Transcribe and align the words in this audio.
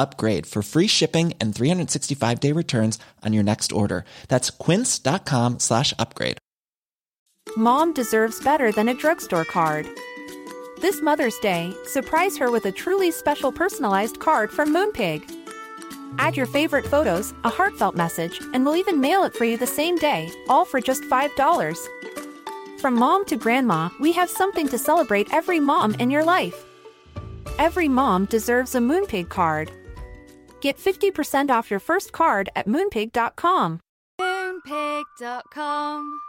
upgrade 0.00 0.46
for 0.46 0.62
free 0.62 0.86
shipping 0.88 1.34
and 1.40 1.54
365 1.54 2.40
day 2.40 2.52
returns 2.52 2.98
on 3.22 3.32
your 3.32 3.44
next 3.44 3.72
order. 3.72 4.04
That's 4.28 4.50
quince.com 4.50 5.58
slash 5.58 5.94
upgrade. 5.98 6.38
Mom 7.56 7.92
deserves 7.92 8.42
better 8.42 8.72
than 8.72 8.88
a 8.88 8.94
drugstore 8.94 9.44
card. 9.44 9.86
This 10.80 11.02
Mother's 11.02 11.38
Day, 11.40 11.74
surprise 11.84 12.38
her 12.38 12.50
with 12.50 12.64
a 12.64 12.72
truly 12.72 13.10
special 13.10 13.52
personalized 13.52 14.18
card 14.18 14.50
from 14.50 14.72
Moonpig. 14.72 15.22
Add 16.18 16.36
your 16.36 16.46
favorite 16.46 16.86
photos, 16.86 17.34
a 17.44 17.50
heartfelt 17.50 17.96
message, 17.96 18.40
and 18.54 18.64
we'll 18.64 18.76
even 18.76 19.00
mail 19.00 19.24
it 19.24 19.34
for 19.34 19.44
you 19.44 19.56
the 19.56 19.66
same 19.66 19.96
day, 19.96 20.30
all 20.48 20.64
for 20.64 20.80
just 20.80 21.02
$5. 21.02 21.76
From 22.80 22.94
mom 22.94 23.24
to 23.26 23.36
grandma, 23.36 23.90
we 24.00 24.12
have 24.12 24.30
something 24.30 24.68
to 24.68 24.78
celebrate 24.78 25.32
every 25.34 25.60
mom 25.60 25.94
in 25.96 26.10
your 26.10 26.24
life. 26.24 26.64
Every 27.58 27.88
mom 27.88 28.24
deserves 28.24 28.74
a 28.74 28.78
Moonpig 28.78 29.28
card. 29.28 29.70
Get 30.62 30.78
50% 30.78 31.50
off 31.50 31.70
your 31.70 31.80
first 31.80 32.12
card 32.12 32.48
at 32.56 32.66
moonpig.com. 32.66 33.80
Moonpig.com. 34.20 36.20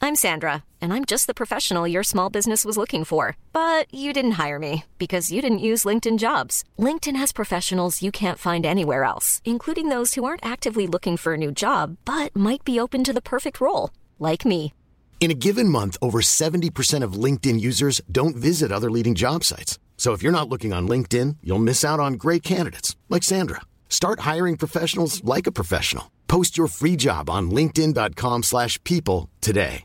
I'm 0.00 0.14
Sandra, 0.14 0.62
and 0.80 0.92
I'm 0.92 1.04
just 1.04 1.26
the 1.26 1.34
professional 1.34 1.88
your 1.88 2.04
small 2.04 2.30
business 2.30 2.64
was 2.64 2.76
looking 2.76 3.04
for. 3.04 3.36
But 3.52 3.92
you 3.92 4.12
didn't 4.12 4.38
hire 4.42 4.58
me 4.58 4.84
because 4.96 5.32
you 5.32 5.42
didn't 5.42 5.66
use 5.70 5.84
LinkedIn 5.84 6.18
jobs. 6.18 6.64
LinkedIn 6.78 7.16
has 7.16 7.32
professionals 7.32 8.00
you 8.00 8.12
can't 8.12 8.38
find 8.38 8.64
anywhere 8.64 9.04
else, 9.04 9.42
including 9.44 9.88
those 9.88 10.14
who 10.14 10.24
aren't 10.24 10.46
actively 10.46 10.86
looking 10.86 11.16
for 11.16 11.34
a 11.34 11.38
new 11.38 11.52
job 11.52 11.96
but 12.04 12.34
might 12.34 12.64
be 12.64 12.80
open 12.80 13.04
to 13.04 13.12
the 13.12 13.20
perfect 13.20 13.60
role, 13.60 13.90
like 14.18 14.46
me. 14.46 14.72
In 15.20 15.32
a 15.32 15.34
given 15.34 15.68
month, 15.68 15.96
over 16.00 16.20
70% 16.20 17.02
of 17.02 17.24
LinkedIn 17.24 17.60
users 17.60 18.00
don't 18.10 18.36
visit 18.36 18.70
other 18.70 18.90
leading 18.90 19.16
job 19.16 19.42
sites. 19.42 19.78
So 19.98 20.14
if 20.14 20.22
you're 20.22 20.32
not 20.32 20.48
looking 20.48 20.72
on 20.72 20.88
LinkedIn, 20.88 21.36
you'll 21.42 21.58
miss 21.58 21.84
out 21.84 22.00
on 22.00 22.14
great 22.14 22.42
candidates 22.42 22.96
like 23.10 23.24
Sandra. 23.24 23.60
Start 23.90 24.20
hiring 24.20 24.56
professionals 24.56 25.22
like 25.24 25.46
a 25.46 25.52
professional. 25.52 26.10
Post 26.28 26.56
your 26.56 26.68
free 26.68 26.96
job 26.96 27.28
on 27.28 27.50
linkedin.com/people 27.50 28.42
slash 28.42 28.82
people 28.84 29.28
today. 29.40 29.82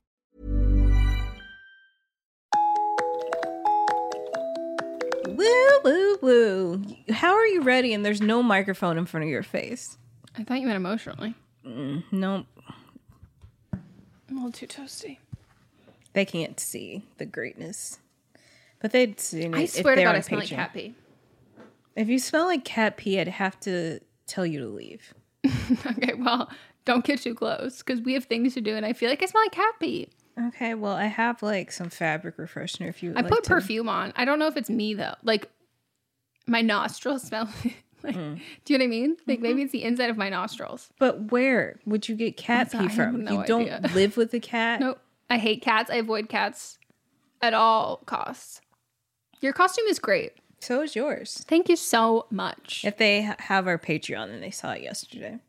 Woo, 5.28 5.80
woo, 5.84 6.18
woo. 6.22 6.84
How 7.10 7.34
are 7.34 7.48
you 7.48 7.62
ready 7.64 7.94
and 7.94 8.06
there's 8.06 8.22
no 8.22 8.44
microphone 8.44 8.98
in 8.98 9.06
front 9.06 9.24
of 9.24 9.30
your 9.30 9.42
face? 9.44 9.98
I 10.38 10.44
thought 10.44 10.60
you 10.60 10.68
meant 10.68 10.76
emotionally. 10.76 11.34
Mm, 11.66 12.04
nope. 12.12 12.46
I'm 13.72 14.38
a 14.38 14.46
little 14.46 14.52
too 14.52 14.68
toasty. 14.68 15.18
They 16.14 16.26
can't 16.26 16.60
see 16.60 17.04
the 17.18 17.26
greatness. 17.26 18.00
But 18.84 18.92
they'd 18.92 19.20
see 19.20 19.42
it 19.44 19.56
I 19.56 19.62
if 19.62 19.72
swear 19.72 19.96
to 19.96 20.00
they're 20.00 20.06
God, 20.06 20.12
on 20.12 20.16
I 20.18 20.20
smell 20.20 20.40
like 20.42 20.50
cat 20.50 20.74
pee. 20.74 20.94
If 21.96 22.08
you 22.10 22.20
smell 22.20 22.46
like 22.46 22.64
cat 22.66 22.98
pee, 22.98 23.20
I'd 23.20 23.28
have 23.30 23.60
to 23.62 24.00
tell 24.28 24.46
you 24.46 24.60
to 24.60 24.68
leave. 24.68 25.14
okay, 25.88 26.14
well, 26.16 26.52
don't 26.86 27.04
get 27.06 27.22
too 27.22 27.34
close 27.34 27.80
because 27.80 28.02
we 28.02 28.14
have 28.14 28.26
things 28.26 28.54
to 28.56 28.62
do, 28.62 28.76
and 28.76 28.86
I 28.86 28.94
feel 28.94 29.10
like 29.10 29.24
I 29.24 29.26
smell 29.26 29.42
like 29.44 29.54
cat 29.54 29.74
pee. 29.80 30.10
Okay, 30.48 30.74
well, 30.74 30.94
I 30.94 31.06
have 31.06 31.42
like 31.42 31.72
some 31.72 31.90
fabric 31.90 32.38
refreshener 32.38 32.90
if 32.90 33.02
you 33.02 33.12
I 33.16 33.22
like 33.22 33.30
put 33.32 33.44
to. 33.46 33.50
perfume 33.50 33.88
on. 33.90 34.12
I 34.16 34.26
don't 34.26 34.38
know 34.38 34.48
if 34.48 34.58
it's 34.58 34.70
me 34.70 34.94
though. 34.94 35.16
Like 35.24 35.50
my 36.46 36.62
nostrils 36.62 37.24
smell. 37.28 37.48
like, 38.04 38.16
Mm. 38.16 38.42
Do 38.66 38.74
you 38.74 38.78
know 38.80 38.84
what 38.84 38.88
I 38.88 38.90
mean? 38.90 39.16
Like 39.28 39.38
Mm-hmm. 39.38 39.44
maybe 39.44 39.62
it's 39.62 39.72
the 39.72 39.84
inside 39.84 40.10
of 40.10 40.18
my 40.18 40.28
nostrils. 40.28 40.90
But 41.00 41.32
where 41.32 41.80
would 41.86 42.10
you 42.10 42.16
get 42.16 42.36
cat 42.36 42.70
pee 42.70 42.90
from? 42.90 43.24
no 43.24 43.40
you 43.40 43.46
don't 43.46 43.70
idea. 43.70 43.92
live 43.96 44.18
with 44.18 44.34
a 44.34 44.42
cat? 44.42 44.82
Nope. 44.82 45.00
I 45.30 45.38
hate 45.38 45.62
cats. 45.62 45.90
I 45.90 45.96
avoid 45.96 46.28
cats 46.28 46.80
at 47.42 47.54
all 47.54 47.98
costs. 48.06 48.60
Your 49.44 49.52
costume 49.54 49.86
is 49.90 50.00
great. 50.00 50.32
So 50.62 50.82
is 50.82 50.96
yours. 50.96 51.44
Thank 51.50 51.68
you 51.68 51.76
so 51.76 52.26
much. 52.32 52.84
If 52.86 52.96
they 52.98 53.24
ha- 53.24 53.36
have 53.40 53.68
our 53.68 53.78
Patreon 53.78 54.34
and 54.34 54.42
they 54.42 54.52
saw 54.52 54.72
it 54.72 54.82
yesterday. 54.82 55.40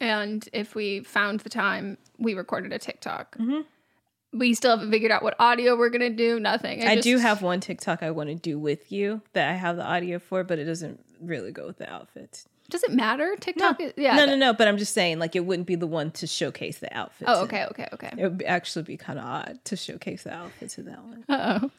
And 0.00 0.48
if 0.52 0.74
we 0.74 1.00
found 1.00 1.40
the 1.40 1.48
time, 1.48 1.98
we 2.18 2.34
recorded 2.34 2.72
a 2.72 2.78
TikTok. 2.80 3.36
Mhm. 3.38 3.64
We 4.32 4.54
still 4.54 4.72
haven't 4.76 4.90
figured 4.90 5.12
out 5.12 5.22
what 5.22 5.36
audio 5.38 5.76
we're 5.76 5.88
gonna 5.90 6.10
do. 6.10 6.40
Nothing. 6.40 6.84
I, 6.84 6.96
do 6.96 7.12
just- 7.12 7.22
have 7.22 7.40
one 7.40 7.60
TikTok 7.60 8.02
I 8.02 8.10
want 8.10 8.28
to 8.28 8.34
do 8.34 8.58
with 8.58 8.90
you 8.90 9.22
that 9.34 9.48
I 9.48 9.54
have 9.54 9.76
the 9.76 9.84
audio 9.84 10.18
for, 10.18 10.42
but 10.42 10.58
it 10.58 10.64
doesn't 10.64 10.98
really 11.20 11.52
go 11.52 11.66
with 11.66 11.78
the 11.78 11.88
outfits. 11.88 12.46
Does 12.68 12.82
it 12.82 12.92
matter? 12.92 13.34
TikTok. 13.40 13.80
is, 13.80 13.92
yeah. 13.96 14.16
no, 14.16 14.26
no, 14.26 14.36
no. 14.36 14.52
But 14.52 14.66
I'm 14.68 14.76
just 14.76 14.92
saying, 14.92 15.20
like, 15.20 15.34
it 15.36 15.44
wouldn't 15.46 15.66
be 15.68 15.76
the 15.76 15.86
one 15.86 16.10
to 16.12 16.26
showcase 16.26 16.78
the 16.80 16.94
outfits. 16.94 17.30
Oh, 17.32 17.44
okay, 17.44 17.64
okay, 17.70 17.88
okay. 17.94 18.10
It 18.18 18.28
would 18.28 18.42
actually 18.42 18.82
be 18.82 18.96
kind 18.98 19.18
of 19.18 19.24
odd 19.24 19.60
to 19.66 19.76
showcase 19.76 20.24
the 20.24 20.34
outfits 20.34 20.76
in 20.76 20.84
that 20.86 21.02
one. 21.04 21.24
Uh 21.28 21.60
oh. 21.62 21.70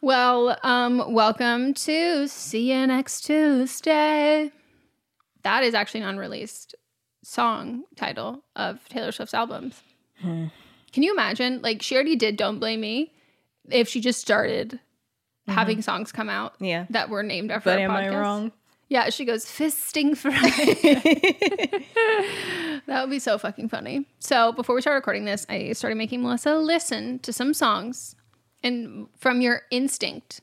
Well, 0.00 0.56
um, 0.62 1.12
welcome 1.12 1.74
to 1.74 2.28
See 2.28 2.72
You 2.72 2.86
Next 2.86 3.22
Tuesday. 3.22 4.52
That 5.42 5.64
is 5.64 5.74
actually 5.74 6.02
an 6.02 6.08
unreleased 6.08 6.74
song 7.24 7.84
title 7.96 8.42
of 8.54 8.86
Taylor 8.88 9.12
Swift's 9.12 9.34
albums. 9.34 9.82
Hmm. 10.20 10.46
Can 10.92 11.02
you 11.02 11.12
imagine? 11.12 11.60
Like, 11.62 11.82
she 11.82 11.94
already 11.94 12.16
did 12.16 12.36
Don't 12.36 12.58
Blame 12.60 12.80
Me 12.80 13.12
if 13.70 13.88
she 13.88 14.00
just 14.00 14.20
started 14.20 14.78
having 15.48 15.82
songs 15.82 16.12
come 16.12 16.28
out 16.28 16.54
Mm-hmm. 16.54 16.64
Yeah. 16.64 16.86
that 16.90 17.08
were 17.08 17.22
named 17.22 17.50
after 17.50 17.70
But 17.70 17.78
am 17.80 17.90
I 17.90 18.04
podcast. 18.04 18.20
wrong? 18.20 18.52
Yeah, 18.88 19.10
she 19.10 19.24
goes 19.26 19.44
fisting 19.44 20.16
Friday. 20.16 20.74
that 22.86 23.02
would 23.02 23.10
be 23.10 23.18
so 23.18 23.36
fucking 23.36 23.68
funny. 23.68 24.06
So 24.18 24.52
before 24.52 24.74
we 24.74 24.80
started 24.80 24.96
recording 24.98 25.24
this, 25.26 25.44
I 25.50 25.72
started 25.72 25.96
making 25.96 26.22
Melissa 26.22 26.56
listen 26.56 27.18
to 27.20 27.32
some 27.32 27.52
songs, 27.52 28.14
and 28.62 29.06
from 29.18 29.40
your 29.40 29.62
instinct, 29.70 30.40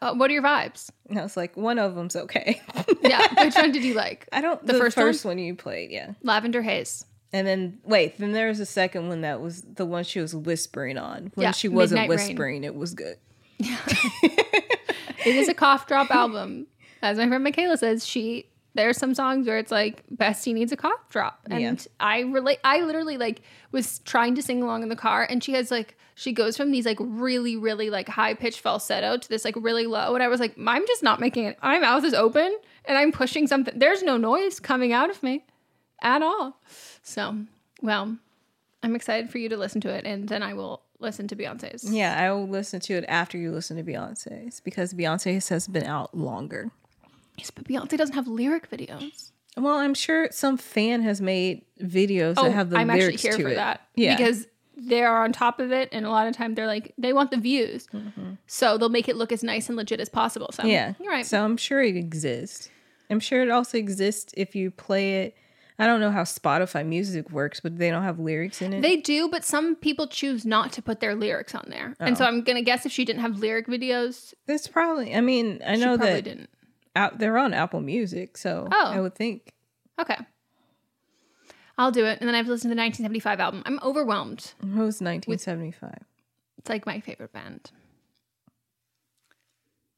Uh, 0.00 0.14
what 0.14 0.30
are 0.30 0.34
your 0.34 0.42
vibes? 0.42 0.90
And 1.08 1.18
I 1.18 1.22
was 1.22 1.36
like, 1.36 1.56
one 1.56 1.78
of 1.78 1.94
them's 1.94 2.14
okay. 2.16 2.60
Yeah, 3.02 3.26
which 3.44 3.54
one 3.56 3.72
did 3.72 3.82
you 3.84 3.94
like? 3.94 4.28
I 4.32 4.40
don't. 4.40 4.64
The 4.66 4.72
The, 4.74 4.78
first 4.78 4.94
first, 4.96 5.24
one? 5.24 5.36
one? 5.36 5.44
you 5.44 5.54
played, 5.56 5.90
yeah. 5.90 6.12
Lavender 6.22 6.62
Haze. 6.62 7.04
And 7.32 7.46
then 7.46 7.78
wait, 7.84 8.18
then 8.18 8.32
there 8.32 8.48
was 8.48 8.60
a 8.60 8.66
second 8.66 9.08
one 9.08 9.22
that 9.22 9.40
was 9.40 9.62
the 9.62 9.84
one 9.86 10.04
she 10.04 10.20
was 10.20 10.34
whispering 10.36 10.98
on. 10.98 11.32
When 11.34 11.42
Yeah, 11.44 11.50
she 11.52 11.68
wasn't 11.68 12.02
Midnight 12.02 12.16
Rain. 12.18 12.28
whispering, 12.28 12.64
it 12.64 12.74
was 12.74 12.94
good. 12.94 13.16
Yeah. 13.58 13.78
It 15.24 15.36
is 15.36 15.48
a 15.48 15.54
cough 15.54 15.86
drop 15.86 16.10
album. 16.10 16.66
As 17.00 17.16
my 17.16 17.28
friend 17.28 17.44
Michaela 17.44 17.76
says, 17.76 18.04
she 18.06 18.46
there's 18.74 18.96
some 18.96 19.14
songs 19.14 19.46
where 19.46 19.58
it's 19.58 19.70
like 19.70 20.02
Bestie 20.14 20.54
needs 20.54 20.72
a 20.72 20.76
cough 20.76 21.08
drop. 21.10 21.40
And 21.50 21.60
Yeah. 21.78 21.92
I 22.00 22.20
relate 22.20 22.58
I 22.64 22.80
literally 22.82 23.18
like 23.18 23.42
was 23.70 23.98
trying 24.00 24.34
to 24.36 24.42
sing 24.42 24.62
along 24.62 24.82
in 24.82 24.88
the 24.88 24.96
car 24.96 25.26
and 25.28 25.42
she 25.42 25.52
has 25.52 25.70
like 25.70 25.96
she 26.14 26.32
goes 26.32 26.56
from 26.56 26.70
these 26.70 26.86
like 26.86 26.98
really, 27.00 27.56
really 27.56 27.90
like 27.90 28.08
high 28.08 28.34
pitched 28.34 28.60
falsetto 28.60 29.16
to 29.16 29.28
this 29.28 29.44
like 29.44 29.54
really 29.56 29.86
low. 29.86 30.14
And 30.14 30.22
I 30.22 30.28
was 30.28 30.40
like, 30.40 30.54
I'm 30.58 30.86
just 30.86 31.02
not 31.02 31.20
making 31.20 31.44
it. 31.46 31.58
My 31.62 31.78
mouth 31.78 32.04
is 32.04 32.14
open 32.14 32.56
and 32.84 32.98
I'm 32.98 33.12
pushing 33.12 33.46
something. 33.46 33.78
There's 33.78 34.02
no 34.02 34.16
noise 34.16 34.60
coming 34.60 34.92
out 34.92 35.10
of 35.10 35.22
me 35.22 35.44
at 36.02 36.22
all. 36.22 36.60
So, 37.02 37.36
well, 37.80 38.16
I'm 38.82 38.94
excited 38.96 39.30
for 39.30 39.38
you 39.38 39.48
to 39.48 39.56
listen 39.56 39.80
to 39.82 39.88
it 39.90 40.04
and 40.04 40.28
then 40.28 40.42
I 40.42 40.54
will 40.54 40.82
listen 40.98 41.28
to 41.28 41.36
Beyonce's. 41.36 41.90
Yeah, 41.92 42.16
I 42.18 42.30
will 42.30 42.48
listen 42.48 42.80
to 42.80 42.94
it 42.94 43.04
after 43.08 43.36
you 43.38 43.50
listen 43.50 43.76
to 43.76 43.82
Beyonce's 43.82 44.60
because 44.60 44.94
Beyonce's 44.94 45.48
has 45.48 45.66
been 45.66 45.84
out 45.84 46.16
longer. 46.16 46.70
Yes, 47.38 47.50
but 47.50 47.64
Beyonce 47.64 47.96
doesn't 47.96 48.14
have 48.14 48.26
lyric 48.28 48.70
videos. 48.70 49.30
Well, 49.56 49.74
I'm 49.76 49.94
sure 49.94 50.28
some 50.30 50.56
fan 50.56 51.02
has 51.02 51.20
made 51.20 51.64
videos 51.80 52.36
that 52.36 52.52
have 52.52 52.70
the 52.70 52.76
Oh, 52.76 52.80
I'm 52.80 52.90
actually 52.90 53.16
here 53.16 53.36
to 53.36 53.42
for 53.42 53.48
it. 53.50 53.54
that. 53.56 53.82
Yeah, 53.96 54.16
Because 54.16 54.46
they're 54.76 55.14
on 55.14 55.32
top 55.32 55.60
of 55.60 55.72
it, 55.72 55.90
and 55.92 56.06
a 56.06 56.10
lot 56.10 56.26
of 56.26 56.34
time 56.34 56.54
they're 56.54 56.66
like, 56.66 56.94
they 56.96 57.12
want 57.12 57.30
the 57.30 57.36
views. 57.36 57.86
So 58.46 58.78
they'll 58.78 58.88
make 58.88 59.08
it 59.08 59.16
look 59.16 59.30
as 59.32 59.42
nice 59.42 59.68
and 59.68 59.76
legit 59.76 60.00
as 60.00 60.08
possible. 60.08 60.50
So, 60.52 60.62
Mm-hmm. 60.62 60.70
yeah, 60.70 60.94
you're 61.00 61.12
right. 61.12 61.26
So 61.26 61.44
I'm 61.44 61.56
sure 61.56 61.82
it 61.82 61.96
exists. 61.96 62.70
I'm 63.10 63.20
sure 63.20 63.42
it 63.42 63.50
also 63.50 63.76
exists 63.76 64.32
if 64.36 64.54
you 64.54 64.70
play 64.70 65.22
it. 65.24 65.36
I 65.78 65.86
don't 65.86 66.00
know 66.00 66.10
how 66.10 66.22
Spotify 66.22 66.86
music 66.86 67.30
works, 67.30 67.60
but 67.60 67.76
they 67.78 67.90
don't 67.90 68.04
have 68.04 68.18
lyrics 68.18 68.62
in 68.62 68.72
it. 68.72 68.82
they 68.82 68.96
do, 68.98 69.28
but 69.28 69.44
some 69.44 69.74
people 69.76 70.06
choose 70.06 70.46
not 70.46 70.72
to 70.72 70.82
put 70.82 71.00
their 71.00 71.14
lyrics 71.14 71.54
on 71.54 71.64
there. 71.68 71.94
And 72.00 72.14
Oh. 72.14 72.18
so 72.20 72.24
I'm 72.24 72.42
going 72.42 72.56
to 72.56 72.62
guess 72.62 72.86
if 72.86 72.92
she 72.92 73.04
didn't 73.04 73.20
have 73.22 73.38
lyric 73.38 73.66
videos, 73.66 74.32
That's 74.46 74.68
probably. 74.68 75.14
I 75.14 75.20
mean, 75.20 75.60
I 75.66 75.74
she 75.74 75.80
know 75.80 75.96
probably 75.96 76.14
that 76.14 76.24
didn't. 76.24 76.50
Out 76.96 77.18
they're 77.18 77.38
on 77.38 77.54
Apple 77.54 77.80
Music, 77.80 78.36
so 78.36 78.68
Oh. 78.72 78.86
I 78.86 79.00
would 79.00 79.14
think. 79.14 79.52
Okay. 80.00 80.16
I'll 81.78 81.90
do 81.90 82.04
it. 82.04 82.18
And 82.20 82.28
then 82.28 82.34
I've 82.34 82.46
listened 82.48 82.70
to 82.70 82.74
the 82.74 82.80
1975 82.80 83.40
album. 83.40 83.62
I'm 83.66 83.80
overwhelmed. 83.82 84.52
Was 84.62 85.00
1975. 85.00 85.98
It's 86.58 86.68
like 86.68 86.84
my 86.86 87.00
favorite 87.00 87.32
band. 87.32 87.70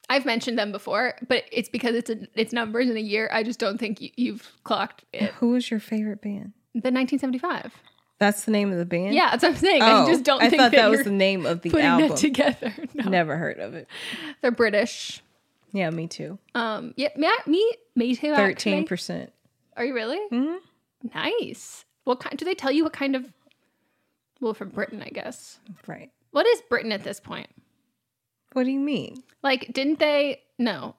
I've 0.08 0.24
mentioned 0.26 0.58
them 0.58 0.70
before, 0.70 1.14
but 1.28 1.44
it's 1.50 1.68
because 1.68 1.94
it's 1.94 2.10
a, 2.10 2.28
it's 2.34 2.52
numbers 2.52 2.88
in 2.90 2.96
a 2.96 3.00
year. 3.00 3.28
I 3.32 3.42
just 3.42 3.58
don't 3.58 3.78
think 3.78 4.00
you, 4.00 4.10
you've 4.16 4.52
clocked 4.62 5.04
it. 5.12 5.30
Who 5.40 5.50
was 5.50 5.70
your 5.70 5.80
favorite 5.80 6.20
band? 6.20 6.52
The 6.74 6.90
1975. 6.92 7.72
That's 8.18 8.44
the 8.44 8.52
name 8.52 8.70
of 8.70 8.78
the 8.78 8.84
band. 8.84 9.14
Yeah, 9.14 9.30
that's 9.30 9.42
what 9.42 9.50
I'm 9.52 9.56
saying. 9.56 9.82
Oh, 9.82 10.04
I 10.04 10.06
just 10.06 10.22
don't 10.22 10.42
I 10.42 10.48
think 10.50 10.60
thought 10.62 10.72
that, 10.72 10.90
was 10.90 11.02
the 11.04 11.10
name 11.10 11.46
of 11.46 11.62
the 11.62 11.70
putting 11.70 11.86
album. 11.86 12.08
that 12.10 12.18
together. 12.18 12.72
No, 12.94 13.08
Never 13.10 13.36
heard 13.36 13.58
of 13.58 13.74
it. 13.74 13.88
they're 14.40 14.50
British. 14.52 15.22
Yeah, 15.74 15.90
me 15.90 16.06
too. 16.06 16.38
Um, 16.54 16.94
yeah, 16.96 17.08
me, 17.16 17.28
me, 17.46 17.72
me 17.96 18.14
too. 18.16 18.34
Thirteen 18.34 18.86
percent. 18.86 19.32
Are 19.76 19.84
you 19.84 19.92
really? 19.92 20.20
Mm-hmm. 20.32 20.56
Nice. 21.14 21.84
What 22.04 22.20
kind? 22.20 22.38
Do 22.38 22.44
they 22.44 22.54
tell 22.54 22.70
you 22.70 22.84
what 22.84 22.92
kind 22.92 23.16
of? 23.16 23.30
Well, 24.40 24.54
from 24.54 24.68
Britain, 24.68 25.02
I 25.04 25.08
guess. 25.08 25.58
Right. 25.88 26.10
What 26.30 26.46
is 26.46 26.62
Britain 26.70 26.92
at 26.92 27.02
this 27.02 27.18
point? 27.18 27.48
What 28.52 28.64
do 28.64 28.70
you 28.70 28.78
mean? 28.78 29.24
Like, 29.42 29.72
didn't 29.72 29.98
they? 29.98 30.42
No. 30.58 30.94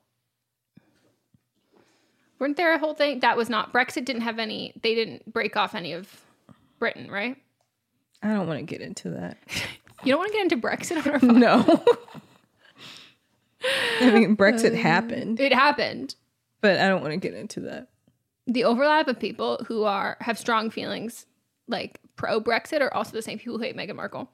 Weren't 2.38 2.58
there 2.58 2.74
a 2.74 2.78
whole 2.78 2.94
thing 2.94 3.22
that 3.22 3.38
was 3.38 3.50
not 3.50 3.72
Brexit? 3.72 4.04
Didn't 4.04 4.24
have 4.24 4.40
any. 4.40 4.74
They 4.84 4.94
didn't 4.94 5.32
break 5.32 5.56
off 5.56 5.74
any 5.74 5.94
of 5.94 6.22
Britain, 6.80 7.10
right? 7.10 7.38
I 8.22 8.34
don't 8.34 8.46
want 8.46 8.60
to 8.60 8.66
get 8.66 8.82
into 8.82 9.12
that. 9.12 9.38
You 10.04 10.12
don't 10.12 10.20
want 10.20 10.34
to 10.34 10.38
get 10.38 10.44
into 10.52 10.58
Brexit 10.58 11.04
on 11.04 11.12
our 11.14 11.20
phone. 11.20 11.40
No. 11.40 11.84
I 14.02 14.12
mean, 14.12 14.36
Brexit 14.38 14.76
happened, 14.76 15.40
It 15.40 15.54
happened. 15.54 16.16
but 16.62 16.80
I 16.80 16.88
don't 16.88 17.02
want 17.02 17.14
to 17.14 17.18
get 17.18 17.34
into 17.34 17.62
that. 17.62 17.88
the 18.48 18.64
overlap 18.64 19.08
of 19.08 19.20
people 19.20 19.64
who 19.68 19.84
are 19.84 20.18
have 20.22 20.38
strong 20.38 20.70
feelings 20.70 21.26
like 21.68 22.00
pro 22.16 22.40
Brexit 22.42 22.82
are 22.82 22.94
also 22.94 23.12
the 23.12 23.22
same 23.22 23.40
people 23.40 23.58
who 23.58 23.64
hate 23.64 23.76
Meghan 23.76 23.96
Markle. 23.96 24.30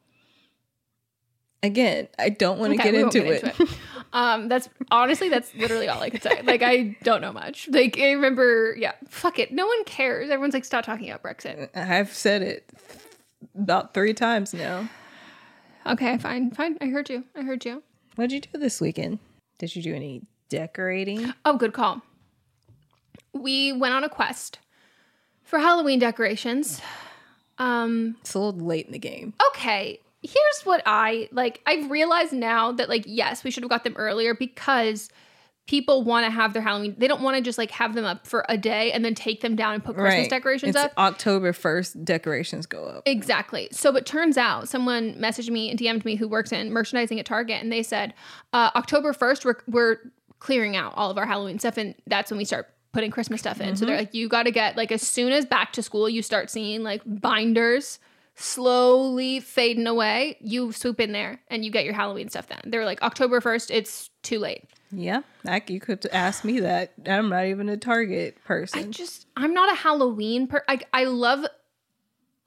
Again, 1.63 2.07
I 2.17 2.29
don't 2.29 2.57
want 2.57 2.73
to 2.73 2.79
Okay, 2.79 2.89
get, 2.91 2.97
we 2.97 3.03
won't 3.03 3.15
into, 3.15 3.61
it. 3.61 3.69
Um, 4.13 4.47
that's 4.49 4.67
honestly 4.89 5.29
that's 5.29 5.53
literally 5.53 5.87
all 5.87 6.01
I 6.01 6.09
could 6.09 6.23
say. 6.23 6.41
Like 6.43 6.63
I 6.63 6.97
don't 7.03 7.21
know 7.21 7.31
much. 7.31 7.69
Like 7.71 7.99
I 7.99 8.11
remember, 8.13 8.75
yeah, 8.77 8.93
fuck 9.07 9.37
it. 9.37 9.51
No 9.53 9.67
one 9.67 9.83
cares. 9.85 10.31
Everyone's 10.31 10.55
like, 10.55 10.65
stop 10.65 10.83
talking 10.83 11.09
about 11.11 11.21
Brexit. 11.21 11.69
I've 11.77 12.11
said 12.11 12.41
it 12.41 12.67
about 13.55 13.93
three 13.93 14.13
times 14.15 14.53
now. 14.55 14.89
Okay, 15.85 16.17
fine, 16.17 16.49
fine. 16.51 16.77
I 16.81 16.87
heard 16.87 17.09
you. 17.11 17.25
I 17.35 17.43
heard 17.43 17.63
you. 17.63 17.83
What 18.15 18.29
did 18.29 18.33
you 18.45 18.51
do 18.53 18.59
this 18.59 18.81
weekend? 18.81 19.19
Did 19.57 19.75
you 19.75 19.81
do 19.81 19.95
any 19.95 20.21
decorating? 20.49 21.33
Oh, 21.45 21.57
good 21.57 21.73
call. 21.73 22.01
We 23.33 23.71
went 23.71 23.93
on 23.93 24.03
a 24.03 24.09
quest 24.09 24.59
for 25.43 25.59
Halloween 25.59 25.99
decorations. 25.99 26.81
Um, 27.57 28.17
It's 28.21 28.33
a 28.33 28.39
little 28.39 28.59
late 28.65 28.85
in 28.87 28.91
the 28.91 28.99
game. 28.99 29.33
okay 29.49 29.99
here's 30.23 30.61
what 30.65 30.83
i 30.85 31.27
like 31.31 31.61
i've 31.65 31.89
realized 31.89 32.31
now 32.31 32.71
that 32.71 32.87
like 32.87 33.03
yes 33.07 33.43
we 33.43 33.49
should 33.49 33.63
have 33.63 33.71
got 33.71 33.83
them 33.83 33.95
earlier 33.97 34.35
because 34.35 35.09
people 35.67 36.03
want 36.03 36.25
to 36.25 36.31
have 36.31 36.53
their 36.53 36.61
halloween 36.61 36.95
they 36.97 37.07
don't 37.07 37.21
want 37.21 37.35
to 37.37 37.41
just 37.41 37.57
like 37.57 37.71
have 37.71 37.93
them 37.93 38.03
up 38.03 38.25
for 38.27 38.45
a 38.49 38.57
day 38.57 38.91
and 38.91 39.05
then 39.05 39.15
take 39.15 39.41
them 39.41 39.55
down 39.55 39.73
and 39.73 39.83
put 39.83 39.95
christmas 39.95 40.27
decorations 40.27 40.75
it's 40.75 40.77
up 40.77 40.91
October 40.97 41.51
1st, 41.51 42.03
decorations 42.03 42.65
go 42.65 42.85
up. 42.85 43.03
Exactly. 43.05 43.67
So 43.71 43.95
it 43.95 44.05
turns 44.05 44.37
out 44.37 44.69
someone 44.69 45.15
messaged 45.15 45.49
me 45.49 45.69
and 45.69 45.79
DM'd 45.79 46.05
me 46.05 46.15
who 46.15 46.27
works 46.27 46.51
in 46.51 46.71
merchandising 46.71 47.19
at 47.19 47.25
Target, 47.25 47.61
and 47.61 47.71
they 47.71 47.83
said 47.83 48.13
uh, 48.53 48.71
October 48.75 49.13
first 49.13 49.45
we're 49.45 49.57
we're 49.67 49.97
clearing 50.39 50.75
out 50.75 50.93
all 50.95 51.09
of 51.09 51.17
our 51.17 51.25
Halloween 51.25 51.59
stuff, 51.59 51.77
and 51.77 51.95
that's 52.07 52.31
when 52.31 52.37
we 52.37 52.45
start 52.45 52.67
putting 52.91 53.11
Christmas 53.11 53.39
stuff 53.39 53.61
in. 53.61 53.75
So 53.75 53.85
they're 53.85 53.97
like, 53.97 54.13
you 54.13 54.27
got 54.27 54.43
to 54.43 54.51
get 54.51 54.75
like 54.75 54.91
as 54.91 55.01
soon 55.01 55.31
as 55.31 55.45
back 55.45 55.73
to 55.73 55.83
school, 55.83 56.09
you 56.09 56.21
start 56.21 56.49
seeing 56.49 56.83
like 56.83 57.01
binders 57.05 57.99
slowly 58.35 59.39
fading 59.39 59.87
away. 59.87 60.37
You 60.41 60.71
swoop 60.71 60.99
in 60.99 61.11
there 61.11 61.41
and 61.49 61.63
you 61.63 61.71
get 61.71 61.85
your 61.85 61.93
Halloween 61.93 62.29
stuff. 62.29 62.47
Then 62.47 62.59
they 62.65 62.77
were 62.77 62.85
like, 62.85 63.01
October 63.01 63.39
first, 63.39 63.71
it's 63.71 64.09
too 64.23 64.39
late. 64.39 64.69
Yeah, 64.91 65.21
like 65.43 65.69
you 65.69 65.79
could 65.79 66.05
ask 66.07 66.43
me 66.43 66.59
that. 66.59 66.93
I'm 67.05 67.29
not 67.29 67.45
even 67.45 67.69
a 67.69 67.77
Target 67.77 68.43
person. 68.43 68.79
I 68.79 68.83
just 68.83 69.27
I'm 69.35 69.53
not 69.53 69.71
a 69.71 69.75
Halloween 69.75 70.47
per 70.47 70.63
I 70.67 70.79
I 70.93 71.05
love 71.05 71.45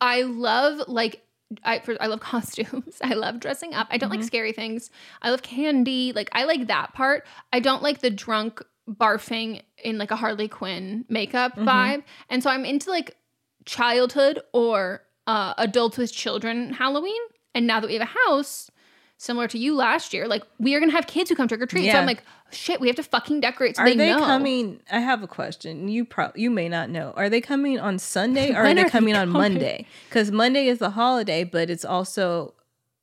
I 0.00 0.22
love 0.22 0.86
like 0.88 1.22
I 1.62 1.78
for, 1.80 1.96
I 2.00 2.06
love 2.06 2.20
costumes. 2.32 2.98
I 3.02 3.14
love 3.14 3.40
dressing 3.40 3.74
up. 3.74 3.88
I 3.90 3.98
don't 3.98 4.10
like 4.10 4.22
scary 4.24 4.52
things. 4.52 4.90
I 5.22 5.30
love 5.30 5.42
candy. 5.42 6.12
Like 6.12 6.28
I 6.32 6.44
like 6.44 6.66
that 6.66 6.94
part. 6.94 7.26
I 7.52 7.60
don't 7.60 7.82
like 7.82 8.00
the 8.00 8.10
drunk 8.10 8.62
barfing 8.88 9.62
in 9.82 9.96
like 9.96 10.10
a 10.10 10.16
Harley 10.16 10.48
Quinn 10.48 11.04
makeup 11.08 11.56
vibe. 11.56 12.02
And 12.28 12.42
so 12.42 12.50
I'm 12.50 12.64
into 12.64 12.90
like 12.90 13.16
childhood 13.64 14.40
or 14.52 15.02
uh 15.26 15.54
adults 15.56 15.96
with 15.96 16.12
children 16.12 16.72
Halloween. 16.74 17.20
And 17.54 17.66
now 17.66 17.80
that 17.80 17.86
we 17.86 17.94
have 17.94 18.02
a 18.02 18.28
house 18.28 18.70
similar 19.16 19.48
to 19.48 19.58
you 19.58 19.74
last 19.74 20.12
year, 20.12 20.26
like 20.28 20.42
we 20.58 20.74
are 20.74 20.80
going 20.80 20.90
to 20.90 20.96
have 20.96 21.06
kids 21.06 21.30
who 21.30 21.36
come 21.36 21.48
trick 21.48 21.60
or 21.60 21.66
treat. 21.66 21.90
So 21.90 21.98
I'm 21.98 22.06
like, 22.06 22.22
shit, 22.50 22.80
we 22.80 22.86
have 22.88 22.96
to 22.96 23.02
fucking 23.02 23.40
decorate 23.40 23.76
so 23.76 23.84
they 23.84 23.94
know. 23.94 24.04
are 24.04 24.06
they, 24.06 24.12
they 24.14 24.26
coming? 24.26 24.80
I 24.90 25.00
have 25.00 25.22
a 25.22 25.26
question. 25.26 25.88
You 25.88 26.04
pro 26.04 26.30
you 26.34 26.50
may 26.50 26.68
not 26.68 26.90
know. 26.90 27.12
Are 27.16 27.28
they 27.28 27.40
coming 27.40 27.78
on 27.78 27.98
Sunday 27.98 28.52
or 28.54 28.58
are 28.58 28.74
they 28.74 28.82
are 28.82 28.84
they 28.84 28.90
coming 28.90 29.16
on? 29.16 29.28
Monday? 29.28 29.86
Because 30.08 30.30
Monday 30.30 30.66
is 30.66 30.80
a 30.80 30.90
holiday, 30.90 31.44
but 31.44 31.70
it's 31.70 31.84
also 31.84 32.54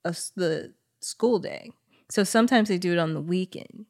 a 0.05 0.15
the 0.35 0.73
school 1.01 1.39
day. 1.39 1.71
So 2.09 2.23
sometimes 2.23 2.67
they 2.67 2.77
do 2.77 2.91
it 2.91 2.99
on 2.99 3.13
the 3.13 3.21
weekend. 3.21 3.85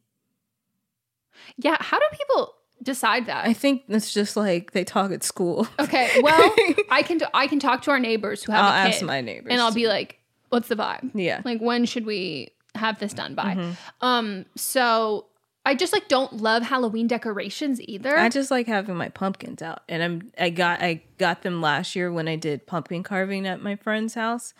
Yeah, 1.57 1.77
how 1.79 1.97
do 1.97 2.05
people 2.11 2.53
decide 2.83 3.25
that? 3.25 3.45
I 3.45 3.53
think 3.53 3.83
it's 3.87 4.13
just 4.13 4.37
like 4.37 4.71
they 4.71 4.83
talk 4.83 5.11
at 5.11 5.23
school. 5.23 5.67
Okay, 5.79 6.21
well, 6.21 6.53
I 6.89 7.01
can 7.03 7.19
I 7.33 7.47
can 7.47 7.59
talk 7.59 7.81
to 7.83 7.91
our 7.91 7.99
neighbors 7.99 8.43
who 8.43 8.51
have 8.51 8.65
I'll 8.65 8.87
ask 8.87 9.01
my 9.01 9.21
neighbors. 9.21 9.51
and 9.51 9.61
I'll 9.61 9.73
be 9.73 9.87
like, 9.87 10.20
"What's 10.51 10.67
the 10.69 10.75
vibe? 10.75 11.09
Yeah. 11.13 11.39
Mm-hmm. 11.39 11.47
like 11.47 11.59
when 11.61 11.85
should 11.85 12.05
we 12.05 12.51
have 12.75 12.99
this 12.99 13.13
done 13.13 13.33
by?" 13.35 13.73
Um, 14.01 14.45
so 14.55 15.25
I 15.65 15.75
just 15.75 15.93
like 15.93 16.07
don't 16.07 16.37
love 16.37 16.63
Halloween 16.63 17.07
decorations 17.07 17.81
either. 17.81 18.17
I 18.17 18.29
just 18.29 18.49
like 18.51 18.67
having 18.67 18.95
my 18.95 19.09
pumpkins 19.09 19.61
out, 19.61 19.81
and 19.89 20.01
I'm 20.03 20.31
I 20.39 20.49
got 20.49 20.81
I 20.81 21.03
got 21.17 21.41
them 21.41 21.61
last 21.61 21.95
year 21.95 22.11
when 22.11 22.27
I 22.27 22.35
did 22.35 22.65
pumpkin 22.67 23.03
carving 23.03 23.45
at 23.47 23.61
my 23.61 23.75
friend's 23.75 24.13
house, 24.13 24.53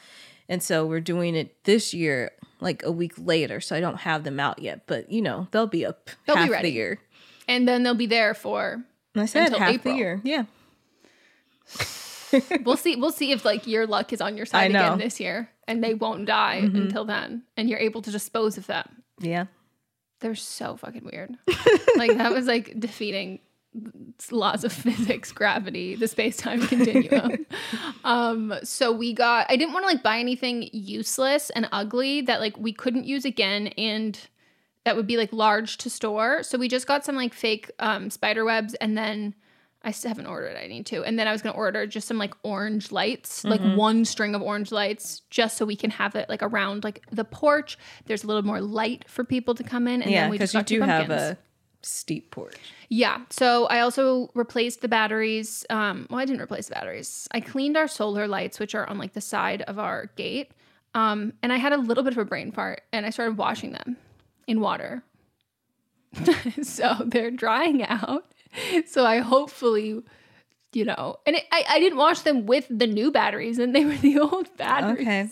and 0.50 0.62
so 0.62 0.86
we're 0.86 1.00
doing 1.00 1.36
it 1.36 1.63
this 1.63 1.93
year 1.93 2.31
like 2.60 2.83
a 2.83 2.91
week 2.91 3.13
later, 3.17 3.60
so 3.60 3.75
I 3.75 3.79
don't 3.79 3.98
have 4.01 4.24
them 4.24 4.39
out 4.39 4.60
yet. 4.62 4.86
But 4.86 5.12
you 5.12 5.21
know 5.24 5.48
they'll 5.51 5.65
be 5.67 5.86
up 5.86 6.10
They'll 6.27 6.36
be 6.36 6.41
half 6.43 6.51
ready. 6.51 6.69
the 6.69 6.75
year. 6.75 7.00
and 7.48 7.67
then 7.67 7.81
they'll 7.83 7.95
be 7.95 8.05
there 8.05 8.33
for. 8.36 8.83
I 9.15 9.25
said 9.25 9.45
Until 9.48 9.60
half 9.60 9.74
April. 9.74 9.93
the 9.93 9.98
year, 10.00 10.21
yeah. 10.24 10.43
We'll 12.63 12.77
see. 12.77 12.95
We'll 12.95 13.12
see 13.12 13.31
if 13.33 13.43
like 13.43 13.67
your 13.67 13.86
luck 13.86 14.13
is 14.13 14.21
on 14.21 14.38
your 14.38 14.45
side. 14.53 14.71
Mm-hmm. 14.71 14.75
again 14.93 14.98
this 15.00 15.19
year, 15.19 15.50
and 15.72 15.84
they 15.84 15.94
won't 15.94 16.25
die 16.25 16.56
until 16.56 17.06
then, 17.06 17.44
and 17.58 17.70
you're 17.70 17.80
able 17.80 18.01
to 18.01 18.12
dispose 18.12 18.58
of 18.58 18.68
them. 18.68 19.04
Yeah. 19.20 19.46
They're 20.20 20.36
so 20.36 20.78
fucking 20.78 21.04
weird. 21.04 21.36
like 21.98 22.18
that 22.18 22.32
was 22.32 22.46
like 22.46 22.80
defeating 22.80 23.40
laws 24.32 24.63
of 24.63 24.72
physics, 24.74 25.32
gravity, 25.32 25.96
the 25.96 26.08
space 26.08 26.38
time 26.38 26.66
continuum. 26.68 27.46
um, 28.04 28.54
so 28.63 28.92
we 28.92 29.13
got. 29.13 29.48
I 29.50 29.56
didn't 29.56 29.74
want 29.74 29.84
to 29.84 29.88
like 29.88 30.04
buy 30.04 30.20
anything 30.20 30.70
useless 30.72 31.50
and 31.51 31.68
ugly 31.72 32.22
that 32.22 32.40
like 32.40 32.58
we 32.58 32.74
couldn't 32.74 33.06
use 33.06 33.25
again 33.25 33.68
and 33.70 34.20
that 34.84 34.96
would 34.96 35.08
be 35.08 35.18
like 35.18 35.32
large 35.32 35.78
to 35.78 35.90
store. 35.90 36.44
So 36.44 36.58
we 36.58 36.68
just 36.68 36.88
got 36.88 37.06
some 37.06 37.16
like 37.16 37.34
fake 37.34 37.72
um, 37.80 38.10
spider 38.10 38.46
webs 38.46 38.74
and 38.75 38.98
then. 38.98 39.36
I 39.84 39.92
still 39.92 40.10
haven't 40.10 40.28
ordered. 40.28 40.56
I 40.58 40.68
need 40.68 40.86
to. 40.88 41.04
And 41.04 41.18
then 41.18 41.28
I 41.28 41.32
was 41.32 41.42
going 41.42 41.54
to 41.54 41.58
order 41.58 41.88
just 41.88 42.08
some 42.08 42.18
like 42.18 42.36
orange 42.44 42.92
lights, 42.92 43.44
like 43.44 43.62
one 43.76 44.06
string 44.06 44.36
of 44.36 44.42
orange 44.42 44.72
lights, 44.72 45.22
just 45.32 45.58
so 45.58 45.66
we 45.66 45.76
can 45.76 45.90
have 45.90 46.16
it 46.16 46.30
like 46.30 46.44
around 46.44 46.84
like 46.84 47.04
the 47.12 47.24
porch. 47.24 47.80
There's 48.06 48.24
a 48.24 48.28
little 48.28 48.44
more 48.44 48.62
light 48.62 49.06
for 49.08 49.24
people 49.24 49.56
to 49.56 49.64
come 49.64 49.88
in. 49.88 50.04
And 50.04 50.12
yeah, 50.12 50.22
then 50.22 50.30
we 50.30 50.38
just 50.38 50.54
you 50.54 50.60
got 50.60 50.68
two 50.68 50.80
do 50.80 50.82
have 50.86 51.08
pumpkins. 51.08 51.22
a 51.22 51.38
steep 51.82 52.30
porch. 52.30 52.58
Yeah. 52.90 53.22
So 53.32 53.66
I 53.66 53.80
also 53.80 54.30
replaced 54.36 54.82
the 54.82 54.88
batteries. 54.88 55.66
Um, 55.72 56.06
well, 56.12 56.20
I 56.20 56.26
didn't 56.26 56.42
replace 56.42 56.68
the 56.68 56.76
batteries. 56.76 57.28
I 57.32 57.40
cleaned 57.40 57.76
our 57.76 57.88
solar 57.88 58.28
lights, 58.28 58.60
which 58.60 58.76
are 58.76 58.88
on 58.88 59.00
like 59.00 59.14
the 59.14 59.22
side 59.22 59.64
of 59.64 59.80
our 59.80 60.12
gate. 60.16 60.52
Um, 60.94 61.34
and 61.42 61.52
I 61.52 61.58
had 61.58 61.74
a 61.74 61.78
little 61.78 62.04
bit 62.04 62.14
of 62.14 62.20
a 62.20 62.26
brain 62.26 62.52
fart 62.52 62.82
and 62.92 63.06
I 63.06 63.10
started 63.10 63.38
washing 63.38 63.72
them 63.72 63.98
in 64.46 64.60
water. 64.60 65.04
so 66.62 66.96
they're 67.06 67.32
drying 67.32 67.84
out. 67.84 68.26
So 68.88 69.06
I 69.06 69.20
hopefully, 69.20 70.01
you 70.74 70.86
know, 70.86 71.18
and 71.25 71.36
it, 71.36 71.44
I, 71.51 71.66
I 71.70 71.80
didn't 71.80 71.98
wash 71.98 72.20
them 72.22 72.46
with 72.46 72.66
the 72.70 72.88
new 72.88 73.12
batteries 73.12 73.60
and 73.60 73.75
they 73.75 73.86
were 73.86 73.98
the 73.98 74.20
old 74.22 74.56
batteries. 74.58 75.01
Okay, 75.08 75.30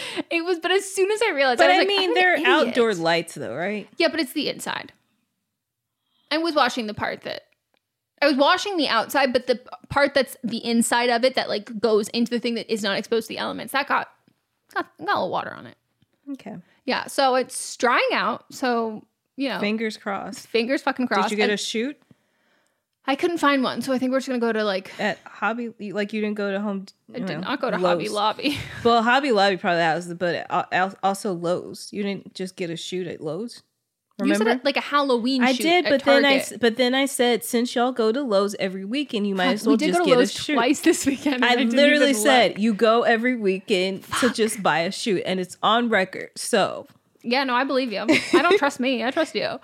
It 0.30 0.44
was, 0.44 0.58
but 0.58 0.70
as 0.70 0.90
soon 0.90 1.10
as 1.10 1.20
I 1.22 1.32
realized, 1.32 1.58
but 1.58 1.70
I, 1.70 1.78
was 1.78 1.84
I, 1.84 1.86
mean 1.86 2.14
they're 2.14 2.38
outdoor 2.46 2.94
lights 2.94 3.34
though, 3.34 3.54
right? 3.54 3.88
Yeah, 3.98 4.08
but 4.08 4.20
it's 4.20 4.32
the 4.32 4.48
inside. 4.48 4.92
I 6.30 6.38
was 6.38 6.54
washing 6.54 6.86
the 6.86 6.94
part 6.94 7.22
that 7.22 7.42
I 8.22 8.26
was 8.26 8.36
washing 8.36 8.76
the 8.76 8.88
outside, 8.88 9.32
but 9.32 9.46
the 9.48 9.60
part 9.90 10.14
that's 10.14 10.36
the 10.42 10.64
inside 10.64 11.10
of 11.10 11.24
it 11.24 11.34
that 11.34 11.48
like 11.48 11.78
goes 11.78 12.08
into 12.08 12.30
the 12.30 12.38
thing 12.38 12.54
that 12.54 12.72
is 12.72 12.82
not 12.82 12.96
exposed 12.96 13.26
to 13.26 13.34
the 13.34 13.38
elements 13.38 13.72
that 13.72 13.86
got 13.86 14.08
got, 14.72 14.86
got 14.98 15.08
a 15.08 15.12
little 15.12 15.30
water 15.30 15.52
on 15.52 15.66
it. 15.66 15.76
Okay, 16.32 16.56
Yeah, 16.84 17.06
so 17.06 17.34
it's 17.34 17.76
drying 17.76 18.08
out. 18.12 18.44
So 18.50 19.04
you 19.36 19.48
know, 19.48 19.60
fingers 19.60 19.96
crossed. 19.96 20.46
fingers 20.46 20.82
fucking 20.82 21.06
crossed. 21.08 21.28
Did 21.28 21.32
you 21.32 21.36
get 21.36 21.50
And 21.50 21.52
a 21.52 21.56
shoot 21.56 22.00
I 23.04 23.16
couldn't 23.16 23.38
find 23.38 23.64
one, 23.64 23.82
so 23.82 23.92
I 23.92 23.98
think 23.98 24.12
we're 24.12 24.18
just 24.18 24.28
gonna 24.28 24.38
go 24.38 24.52
to 24.52 24.62
like. 24.64 24.92
at 25.00 25.18
Hobby? 25.26 25.72
Like 25.92 26.12
you 26.12 26.20
didn't 26.20 26.36
go 26.36 26.52
to 26.52 26.60
Home? 26.60 26.86
I 27.14 27.18
did 27.18 27.40
not 27.40 27.60
go 27.60 27.70
to 27.70 27.76
Hobby 27.78 28.08
Lobby. 28.08 28.58
Well, 28.84 29.02
Hobby 29.02 29.32
Lobby 29.32 29.56
probably 29.56 29.82
has, 29.82 30.06
the, 30.08 30.14
but 30.14 30.46
al- 30.50 30.94
also 31.02 31.32
Lowe's. 31.32 31.88
You 31.92 32.02
didn't 32.02 32.34
just 32.34 32.54
get 32.56 32.70
a 32.70 32.76
shoot 32.76 33.06
at 33.08 33.20
Lowe's. 33.20 33.62
You 34.18 34.24
Remember? 34.26 34.44
said 34.44 34.56
it 34.58 34.64
like 34.64 34.76
a 34.76 34.80
Halloween. 34.80 35.42
I 35.42 35.52
shoot 35.52 35.62
did, 35.64 35.84
but 35.86 36.04
then 36.04 36.24
I 36.24 36.38
Target. 36.38 36.60
but 36.60 36.76
then 36.76 36.94
I 36.94 37.06
said 37.06 37.42
since 37.44 37.74
y'all 37.74 37.90
go 37.90 38.12
to 38.12 38.22
Lowe's 38.22 38.54
every 38.60 38.84
weekend, 38.84 39.26
you 39.26 39.34
might 39.34 39.46
Fuck, 39.46 39.54
as 39.54 39.66
well 39.66 39.72
we 39.72 39.78
did 39.78 39.86
just 39.88 39.98
go 39.98 40.04
to 40.04 40.10
get 40.10 40.16
Lowe's 40.18 40.34
a 40.36 40.38
shoot. 40.42 40.54
twice 40.54 40.80
this 40.80 41.04
weekend. 41.06 41.36
and 41.36 41.44
I 41.44 41.54
literally 41.64 42.14
said 42.14 42.52
look. 42.52 42.60
you 42.60 42.74
go 42.74 43.02
every 43.02 43.34
weekend 43.36 44.04
to 44.20 44.30
just 44.30 44.62
buy 44.62 44.80
a 44.80 44.92
shoot, 44.92 45.22
and 45.26 45.40
it's 45.40 45.56
on 45.62 45.88
record. 45.88 46.30
So 46.36 46.86
Yeah, 47.22 47.42
no, 47.42 47.54
I 47.54 47.64
believe 47.64 47.90
you. 47.90 48.00
I 48.00 48.42
don't 48.42 48.58
trust 48.58 48.78
me. 48.78 49.02
I 49.02 49.10
trust 49.10 49.34
you. 49.34 49.58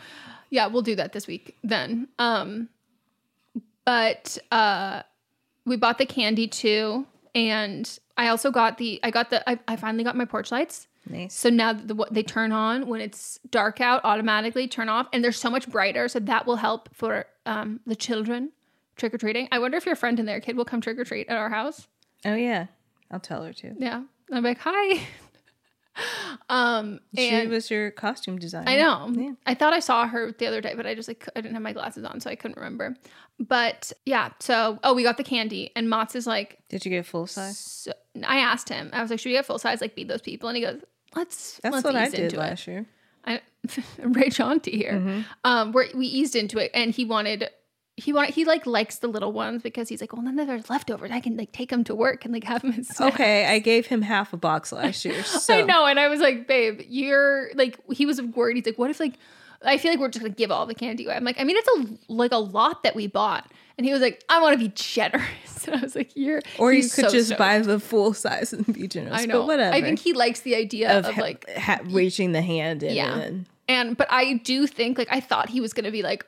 Yeah, 0.50 0.66
we'll 0.66 0.82
do 0.82 0.96
that 0.96 1.12
this 1.12 1.26
week 1.28 1.56
then. 1.62 2.08
Um 2.18 2.68
but 3.88 4.36
uh 4.52 5.02
we 5.64 5.74
bought 5.74 5.96
the 5.96 6.04
candy 6.04 6.46
too 6.46 7.06
and 7.34 7.98
I 8.18 8.28
also 8.28 8.50
got 8.50 8.76
the 8.76 9.00
I 9.02 9.10
got 9.10 9.30
the 9.30 9.48
I, 9.48 9.58
I 9.66 9.76
finally 9.76 10.04
got 10.04 10.14
my 10.14 10.26
porch 10.26 10.52
lights. 10.52 10.88
nice. 11.08 11.32
So 11.32 11.48
now 11.48 11.72
the, 11.72 11.94
what 11.94 12.12
they 12.12 12.22
turn 12.22 12.52
on 12.52 12.86
when 12.86 13.00
it's 13.00 13.40
dark 13.50 13.80
out 13.80 14.02
automatically 14.04 14.68
turn 14.68 14.90
off 14.90 15.06
and 15.10 15.24
they're 15.24 15.32
so 15.32 15.48
much 15.48 15.70
brighter 15.70 16.06
so 16.08 16.18
that 16.20 16.44
will 16.46 16.56
help 16.56 16.90
for 16.94 17.24
um 17.46 17.80
the 17.86 17.96
children 17.96 18.52
trick 18.96 19.14
or 19.14 19.18
treating. 19.18 19.48
I 19.50 19.58
wonder 19.58 19.78
if 19.78 19.86
your 19.86 19.96
friend 19.96 20.18
and 20.18 20.28
their 20.28 20.40
kid 20.40 20.54
will 20.58 20.66
come 20.66 20.82
trick 20.82 20.98
or 20.98 21.04
treat 21.04 21.28
at 21.28 21.38
our 21.38 21.48
house. 21.48 21.88
Oh 22.26 22.34
yeah, 22.34 22.66
I'll 23.10 23.20
tell 23.20 23.42
her 23.42 23.54
to. 23.54 23.74
Yeah. 23.78 24.02
I'm 24.30 24.44
like, 24.44 24.58
"Hi." 24.58 25.00
um 26.48 27.00
She 27.16 27.46
was 27.46 27.70
your 27.70 27.90
costume 27.90 28.38
designer. 28.38 28.70
I 28.70 28.76
know. 28.76 29.10
Yeah. 29.12 29.32
I 29.46 29.54
thought 29.54 29.72
I 29.72 29.80
saw 29.80 30.06
her 30.06 30.32
the 30.32 30.46
other 30.46 30.60
day, 30.60 30.74
but 30.74 30.86
I 30.86 30.94
just 30.94 31.08
like 31.08 31.28
I 31.34 31.40
didn't 31.40 31.54
have 31.54 31.62
my 31.62 31.72
glasses 31.72 32.04
on, 32.04 32.20
so 32.20 32.30
I 32.30 32.34
couldn't 32.36 32.56
remember. 32.56 32.96
But 33.40 33.92
yeah, 34.04 34.30
so 34.40 34.78
oh, 34.82 34.94
we 34.94 35.02
got 35.02 35.16
the 35.16 35.24
candy, 35.24 35.70
and 35.76 35.88
Mott's 35.88 36.16
is 36.16 36.26
like, 36.26 36.58
Did 36.68 36.84
you 36.84 36.90
get 36.90 37.06
full 37.06 37.26
size? 37.26 37.58
so, 37.58 37.92
I 38.26 38.38
asked 38.38 38.68
him, 38.68 38.90
I 38.92 39.00
was 39.00 39.10
like, 39.10 39.20
should 39.20 39.28
we 39.28 39.34
get 39.34 39.46
full 39.46 39.58
size, 39.58 39.80
like 39.80 39.94
beat 39.94 40.08
those 40.08 40.22
people? 40.22 40.48
And 40.48 40.56
he 40.56 40.62
goes, 40.62 40.80
let's. 41.14 41.60
That's 41.62 41.74
let's 41.74 41.84
what 41.84 41.96
I 41.96 42.06
ease 42.06 42.12
did 42.12 42.20
into 42.20 42.36
it." 42.36 42.40
last 42.40 42.66
year. 42.66 42.86
I, 43.24 43.40
Ray 43.98 44.30
Shanti 44.30 44.72
here. 44.72 44.94
Mm-hmm. 44.94 45.20
Um, 45.44 45.72
where 45.72 45.86
we 45.94 46.06
eased 46.06 46.36
into 46.36 46.58
it, 46.58 46.70
and 46.74 46.92
he 46.92 47.04
wanted. 47.04 47.48
He 47.98 48.12
wanted. 48.12 48.34
He 48.34 48.44
like 48.44 48.66
likes 48.66 48.98
the 48.98 49.08
little 49.08 49.32
ones 49.32 49.62
because 49.62 49.88
he's 49.88 50.00
like, 50.00 50.12
well, 50.12 50.22
then 50.22 50.36
there's 50.36 50.70
leftovers. 50.70 51.10
I 51.10 51.20
can 51.20 51.36
like 51.36 51.52
take 51.52 51.70
them 51.70 51.82
to 51.84 51.94
work 51.94 52.24
and 52.24 52.32
like 52.32 52.44
have 52.44 52.62
them. 52.62 52.82
Okay, 53.00 53.46
I 53.46 53.58
gave 53.58 53.86
him 53.86 54.02
half 54.02 54.32
a 54.32 54.36
box 54.36 54.72
last 54.72 55.04
year. 55.04 55.22
So 55.24 55.54
I 55.54 55.62
know, 55.62 55.84
and 55.86 55.98
I 55.98 56.08
was 56.08 56.20
like, 56.20 56.46
babe, 56.46 56.80
you're 56.88 57.50
like, 57.54 57.78
he 57.92 58.06
was 58.06 58.22
worried. 58.22 58.56
He's 58.56 58.66
like, 58.66 58.78
what 58.78 58.90
if 58.90 59.00
like, 59.00 59.14
I 59.62 59.78
feel 59.78 59.90
like 59.90 59.98
we're 60.00 60.08
just 60.08 60.22
gonna 60.22 60.32
give 60.34 60.50
all 60.50 60.66
the 60.66 60.74
candy 60.74 61.04
away. 61.06 61.14
I'm 61.16 61.24
like, 61.24 61.40
I 61.40 61.44
mean, 61.44 61.56
it's 61.56 61.68
a 62.08 62.12
like 62.12 62.32
a 62.32 62.36
lot 62.38 62.84
that 62.84 62.94
we 62.94 63.08
bought, 63.08 63.50
and 63.76 63.84
he 63.84 63.92
was 63.92 64.00
like, 64.00 64.22
I 64.28 64.40
want 64.40 64.52
to 64.54 64.58
be 64.58 64.72
generous. 64.74 65.26
And 65.66 65.76
I 65.76 65.80
was 65.82 65.94
like, 65.96 66.12
you're, 66.16 66.40
Or 66.58 66.72
you 66.72 66.82
could 66.82 66.90
so 66.90 67.10
just 67.10 67.26
stoked. 67.26 67.38
buy 67.40 67.58
the 67.58 67.78
full 67.78 68.14
size 68.14 68.54
and 68.54 68.64
be 68.72 68.86
generous. 68.88 69.20
I 69.20 69.26
know, 69.26 69.40
But 69.40 69.46
whatever. 69.48 69.74
I 69.74 69.82
think 69.82 69.98
he 69.98 70.14
likes 70.14 70.40
the 70.40 70.54
idea 70.54 70.96
of, 70.98 71.04
of, 71.04 71.14
ha- 71.14 71.20
like, 71.20 71.50
ha- 71.58 71.80
reaching 71.84 72.32
the 72.32 72.40
hand 72.40 72.82
in 72.82 72.94
Yeah. 72.94 73.18
and 73.18 73.46
and 73.68 73.94
but 73.94 74.06
I 74.10 74.34
do 74.44 74.66
think 74.66 74.96
like 74.96 75.08
I 75.10 75.20
thought 75.20 75.50
he 75.50 75.60
was 75.60 75.74
gonna 75.74 75.90
be 75.90 76.02
like, 76.02 76.24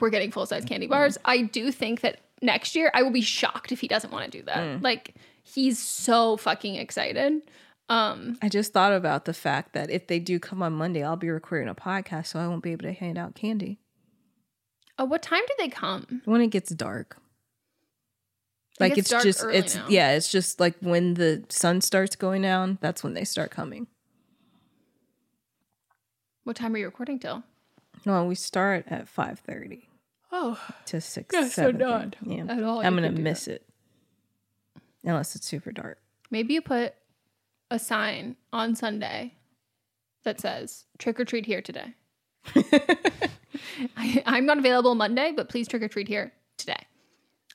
we're 0.00 0.10
getting 0.10 0.30
full 0.30 0.46
size 0.46 0.64
candy 0.64 0.86
bars. 0.86 1.18
I 1.24 1.42
do 1.42 1.70
think 1.70 2.00
that 2.00 2.20
next 2.42 2.74
year 2.74 2.90
I 2.94 3.02
will 3.02 3.12
be 3.12 3.20
shocked 3.20 3.72
if 3.72 3.80
he 3.80 3.88
doesn't 3.88 4.12
want 4.12 4.30
to 4.30 4.38
do 4.38 4.44
that. 4.44 4.58
Mm. 4.58 4.82
Like, 4.82 5.14
he's 5.42 5.78
so 5.78 6.36
fucking 6.36 6.76
excited. 6.76 7.42
Um, 7.88 8.38
I 8.42 8.48
just 8.48 8.72
thought 8.72 8.92
about 8.92 9.24
the 9.26 9.34
fact 9.34 9.74
that 9.74 9.90
if 9.90 10.06
they 10.06 10.18
do 10.18 10.38
come 10.38 10.62
on 10.62 10.72
Monday, 10.72 11.04
I'll 11.04 11.16
be 11.16 11.28
recording 11.28 11.68
a 11.68 11.74
podcast, 11.74 12.26
so 12.28 12.38
I 12.38 12.48
won't 12.48 12.62
be 12.62 12.72
able 12.72 12.84
to 12.84 12.92
hand 12.92 13.18
out 13.18 13.34
candy 13.34 13.78
oh, 14.98 15.04
what 15.04 15.22
time 15.22 15.42
do 15.46 15.54
they 15.58 15.68
come? 15.68 16.22
when 16.24 16.40
it 16.40 16.48
gets 16.48 16.70
dark. 16.70 17.16
It 18.74 18.80
Like 18.80 18.94
gets 18.94 19.12
it's 19.12 19.22
just 19.22 19.44
it's 19.44 19.74
now. 19.76 19.86
yeah, 19.88 20.12
it's 20.12 20.30
just 20.30 20.58
like 20.58 20.74
when 20.80 21.14
the 21.14 21.44
sun 21.48 21.80
starts 21.80 22.16
going 22.16 22.42
down, 22.42 22.78
that's 22.80 23.04
when 23.04 23.14
they 23.14 23.24
start 23.24 23.50
coming. 23.50 23.86
What 26.42 26.56
time 26.56 26.74
are 26.74 26.78
you 26.78 26.86
recording 26.86 27.18
till? 27.18 27.44
No, 28.06 28.24
we 28.26 28.34
start 28.34 28.84
at 28.88 29.08
five 29.08 29.38
thirty. 29.40 29.88
Oh, 30.32 30.58
to 30.86 31.00
six. 31.00 31.32
Yeah, 31.34 31.42
so 31.42 31.70
7 31.72 31.78
not 31.78 32.16
Yeah, 32.24 32.44
at 32.48 32.62
all 32.62 32.80
I'm 32.84 32.94
gonna 32.94 33.12
miss 33.12 33.46
it 33.48 33.66
unless 35.04 35.36
it's 35.36 35.46
super 35.46 35.70
dark. 35.70 35.98
maybe 36.30 36.54
you 36.54 36.60
put 36.62 36.94
a 37.70 37.78
sign 37.78 38.36
on 38.52 38.74
Sunday 38.74 39.34
that 40.24 40.40
says 40.40 40.86
"Trick 40.98 41.20
or 41.20 41.24
treat 41.24 41.46
here 41.46 41.62
today." 41.62 41.94
I, 43.96 44.22
I'm 44.26 44.46
not 44.46 44.58
available 44.58 44.94
Monday, 44.94 45.32
but 45.34 45.48
please 45.48 45.68
trick 45.68 45.82
or 45.82 45.88
treat 45.88 46.08
here 46.08 46.32
today. 46.58 46.86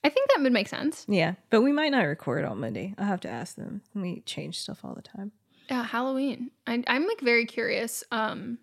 I 0.04 0.10
think 0.10 0.30
that 0.30 0.42
would 0.42 0.54
make 0.54 0.68
sense. 0.70 1.06
Yeah, 1.10 1.34
but 1.50 1.62
we 1.62 1.72
might 1.74 1.92
not 1.92 2.04
record 2.04 2.46
on 2.46 2.60
Monday. 2.62 2.96
I'll 2.98 3.06
have 3.06 3.20
to 3.22 3.30
ask 3.30 3.56
them. 3.56 3.82
We 3.94 4.22
change 4.22 4.58
stuff 4.60 4.80
all 4.86 4.96
the 4.96 5.02
time. 5.02 5.32
Yeah, 5.70 5.84
Halloween. 5.84 6.52
I, 6.66 6.82
I'm 6.88 7.06
like 7.06 7.20
very 7.22 7.46
curious. 7.46 8.04
Um, 8.12 8.58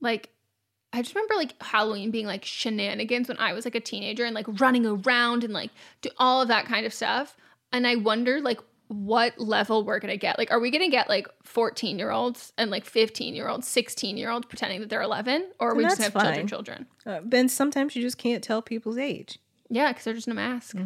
like 0.00 0.28
I 0.92 1.02
just 1.02 1.14
remember 1.14 1.34
like 1.36 1.60
Halloween 1.62 2.10
being 2.10 2.26
like 2.26 2.44
shenanigans 2.44 3.28
when 3.28 3.38
I 3.38 3.52
was 3.52 3.64
like 3.64 3.74
a 3.74 3.80
teenager 3.80 4.24
and 4.24 4.34
like 4.34 4.46
running 4.60 4.84
around 4.86 5.44
and 5.44 5.52
like 5.52 5.70
do 6.02 6.10
all 6.18 6.42
of 6.42 6.48
that 6.48 6.66
kind 6.66 6.84
of 6.84 6.92
stuff. 6.92 7.36
And 7.72 7.86
I 7.86 7.96
wonder 7.96 8.40
like 8.40 8.60
what 8.88 9.38
level 9.38 9.84
we're 9.84 9.98
gonna 9.98 10.16
get. 10.16 10.38
Like, 10.38 10.50
are 10.50 10.60
we 10.60 10.70
gonna 10.70 10.90
get 10.90 11.08
like 11.08 11.26
14 11.44 11.98
year 11.98 12.10
olds 12.10 12.52
and 12.58 12.70
like 12.70 12.84
15 12.84 13.34
year 13.34 13.48
olds, 13.48 13.66
16 13.66 14.16
year 14.16 14.30
olds 14.30 14.46
pretending 14.46 14.80
that 14.80 14.90
they're 14.90 15.02
11, 15.02 15.50
or 15.58 15.70
are 15.70 15.74
we 15.74 15.84
just 15.84 15.98
gonna 15.98 16.10
have 16.10 16.12
children, 16.12 16.34
fine. 16.34 16.46
children? 16.46 16.86
Uh, 17.06 17.20
ben, 17.20 17.48
sometimes 17.48 17.96
you 17.96 18.02
just 18.02 18.18
can't 18.18 18.44
tell 18.44 18.62
people's 18.62 18.98
age. 18.98 19.38
Yeah, 19.70 19.88
because 19.88 20.04
they're 20.04 20.14
just 20.14 20.26
in 20.26 20.32
a 20.32 20.36
mask. 20.36 20.76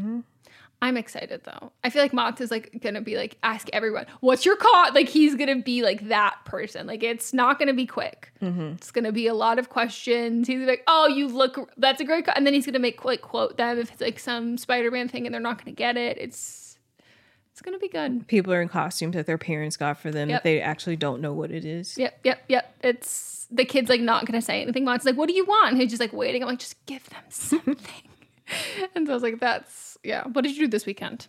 I'm 0.83 0.97
excited 0.99 1.41
though. 1.45 1.73
I 1.83 1.91
feel 1.91 2.03
like 2.03 2.13
Mott 2.13 2.39
is 2.41 2.51
like 2.51 2.79
gonna 2.83 3.01
be 3.01 3.17
like 3.17 3.39
ask 3.43 3.69
everyone, 3.73 4.05
"What's 4.21 4.45
your 4.45 4.57
cause?" 4.57 4.93
Like 4.95 5.09
he's 5.09 5.35
gonna 5.35 5.63
be 5.63 5.83
like 5.83 6.09
that 6.09 6.37
person. 6.45 6.87
Like 6.87 7.03
it's 7.03 7.33
not 7.33 7.59
gonna 7.59 7.73
be 7.73 7.87
quick. 7.87 8.31
Mm-hmm. 8.43 8.75
It's 8.75 8.91
gonna 8.91 9.11
be 9.13 9.27
a 9.27 9.35
lot 9.35 9.59
of 9.59 9.71
questions. 9.71 10.47
He's 10.47 10.67
like, 10.67 10.83
"Oh, 10.87 11.07
you 11.09 11.29
look. 11.29 11.71
That's 11.79 12.01
a 12.01 12.05
great," 12.05 12.27
co-. 12.27 12.33
and 12.37 12.47
then 12.47 12.53
he's 12.53 12.67
gonna 12.67 12.79
make 12.79 13.05
like 13.07 13.23
quote 13.23 13.57
them 13.57 13.79
if 13.79 13.91
it's 13.91 14.01
like 14.03 14.19
some 14.19 14.59
Spider-Man 14.59 15.09
thing, 15.09 15.25
and 15.27 15.33
they're 15.33 15.41
not 15.41 15.59
gonna 15.59 15.73
get 15.75 15.97
it. 15.97 16.19
It's 16.19 16.79
it's 17.53 17.63
gonna 17.63 17.79
be 17.79 17.89
good. 17.89 18.27
People 18.29 18.53
are 18.53 18.61
in 18.61 18.69
costumes 18.69 19.15
that 19.17 19.25
their 19.25 19.39
parents 19.39 19.79
got 19.79 19.99
for 19.99 20.11
them 20.11 20.29
Yep. 20.29 20.43
that 20.43 20.45
they 20.45 20.61
actually 20.61 20.97
don't 20.97 21.23
know 21.23 21.33
what 21.33 21.51
it 21.51 21.65
is. 21.65 21.97
Yep, 21.97 22.21
yep, 22.23 22.43
yep. 22.49 22.77
It's 22.83 23.47
the 23.51 23.65
kid's 23.65 23.89
like 23.89 24.03
not 24.03 24.27
gonna 24.27 24.43
say 24.43 24.61
anything. 24.61 24.85
Mott's 24.85 25.07
like, 25.07 25.17
"What 25.17 25.29
do 25.29 25.35
you 25.35 25.47
want?" 25.47 25.71
And 25.73 25.81
he's 25.81 25.91
just 25.91 26.01
like 26.01 26.13
waiting. 26.13 26.43
I'm 26.43 26.49
like, 26.51 26.59
"Just 26.59 26.85
give 26.85 27.09
them 27.09 27.23
something." 27.31 27.77
and 28.95 29.07
so 29.07 29.13
I 29.13 29.15
was 29.15 29.23
like, 29.23 29.41
"That's 29.41 29.99
yeah." 30.03 30.25
What 30.25 30.43
did 30.43 30.53
you 30.57 30.63
do 30.67 30.69
this 30.69 30.87
weekend? 30.87 31.27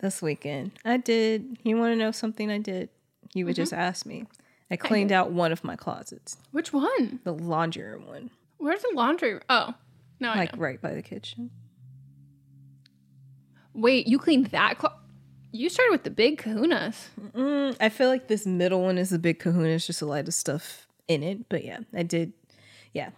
This 0.00 0.20
weekend, 0.20 0.72
I 0.84 0.96
did. 0.96 1.58
You 1.62 1.76
want 1.76 1.92
to 1.92 1.96
know 1.96 2.10
something 2.10 2.50
I 2.50 2.58
did? 2.58 2.88
You 3.34 3.44
would 3.46 3.52
Mm-hmm. 3.54 3.62
just 3.62 3.72
ask 3.72 4.04
me. 4.06 4.26
I 4.70 4.76
cleaned 4.76 5.12
out 5.12 5.30
one 5.32 5.52
of 5.52 5.62
my 5.64 5.76
closets, 5.76 6.38
Which 6.50 6.72
one? 6.72 7.20
the 7.24 7.32
laundry 7.34 7.82
room 7.84 8.06
one, 8.06 8.30
Where's 8.56 8.80
the 8.82 8.90
laundry? 8.94 9.38
Oh, 9.50 9.74
no, 10.18 10.30
I 10.30 10.36
like 10.36 10.56
right 10.56 10.80
by 10.80 10.94
the 10.94 11.02
kitchen. 11.02 11.50
Wait, 13.74 14.06
you 14.06 14.18
cleaned 14.18 14.46
that? 14.46 14.78
Clo- 14.78 14.92
you 15.52 15.68
started 15.68 15.92
with 15.92 16.04
the 16.04 16.10
big 16.10 16.40
kahunas. 16.40 17.08
Mm, 17.34 17.76
I 17.80 17.88
feel 17.90 18.08
like 18.08 18.28
this 18.28 18.46
middle 18.46 18.82
one 18.82 18.98
is 18.98 19.10
the 19.10 19.18
big 19.18 19.38
kahuna. 19.38 19.68
It's 19.68 19.86
just 19.86 20.02
a 20.02 20.06
lot 20.06 20.26
of 20.26 20.34
stuff 20.34 20.86
in 21.08 21.22
it. 21.22 21.48
But 21.48 21.64
yeah, 21.64 21.80
I 21.94 22.02
did. 22.02 22.32
Yeah. 22.94 23.10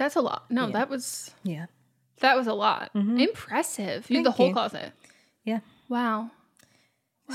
That's 0.00 0.16
a 0.16 0.22
lot. 0.22 0.50
No, 0.50 0.70
that 0.70 0.88
was 0.88 1.30
Yeah. 1.42 1.66
that 2.20 2.34
was 2.34 2.46
a 2.46 2.54
lot. 2.54 2.90
Mm-hmm. 2.94 3.18
Impressive. 3.18 4.08
You 4.08 4.16
did 4.16 4.26
the 4.26 4.30
whole 4.30 4.46
you. 4.48 4.52
closet. 4.54 4.92
Yeah. 5.44 5.60
Wow. 5.90 6.30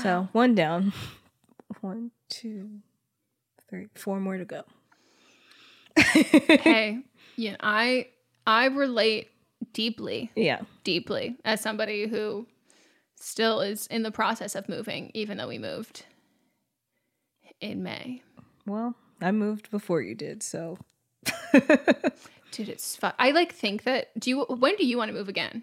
So 0.02 0.28
one 0.32 0.54
down. 0.56 0.92
One, 1.80 2.10
two, 2.28 2.80
three, 3.70 3.86
four 3.94 4.18
more 4.18 4.36
to 4.36 4.44
go. 4.44 4.64
hey, 5.96 6.98
you 7.36 7.50
know, 7.52 7.56
I 7.60 8.08
I 8.46 8.66
relate 8.66 9.28
deeply, 9.72 10.30
Yeah. 10.34 10.60
deeply 10.84 11.36
as 11.44 11.60
somebody 11.60 12.08
who 12.08 12.46
still 13.14 13.60
is 13.60 13.86
in 13.88 14.02
the 14.02 14.10
process 14.10 14.54
of 14.56 14.68
moving, 14.68 15.10
even 15.14 15.36
though 15.38 15.48
we 15.48 15.58
moved 15.58 16.04
in 17.60 17.82
May. 17.84 18.22
Well, 18.66 18.94
I 19.20 19.30
moved 19.32 19.70
before 19.70 20.00
you 20.02 20.14
did, 20.16 20.42
so 20.42 20.78
Dude, 22.56 22.68
it's 22.70 22.96
fun. 22.96 23.12
I 23.18 23.32
like 23.32 23.52
think 23.52 23.82
that. 23.84 24.18
Do 24.18 24.30
you? 24.30 24.40
When 24.44 24.76
do 24.76 24.86
you 24.86 24.96
want 24.98 25.10
to 25.10 25.14
move 25.14 25.28
again? 25.28 25.62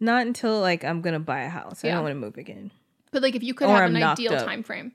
not 0.00 0.26
until 0.26 0.60
like 0.60 0.82
I'm 0.84 1.00
gonna 1.00 1.20
buy 1.20 1.42
a 1.42 1.48
house. 1.48 1.84
I 1.84 1.88
Yeah. 1.88 1.94
don't 1.94 2.02
want 2.04 2.12
to 2.14 2.18
move 2.18 2.36
again. 2.36 2.72
But 3.12 3.22
like, 3.22 3.36
if 3.36 3.42
you 3.44 3.54
could 3.54 3.68
Or 3.68 3.74
have 3.74 3.82
I'm 3.84 3.94
an 3.94 4.00
knocked 4.00 4.18
ideal 4.18 4.34
up. 4.34 4.44
time 4.46 4.62
frame. 4.64 4.92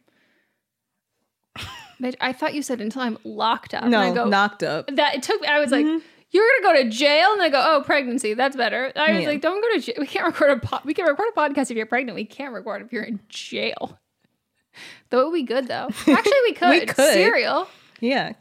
Bitch, 2.01 2.15
I 2.19 2.33
thought 2.33 2.53
you 2.53 2.61
said 2.61 2.81
until 2.81 3.01
I'm 3.03 3.17
locked 3.23 3.73
up. 3.73 3.83
And 3.83 3.91
No, 3.91 3.99
I 3.99 4.13
go, 4.13 4.25
knocked 4.25 4.63
up. 4.63 4.87
that 4.95 5.15
it 5.15 5.23
took. 5.23 5.45
I 5.45 5.59
was 5.59 5.71
like, 5.71 5.85
mm-hmm. 5.85 6.05
you're 6.31 6.45
gonna 6.61 6.75
go 6.75 6.83
to 6.83 6.89
jail, 6.89 7.31
and 7.33 7.41
I 7.41 7.49
go, 7.49 7.63
oh, 7.65 7.83
pregnancy, 7.83 8.33
that's 8.33 8.55
better. 8.57 8.91
I 8.95 9.13
was 9.13 9.21
Yeah. 9.21 9.29
like, 9.29 9.41
don't 9.41 9.61
go 9.61 9.73
to 9.73 9.79
jail. 9.79 9.95
We 9.99 10.07
can't 10.07 10.25
record 10.25 10.51
a 10.51 10.59
pod. 10.59 10.81
We 10.83 10.93
can 10.93 11.05
record 11.05 11.29
a 11.33 11.39
podcast 11.39 11.71
if 11.71 11.77
you're 11.77 11.85
pregnant. 11.85 12.15
We 12.15 12.25
can't 12.25 12.53
record 12.53 12.81
if 12.81 12.91
you're 12.91 13.03
in 13.03 13.19
jail. 13.29 13.97
Though 15.09 15.21
it 15.21 15.25
would 15.27 15.33
be 15.33 15.43
good 15.43 15.67
though. 15.67 15.87
Actually, 16.07 16.41
we 16.43 16.53
could. 16.53 16.69
We 16.69 16.85
could. 16.85 17.13
Cereal. 17.13 17.67
Yeah. 18.01 18.33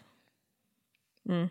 Mm. 1.28 1.50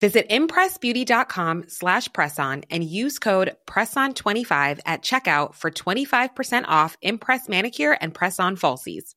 Visit 0.00 0.28
impressbeauty.com 0.28 1.64
slash 1.66 2.08
presson 2.10 2.64
and 2.70 2.84
use 2.84 3.18
code 3.18 3.56
PRESSON25 3.66 4.80
at 4.86 5.02
checkout 5.02 5.54
for 5.54 5.72
25% 5.72 6.64
off 6.68 6.96
Impress 7.02 7.48
Manicure 7.48 7.98
and 8.00 8.14
Press-On 8.14 8.56
Falsies. 8.56 9.14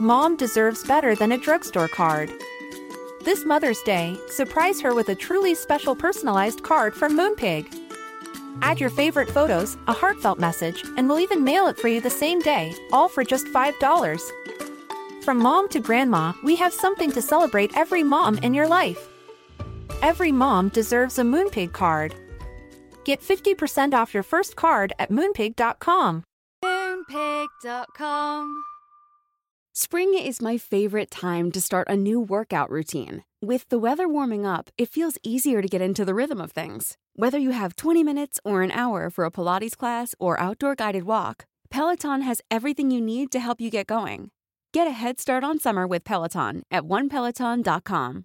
Mom 0.00 0.36
deserves 0.36 0.86
better 0.86 1.14
than 1.14 1.32
a 1.32 1.38
drugstore 1.38 1.88
card. 1.88 2.30
This 3.24 3.44
Mother's 3.44 3.80
Day, 3.82 4.16
surprise 4.28 4.80
her 4.80 4.94
with 4.94 5.10
a 5.10 5.14
truly 5.14 5.54
special 5.54 5.94
personalized 5.94 6.62
card 6.62 6.94
from 6.94 7.16
Moonpig. 7.16 7.66
Add 8.62 8.80
your 8.80 8.90
favorite 8.90 9.28
photos, 9.30 9.76
a 9.88 9.92
heartfelt 9.92 10.38
message, 10.38 10.82
and 10.96 11.06
we'll 11.06 11.20
even 11.20 11.44
mail 11.44 11.66
it 11.66 11.78
for 11.78 11.88
you 11.88 12.00
the 12.00 12.10
same 12.10 12.40
day, 12.40 12.74
all 12.92 13.08
for 13.08 13.24
just 13.24 13.46
$5. 13.46 14.30
From 15.22 15.38
mom 15.38 15.68
to 15.68 15.80
grandma, 15.80 16.32
we 16.42 16.56
have 16.56 16.72
something 16.72 17.12
to 17.12 17.22
celebrate 17.22 17.76
every 17.76 18.02
mom 18.02 18.38
in 18.38 18.54
your 18.54 18.66
life. 18.66 19.11
Every 20.02 20.32
mom 20.32 20.68
deserves 20.68 21.18
a 21.18 21.22
Moonpig 21.22 21.72
card. 21.72 22.14
Get 23.04 23.20
50% 23.20 23.94
off 23.94 24.12
your 24.12 24.24
first 24.24 24.56
card 24.56 24.92
at 24.98 25.10
moonpig.com. 25.10 26.24
Moonpig.com. 26.64 28.62
Spring 29.74 30.14
is 30.14 30.42
my 30.42 30.58
favorite 30.58 31.10
time 31.10 31.50
to 31.52 31.60
start 31.60 31.88
a 31.88 31.96
new 31.96 32.20
workout 32.20 32.68
routine. 32.68 33.24
With 33.40 33.68
the 33.70 33.78
weather 33.78 34.06
warming 34.08 34.44
up, 34.44 34.70
it 34.76 34.90
feels 34.90 35.18
easier 35.22 35.62
to 35.62 35.68
get 35.68 35.80
into 35.80 36.04
the 36.04 36.14
rhythm 36.14 36.40
of 36.40 36.52
things. 36.52 36.98
Whether 37.14 37.38
you 37.38 37.50
have 37.52 37.76
20 37.76 38.04
minutes 38.04 38.38
or 38.44 38.62
an 38.62 38.70
hour 38.72 39.08
for 39.08 39.24
a 39.24 39.30
Pilates 39.30 39.76
class 39.76 40.14
or 40.18 40.38
outdoor 40.38 40.74
guided 40.74 41.04
walk, 41.04 41.46
Peloton 41.70 42.20
has 42.22 42.42
everything 42.50 42.90
you 42.90 43.00
need 43.00 43.32
to 43.32 43.40
help 43.40 43.60
you 43.60 43.70
get 43.70 43.86
going. 43.86 44.30
Get 44.72 44.86
a 44.86 44.90
head 44.90 45.20
start 45.20 45.42
on 45.44 45.58
summer 45.58 45.86
with 45.86 46.04
Peloton 46.04 46.64
at 46.70 46.82
onepeloton.com. 46.82 48.24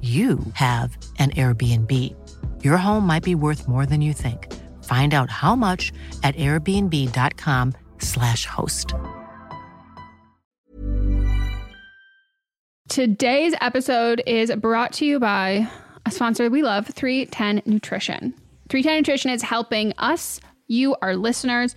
you 0.00 0.38
have 0.54 0.96
an 1.18 1.32
Airbnb. 1.32 2.64
Your 2.64 2.78
home 2.78 3.06
might 3.06 3.22
be 3.22 3.34
worth 3.34 3.68
more 3.68 3.84
than 3.84 4.00
you 4.00 4.14
think. 4.14 4.50
Find 4.84 5.12
out 5.12 5.28
how 5.28 5.54
much 5.54 5.92
at 6.22 6.34
airbnb.com/slash 6.36 8.46
host. 8.46 8.94
Today's 12.88 13.52
episode 13.60 14.22
is 14.26 14.50
brought 14.56 14.94
to 14.94 15.04
you 15.04 15.20
by 15.20 15.68
a 16.06 16.10
sponsor 16.10 16.48
we 16.50 16.62
love, 16.62 16.88
310 16.88 17.60
Nutrition. 17.70 18.32
310 18.68 18.96
Nutrition 18.96 19.30
is 19.30 19.42
helping 19.42 19.92
us, 19.98 20.40
you, 20.66 20.96
our 21.02 21.14
listeners, 21.14 21.76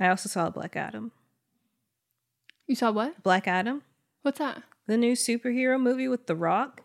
I 0.00 0.08
also 0.08 0.28
saw 0.28 0.50
Black 0.50 0.76
Adam. 0.76 1.12
You 2.66 2.74
saw 2.74 2.90
what? 2.92 3.22
Black 3.22 3.48
Adam, 3.48 3.82
What's 4.22 4.38
that? 4.38 4.62
the 4.86 4.96
new 4.96 5.12
superhero 5.14 5.80
movie 5.80 6.08
with 6.08 6.26
The 6.26 6.36
Rock. 6.36 6.82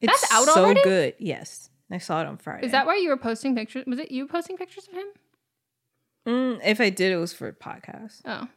That's 0.00 0.30
out 0.32 0.46
so 0.46 0.64
already? 0.64 0.82
good. 0.82 1.14
Yes, 1.18 1.70
I 1.90 1.98
saw 1.98 2.20
it 2.22 2.26
on 2.26 2.36
Friday. 2.38 2.66
Is 2.66 2.72
that 2.72 2.86
why 2.86 2.96
you 2.96 3.08
were 3.08 3.16
posting 3.16 3.54
pictures? 3.54 3.84
Was 3.86 3.98
it 3.98 4.10
you 4.10 4.26
posting 4.26 4.56
pictures 4.56 4.88
of 4.88 4.94
him? 4.94 5.06
Mm, 6.26 6.60
if 6.64 6.80
I 6.80 6.90
did, 6.90 7.12
it 7.12 7.16
was 7.16 7.32
for 7.32 7.48
a 7.48 7.52
podcast. 7.52 8.22
Oh. 8.24 8.48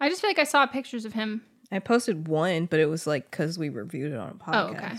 I 0.00 0.08
just 0.08 0.20
feel 0.20 0.30
like 0.30 0.38
I 0.38 0.44
saw 0.44 0.66
pictures 0.66 1.04
of 1.04 1.12
him. 1.12 1.42
I 1.72 1.78
posted 1.78 2.28
one, 2.28 2.66
but 2.66 2.80
it 2.80 2.86
was 2.86 3.06
like 3.06 3.30
because 3.30 3.58
we 3.58 3.68
reviewed 3.68 4.12
it 4.12 4.18
on 4.18 4.30
a 4.30 4.34
podcast. 4.34 4.54
Oh, 4.54 4.70
okay. 4.74 4.92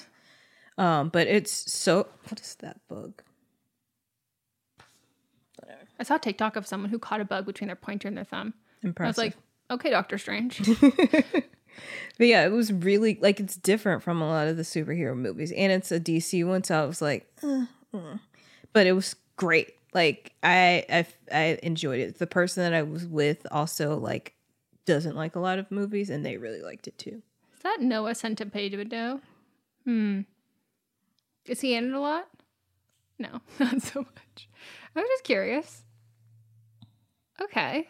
Um, 0.78 1.10
but 1.10 1.28
it's 1.28 1.52
so. 1.72 2.08
What 2.28 2.40
is 2.40 2.56
that 2.56 2.80
bug? 2.88 3.22
I 6.00 6.04
saw 6.04 6.16
a 6.16 6.20
TikTok 6.20 6.56
of 6.56 6.68
someone 6.68 6.90
who 6.90 7.00
caught 7.00 7.22
a 7.22 7.26
bug 7.26 7.46
between 7.46 7.68
their 7.68 7.76
pointer 7.76 8.08
and 8.08 8.18
their 8.18 8.26
thumb. 8.26 8.54
I 8.84 9.08
was 9.08 9.18
like, 9.18 9.36
okay, 9.72 9.90
Doctor 9.90 10.18
Strange. 10.18 10.62
But 12.18 12.28
yeah, 12.28 12.46
it 12.46 12.52
was 12.52 12.72
really 12.72 13.18
like 13.22 13.40
it's 13.40 13.56
different 13.56 14.04
from 14.04 14.22
a 14.22 14.28
lot 14.28 14.48
of 14.48 14.58
the 14.58 14.64
superhero 14.64 15.16
movies, 15.16 15.52
and 15.52 15.72
it's 15.72 15.92
a 15.92 16.00
DC 16.00 16.46
one, 16.48 16.64
so 16.64 16.82
I 16.82 16.86
was 16.86 17.02
like, 17.02 17.28
uh, 17.44 17.66
uh. 17.94 18.18
but 18.74 18.88
it 18.88 18.94
was 18.94 19.16
great. 19.36 19.74
Like 19.94 20.34
I, 20.44 20.86
I, 20.90 21.06
I 21.32 21.60
enjoyed 21.64 22.00
it. 22.00 22.20
The 22.20 22.28
person 22.28 22.64
that 22.64 22.74
I 22.74 22.84
was 22.84 23.06
with 23.06 23.46
also 23.52 23.98
like 23.98 24.34
doesn't 24.86 25.16
like 25.16 25.36
a 25.36 25.40
lot 25.40 25.60
of 25.60 25.72
movies, 25.72 26.10
and 26.10 26.26
they 26.26 26.38
really 26.38 26.62
liked 26.62 26.88
it 26.88 26.98
too. 26.98 27.22
Is 27.56 27.64
that 27.64 27.82
Noah 27.82 28.12
Centineo 28.12 29.22
Hmm. 29.84 30.22
Is 31.46 31.62
he 31.62 31.76
in 31.76 31.90
it 31.90 31.94
a 31.94 32.00
lot? 32.00 32.28
No, 33.20 33.42
not 33.60 33.82
so 33.82 34.00
much. 34.00 34.50
I 34.96 35.00
was 35.00 35.10
just 35.10 35.24
curious. 35.24 35.84
Okay. 37.42 37.88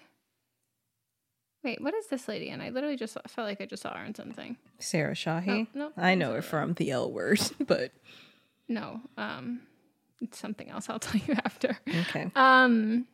Wait, 1.63 1.81
what 1.81 1.93
is 1.95 2.07
this 2.07 2.27
lady 2.27 2.49
in? 2.49 2.61
I 2.61 2.69
literally 2.69 2.95
just 2.95 3.17
I 3.17 3.27
felt 3.27 3.47
like 3.47 3.59
I 3.59 3.65
just 3.65 3.81
saw 3.83 3.95
her 3.95 4.05
in 4.05 4.13
something. 4.13 4.57
Sarah 4.79 5.15
Shahi. 5.15 5.67
Oh, 5.67 5.67
no, 5.73 5.91
I 5.97 6.13
know 6.15 6.33
her 6.33 6.41
from 6.41 6.73
The 6.73 6.91
L 6.91 7.11
Word, 7.11 7.41
but 7.65 7.91
No, 8.67 9.01
um, 9.17 9.61
it's 10.21 10.37
something 10.37 10.69
else. 10.69 10.89
I'll 10.89 10.99
tell 11.07 11.19
you 11.25 11.33
after. 11.43 11.77
okay. 11.87 12.31
Um, 12.35 13.07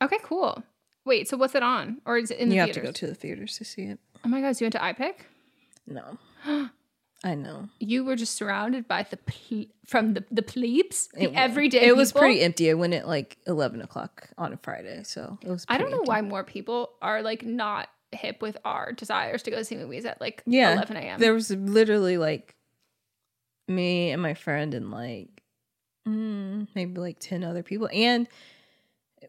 okay, 0.00 0.18
cool. 0.22 0.62
Wait, 1.04 1.28
so 1.28 1.36
what's 1.36 1.54
it 1.54 1.62
on, 1.62 2.00
or 2.04 2.18
is 2.18 2.30
it 2.30 2.38
in 2.38 2.48
the 2.48 2.56
theater? 2.56 2.66
you 2.68 2.74
have 2.74 2.74
to 2.74 2.80
go 2.80 2.92
to 2.92 3.06
the 3.06 3.14
theaters 3.14 3.56
to 3.58 3.64
see 3.64 3.82
it. 3.82 3.98
Oh 4.24 4.28
my 4.28 4.40
gosh, 4.40 4.60
you 4.60 4.64
went 4.64 4.72
to 4.74 4.78
iPic? 4.80 5.14
No, 5.86 6.18
I 7.26 7.34
know. 7.34 7.68
You 7.80 8.04
were 8.04 8.14
just 8.14 8.34
surrounded 8.36 8.86
by 8.86 9.02
the 9.10 9.16
ple- 9.16 9.66
from 9.84 10.14
the 10.14 10.22
the 10.30 10.42
plebes, 10.42 11.08
the 11.12 11.24
It 11.24 11.32
everyday. 11.34 11.86
It 11.86 11.96
was 11.96 12.10
people. 12.12 12.20
pretty 12.20 12.40
empty. 12.42 12.70
I 12.70 12.74
went 12.74 12.94
at 12.94 13.08
like 13.08 13.36
eleven 13.46 13.80
o'clock 13.82 14.28
on 14.38 14.52
a 14.52 14.56
Friday, 14.58 15.02
so 15.02 15.36
it 15.42 15.48
was. 15.48 15.64
I 15.68 15.76
don't 15.78 15.90
know 15.90 15.96
empty. 15.98 16.08
why 16.08 16.20
more 16.20 16.44
people 16.44 16.90
are 17.02 17.22
like 17.22 17.42
not 17.44 17.88
hip 18.12 18.40
with 18.42 18.56
our 18.64 18.92
desires 18.92 19.42
to 19.42 19.50
go 19.50 19.62
see 19.64 19.74
movies 19.76 20.04
at 20.06 20.20
like 20.20 20.42
Yeah, 20.46 20.74
11 20.74 20.96
a.m. 20.96 21.18
There 21.18 21.34
was 21.34 21.50
literally 21.50 22.16
like 22.16 22.54
me 23.68 24.10
and 24.12 24.22
my 24.22 24.34
friend 24.34 24.72
and 24.74 24.90
like 24.90 25.42
mm, 26.08 26.68
maybe 26.74 27.00
like 27.00 27.18
ten 27.18 27.42
other 27.42 27.62
people, 27.64 27.88
and 27.92 28.28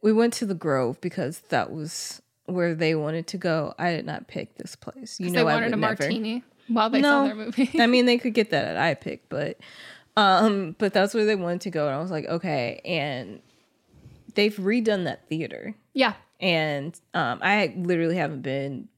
we 0.04 0.14
went 0.14 0.34
to 0.36 0.46
the 0.46 0.54
Grove 0.54 1.02
because 1.02 1.40
that 1.50 1.72
was 1.72 2.22
where 2.46 2.76
they 2.76 2.94
wanted 2.96 3.28
to 3.28 3.38
go. 3.38 3.74
I 3.80 3.92
did 3.92 4.06
not 4.06 4.28
pick 4.28 4.56
this 4.58 4.76
place. 4.76 5.20
You 5.20 5.32
know, 5.32 5.34
they 5.34 5.42
I 5.42 5.56
wanted 5.56 5.66
would 5.72 5.74
a 5.74 5.78
never. 5.78 6.04
martini 6.04 6.44
while 6.68 6.90
they 6.90 7.02
saw 7.02 7.24
their 7.24 7.36
movie. 7.36 7.70
I 7.80 7.88
mean, 7.88 8.06
they 8.08 8.18
could 8.18 8.34
get 8.34 8.50
that 8.52 8.76
at 8.76 9.02
iPic, 9.02 9.22
but 9.30 9.58
um, 10.16 10.76
but 10.78 10.94
that's 10.94 11.14
where 11.14 11.26
they 11.26 11.36
wanted 11.36 11.62
to 11.62 11.70
go, 11.70 11.88
and 11.88 11.96
I 11.96 12.00
was 12.00 12.12
like, 12.12 12.26
okay. 12.26 12.82
And 12.84 13.42
they've 14.36 14.56
redone 14.56 15.06
that 15.06 15.28
theater, 15.28 15.76
yeah, 15.94 16.14
and 16.40 17.00
um, 17.14 17.40
I 17.42 17.74
literally 17.78 18.18
haven't 18.18 18.42
been 18.42 18.90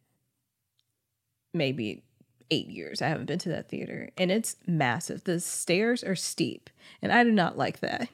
maybe 1.54 2.04
eight 2.52 2.68
years. 2.68 3.02
I 3.02 3.08
haven't 3.08 3.26
been 3.26 3.40
to 3.40 3.50
that 3.50 3.70
theater, 3.70 4.10
and 4.18 4.32
it's 4.32 4.56
massive. 4.66 5.24
The 5.24 5.40
stairs 5.40 6.04
are 6.04 6.16
steep, 6.16 6.70
and 7.02 7.12
I 7.12 7.24
do 7.24 7.32
not 7.32 7.58
like 7.58 7.80
that. 7.82 8.10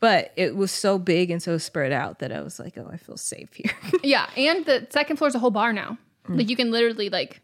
But 0.00 0.32
it 0.36 0.54
was 0.54 0.70
so 0.70 0.96
big 0.96 1.28
and 1.28 1.42
so 1.42 1.58
spread 1.58 1.90
out 1.90 2.20
that 2.20 2.30
I 2.30 2.40
was 2.40 2.60
like, 2.60 2.78
oh, 2.78 2.88
I 2.88 2.98
feel 2.98 3.16
safe 3.16 3.52
here. 3.54 3.72
yeah, 4.04 4.30
and 4.36 4.64
the 4.64 4.86
second 4.90 5.16
floor 5.16 5.26
is 5.26 5.34
a 5.34 5.40
whole 5.40 5.50
bar 5.50 5.72
now. 5.72 5.98
Mm. 6.28 6.38
Like 6.38 6.48
you 6.48 6.54
can 6.54 6.70
literally 6.70 7.10
like 7.10 7.42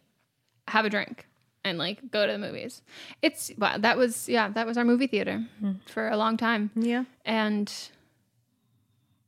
have 0.68 0.84
a 0.84 0.90
drink 0.90 1.26
and 1.64 1.78
like 1.78 2.10
go 2.10 2.26
to 2.26 2.32
the 2.32 2.38
movies. 2.38 2.82
It's 3.22 3.50
wow, 3.58 3.78
that 3.78 3.96
was 3.96 4.28
yeah, 4.28 4.48
that 4.50 4.66
was 4.66 4.76
our 4.76 4.84
movie 4.84 5.06
theater 5.06 5.44
for 5.86 6.08
a 6.08 6.16
long 6.16 6.36
time. 6.36 6.70
Mm. 6.76 6.86
yeah. 6.86 7.04
And 7.24 7.72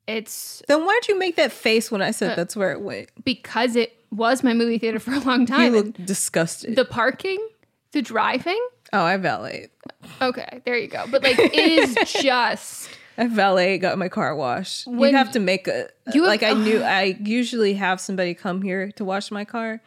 it's 0.07 0.62
Then 0.68 0.85
why'd 0.87 1.09
you 1.09 1.18
make 1.18 1.37
that 1.37 1.53
face 1.53 1.90
when 1.90 2.01
I 2.03 2.11
said 2.12 2.33
Uh, 2.33 2.35
that's 2.37 2.55
where 2.57 2.72
it 2.72 2.81
went? 2.81 3.09
because 3.25 3.75
it 3.77 3.92
was 4.12 4.42
my 4.44 4.55
movie 4.55 4.79
theater 4.79 4.99
for 5.01 5.12
a 5.14 5.18
long 5.20 5.46
time. 5.46 5.75
You 5.75 5.83
look 5.83 5.94
disgusted. 6.05 6.77
the 6.77 6.85
parking, 6.85 7.44
the 7.92 8.03
driving. 8.03 8.64
oh, 8.92 9.03
I 9.03 9.16
valet. 9.16 9.68
Okay, 10.22 10.62
there 10.64 10.77
you 10.79 10.87
go. 10.87 11.05
But 11.11 11.22
like 11.25 11.38
it 11.38 11.55
is 11.55 11.96
just 12.22 12.88
I 13.18 13.27
valet 13.27 13.79
got 13.79 13.99
my 13.99 14.09
car 14.09 14.37
washed. 14.37 14.87
When- 14.87 15.11
you 15.11 15.16
have 15.16 15.33
to 15.33 15.40
make 15.40 15.66
a 15.66 15.88
You 16.14 16.22
have- 16.22 16.29
like 16.29 16.42
I 16.44 16.53
knew 16.53 16.83
I 16.83 17.18
usually 17.22 17.75
have 17.75 18.01
somebody 18.01 18.35
come 18.35 18.62
here 18.62 18.92
to 18.92 19.05
wash 19.05 19.31
my 19.33 19.44
car, 19.44 19.81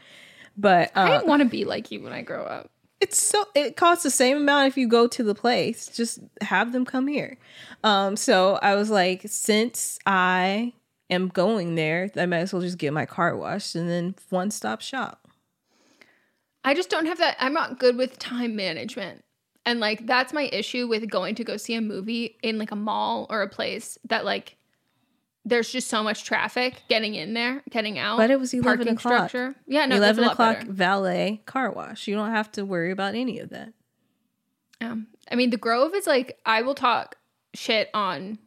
but 0.57 0.91
I 0.95 1.15
uh, 1.15 1.23
want 1.23 1.41
to 1.41 1.47
be 1.47 1.65
like 1.65 1.91
you 1.91 2.01
when 2.01 2.13
I 2.13 2.21
grow 2.21 2.43
up. 2.43 2.69
it's 2.99 3.23
so 3.23 3.45
it 3.55 3.75
costs 3.75 4.03
the 4.03 4.11
same 4.11 4.37
amount 4.37 4.67
if 4.67 4.77
you 4.77 4.87
go 4.87 5.07
to 5.07 5.23
the 5.23 5.35
place. 5.35 5.87
Just 5.87 6.19
have 6.41 6.71
them 6.71 6.85
come 6.85 7.07
here. 7.07 7.37
Um, 7.83 8.15
so 8.15 8.59
I 8.61 8.75
was 8.75 8.89
like, 8.89 9.23
since 9.25 9.99
I 10.05 10.73
am 11.09 11.27
going 11.29 11.75
there, 11.75 12.11
I 12.15 12.25
might 12.25 12.39
as 12.39 12.53
well 12.53 12.61
just 12.61 12.77
get 12.77 12.93
my 12.93 13.05
car 13.05 13.35
washed 13.35 13.75
and 13.75 13.89
then 13.89 14.15
one 14.29 14.51
stop 14.51 14.81
shop. 14.81 15.27
I 16.63 16.73
just 16.73 16.89
don't 16.89 17.05
have 17.05 17.19
that. 17.19 17.37
I'm 17.39 17.53
not 17.53 17.79
good 17.79 17.95
with 17.95 18.19
time 18.19 18.55
management. 18.55 19.23
And 19.65 19.79
like 19.79 20.05
that's 20.05 20.33
my 20.33 20.49
issue 20.51 20.87
with 20.87 21.09
going 21.09 21.35
to 21.35 21.43
go 21.43 21.57
see 21.57 21.75
a 21.75 21.81
movie 21.81 22.37
in 22.41 22.57
like 22.57 22.71
a 22.71 22.75
mall 22.75 23.27
or 23.29 23.41
a 23.41 23.49
place 23.49 23.97
that 24.07 24.25
like 24.25 24.57
there's 25.45 25.71
just 25.71 25.87
so 25.87 26.03
much 26.03 26.23
traffic 26.25 26.81
getting 26.89 27.15
in 27.15 27.33
there, 27.33 27.63
getting 27.69 27.97
out. 27.97 28.17
But 28.17 28.29
it 28.31 28.39
was 28.39 28.53
eleven 28.53 28.77
parking 28.77 28.93
o'clock. 28.93 29.29
structure. 29.29 29.55
Yeah, 29.67 29.85
no, 29.85 29.95
eleven 29.95 30.17
that's 30.17 30.17
a 30.17 30.21
lot 30.21 30.33
o'clock 30.33 30.57
better. 30.59 30.71
valet 30.71 31.41
car 31.45 31.71
wash. 31.71 32.07
You 32.07 32.15
don't 32.15 32.31
have 32.31 32.51
to 32.53 32.65
worry 32.65 32.91
about 32.91 33.15
any 33.15 33.39
of 33.39 33.49
that. 33.49 33.73
Yeah. 34.81 34.95
I 35.31 35.35
mean, 35.35 35.49
the 35.49 35.57
Grove 35.57 35.93
is 35.93 36.07
like 36.07 36.39
I 36.45 36.61
will 36.61 36.75
talk 36.75 37.15
shit 37.53 37.89
on 37.93 38.37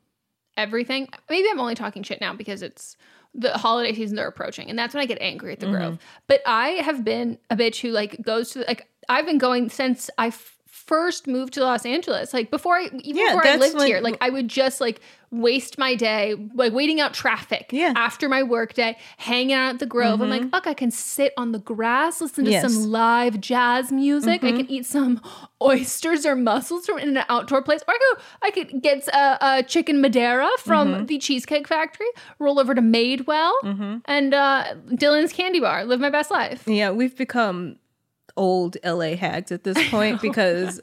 everything. 0.56 1.08
Maybe 1.30 1.48
I'm 1.50 1.60
only 1.60 1.74
talking 1.74 2.02
shit 2.02 2.20
now 2.20 2.34
because 2.34 2.62
it's 2.62 2.96
the 3.34 3.52
holiday 3.56 3.94
season 3.94 4.16
they're 4.16 4.28
approaching, 4.28 4.68
and 4.68 4.78
that's 4.78 4.92
when 4.94 5.02
I 5.02 5.06
get 5.06 5.18
angry 5.20 5.52
at 5.52 5.60
the 5.60 5.66
Mm-hmm. 5.66 5.74
Grove. 5.76 5.98
But 6.26 6.42
I 6.46 6.68
have 6.70 7.04
been 7.04 7.38
a 7.50 7.56
bitch 7.56 7.80
who 7.80 7.88
like 7.90 8.20
goes 8.22 8.50
to 8.50 8.60
like 8.68 8.88
I've 9.08 9.26
been 9.26 9.38
going 9.38 9.68
since 9.70 10.10
I 10.18 10.28
f- 10.28 10.56
first 10.86 11.26
moved 11.26 11.54
to 11.54 11.60
Los 11.62 11.86
Angeles. 11.86 12.32
Like 12.32 12.50
before 12.50 12.76
I 12.76 12.90
even 13.02 13.22
Yeah, 13.22 13.34
before 13.34 13.46
I 13.46 13.56
lived 13.56 13.76
when- 13.76 13.86
here, 13.86 14.00
like 14.00 14.16
I 14.20 14.30
would 14.30 14.48
just 14.48 14.80
like 14.80 15.00
waste 15.32 15.78
my 15.78 15.94
day 15.94 16.34
like 16.54 16.74
waiting 16.74 17.00
out 17.00 17.14
traffic 17.14 17.70
Yeah. 17.72 17.94
after 17.96 18.28
my 18.28 18.42
work 18.42 18.74
day, 18.74 18.98
hanging 19.16 19.54
out 19.54 19.74
at 19.74 19.78
the 19.78 19.86
Grove. 19.86 20.20
I'm 20.20 20.28
like, 20.28 20.42
mm-hmm. 20.42 20.50
fuck, 20.50 20.66
I 20.66 20.74
can 20.74 20.90
sit 20.90 21.32
on 21.38 21.52
the 21.52 21.58
grass, 21.58 22.20
listen 22.20 22.44
to 22.44 22.50
Yes. 22.50 22.70
some 22.70 22.90
live 22.90 23.40
jazz 23.40 23.90
music. 23.90 24.44
I 24.44 24.52
can 24.52 24.64
mm-hmm. 24.64 24.72
eat 24.74 24.86
some 24.86 25.22
oysters 25.62 26.26
or 26.26 26.36
mussels 26.36 26.84
from 26.84 26.98
in 26.98 27.16
an 27.16 27.24
outdoor 27.30 27.62
place, 27.62 27.80
or 27.88 27.94
I 27.94 27.98
go, 27.98 28.22
I 28.42 28.50
could 28.50 28.82
get 28.82 29.08
a, 29.08 29.16
a 29.16 29.18
uh, 29.18 29.38
uh, 29.40 29.62
chicken 29.62 30.00
Madeira 30.00 30.48
from 30.58 30.88
mm-hmm. 30.88 31.06
the 31.06 31.18
Cheesecake 31.18 31.66
Factory, 31.66 32.06
roll 32.38 32.60
over 32.60 32.74
to 32.74 32.82
Madewell, 32.82 34.02
and 34.04 34.34
uh, 34.34 34.74
Dylan's 34.90 35.32
Candy 35.32 35.60
Bar, 35.60 35.84
live 35.84 36.00
my 36.00 36.10
best 36.10 36.30
life. 36.30 36.64
Yeah, 36.66 36.90
we've 36.90 37.16
become 37.16 37.76
old 38.36 38.76
LA 38.84 39.16
hags 39.16 39.52
at 39.52 39.64
this 39.64 39.78
point 39.90 40.20
because 40.22 40.80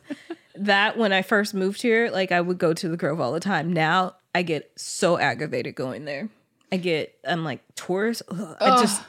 that 0.56 0.98
when 0.98 1.14
I 1.14 1.22
first 1.22 1.54
moved 1.54 1.82
here, 1.82 2.10
like 2.12 2.32
I 2.32 2.42
would 2.42 2.58
go 2.58 2.74
to 2.74 2.90
the 2.90 2.98
Grove 2.98 3.20
all 3.22 3.32
the 3.32 3.40
time. 3.40 3.72
Now 3.74 4.16
I 4.36 4.42
get 4.42 4.72
so 4.76 5.18
aggravated 5.18 5.76
going 5.76 6.06
there. 6.06 6.30
I 6.72 6.78
get 6.78 7.16
I'm 7.28 7.44
like 7.44 7.62
tourists. 7.76 8.22
Ugh, 8.30 8.58
I 8.60 8.70
just 8.82 9.02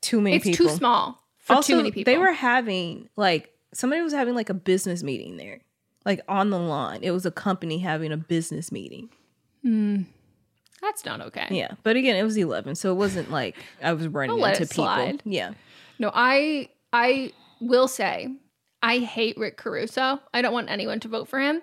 too 0.00 0.20
many 0.20 0.36
It's 0.36 0.44
people. 0.44 0.66
too 0.66 0.72
small 0.76 1.22
for 1.38 1.54
also, 1.56 1.72
too 1.72 1.76
many 1.78 1.90
people. 1.90 2.12
they 2.12 2.18
were 2.18 2.32
having 2.32 3.08
like 3.16 3.52
somebody 3.74 4.02
was 4.02 4.12
having 4.12 4.34
like 4.34 4.50
a 4.50 4.54
business 4.54 5.02
meeting 5.02 5.36
there, 5.36 5.60
like 6.04 6.20
on 6.28 6.50
the 6.50 6.58
lawn. 6.58 6.98
It 7.02 7.10
was 7.10 7.26
a 7.26 7.30
company 7.30 7.78
having 7.78 8.12
a 8.12 8.16
business 8.16 8.70
meeting. 8.70 9.08
Hmm. 9.62 10.02
That's 10.82 11.04
not 11.04 11.20
okay. 11.22 11.46
Yeah, 11.50 11.72
but 11.82 11.96
again, 11.96 12.14
it 12.16 12.22
was 12.22 12.36
eleven, 12.36 12.74
so 12.76 12.92
it 12.92 12.96
wasn't 12.96 13.30
like 13.32 13.56
I 13.82 13.92
was 13.94 14.06
running 14.06 14.38
into 14.38 14.58
people. 14.60 14.66
slide. 14.74 15.22
Yeah, 15.24 15.54
No, 15.98 16.10
I 16.14 16.68
I 16.92 17.32
will 17.60 17.88
say 17.88 18.28
I 18.82 18.98
hate 18.98 19.36
Rick 19.36 19.56
Caruso. 19.56 20.20
I 20.32 20.42
don't 20.42 20.52
want 20.52 20.70
anyone 20.70 21.00
to 21.00 21.08
vote 21.08 21.28
for 21.28 21.40
him 21.40 21.62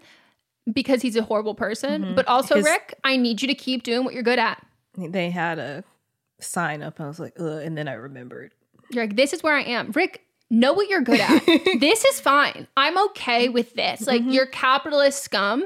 because 0.72 1.02
he's 1.02 1.16
a 1.16 1.24
horrible 1.24 1.56
person. 1.56 2.04
Mm-hmm. 2.04 2.16
But 2.16 2.28
also, 2.28 2.56
His- 2.56 2.66
Rick, 2.66 2.96
I 3.04 3.18
need 3.18 3.42
you 3.42 3.48
to 3.48 3.56
keep 3.56 3.84
doing 3.84 4.04
what 4.04 4.14
you're 4.14 4.24
good 4.24 4.40
at. 4.40 4.66
they 4.98 5.30
had 5.30 5.60
a 5.60 5.84
sign 6.40 6.84
up. 6.84 6.98
And 6.98 7.06
I 7.06 7.08
was 7.08 7.20
like, 7.20 7.34
ugh, 7.40 7.62
and 7.64 7.78
then 7.78 7.88
I 7.88 7.94
remembered. 7.94 8.54
You're 8.92 9.06
like, 9.06 9.16
this 9.16 9.34
is 9.34 9.42
where 9.42 9.56
I 9.56 9.62
am. 9.62 9.92
Rick, 9.92 10.26
know 10.50 10.74
what 10.74 10.90
you're 10.90 11.02
good 11.02 11.20
at. 11.20 11.46
this 11.80 12.04
is 12.06 12.20
fine. 12.20 12.68
I'm 12.78 12.98
okay 13.10 13.50
with 13.50 13.74
this. 13.74 14.06
Like 14.06 14.22
mm-hmm. 14.22 14.32
you're 14.32 14.46
capitalist 14.46 15.24
scum. 15.24 15.66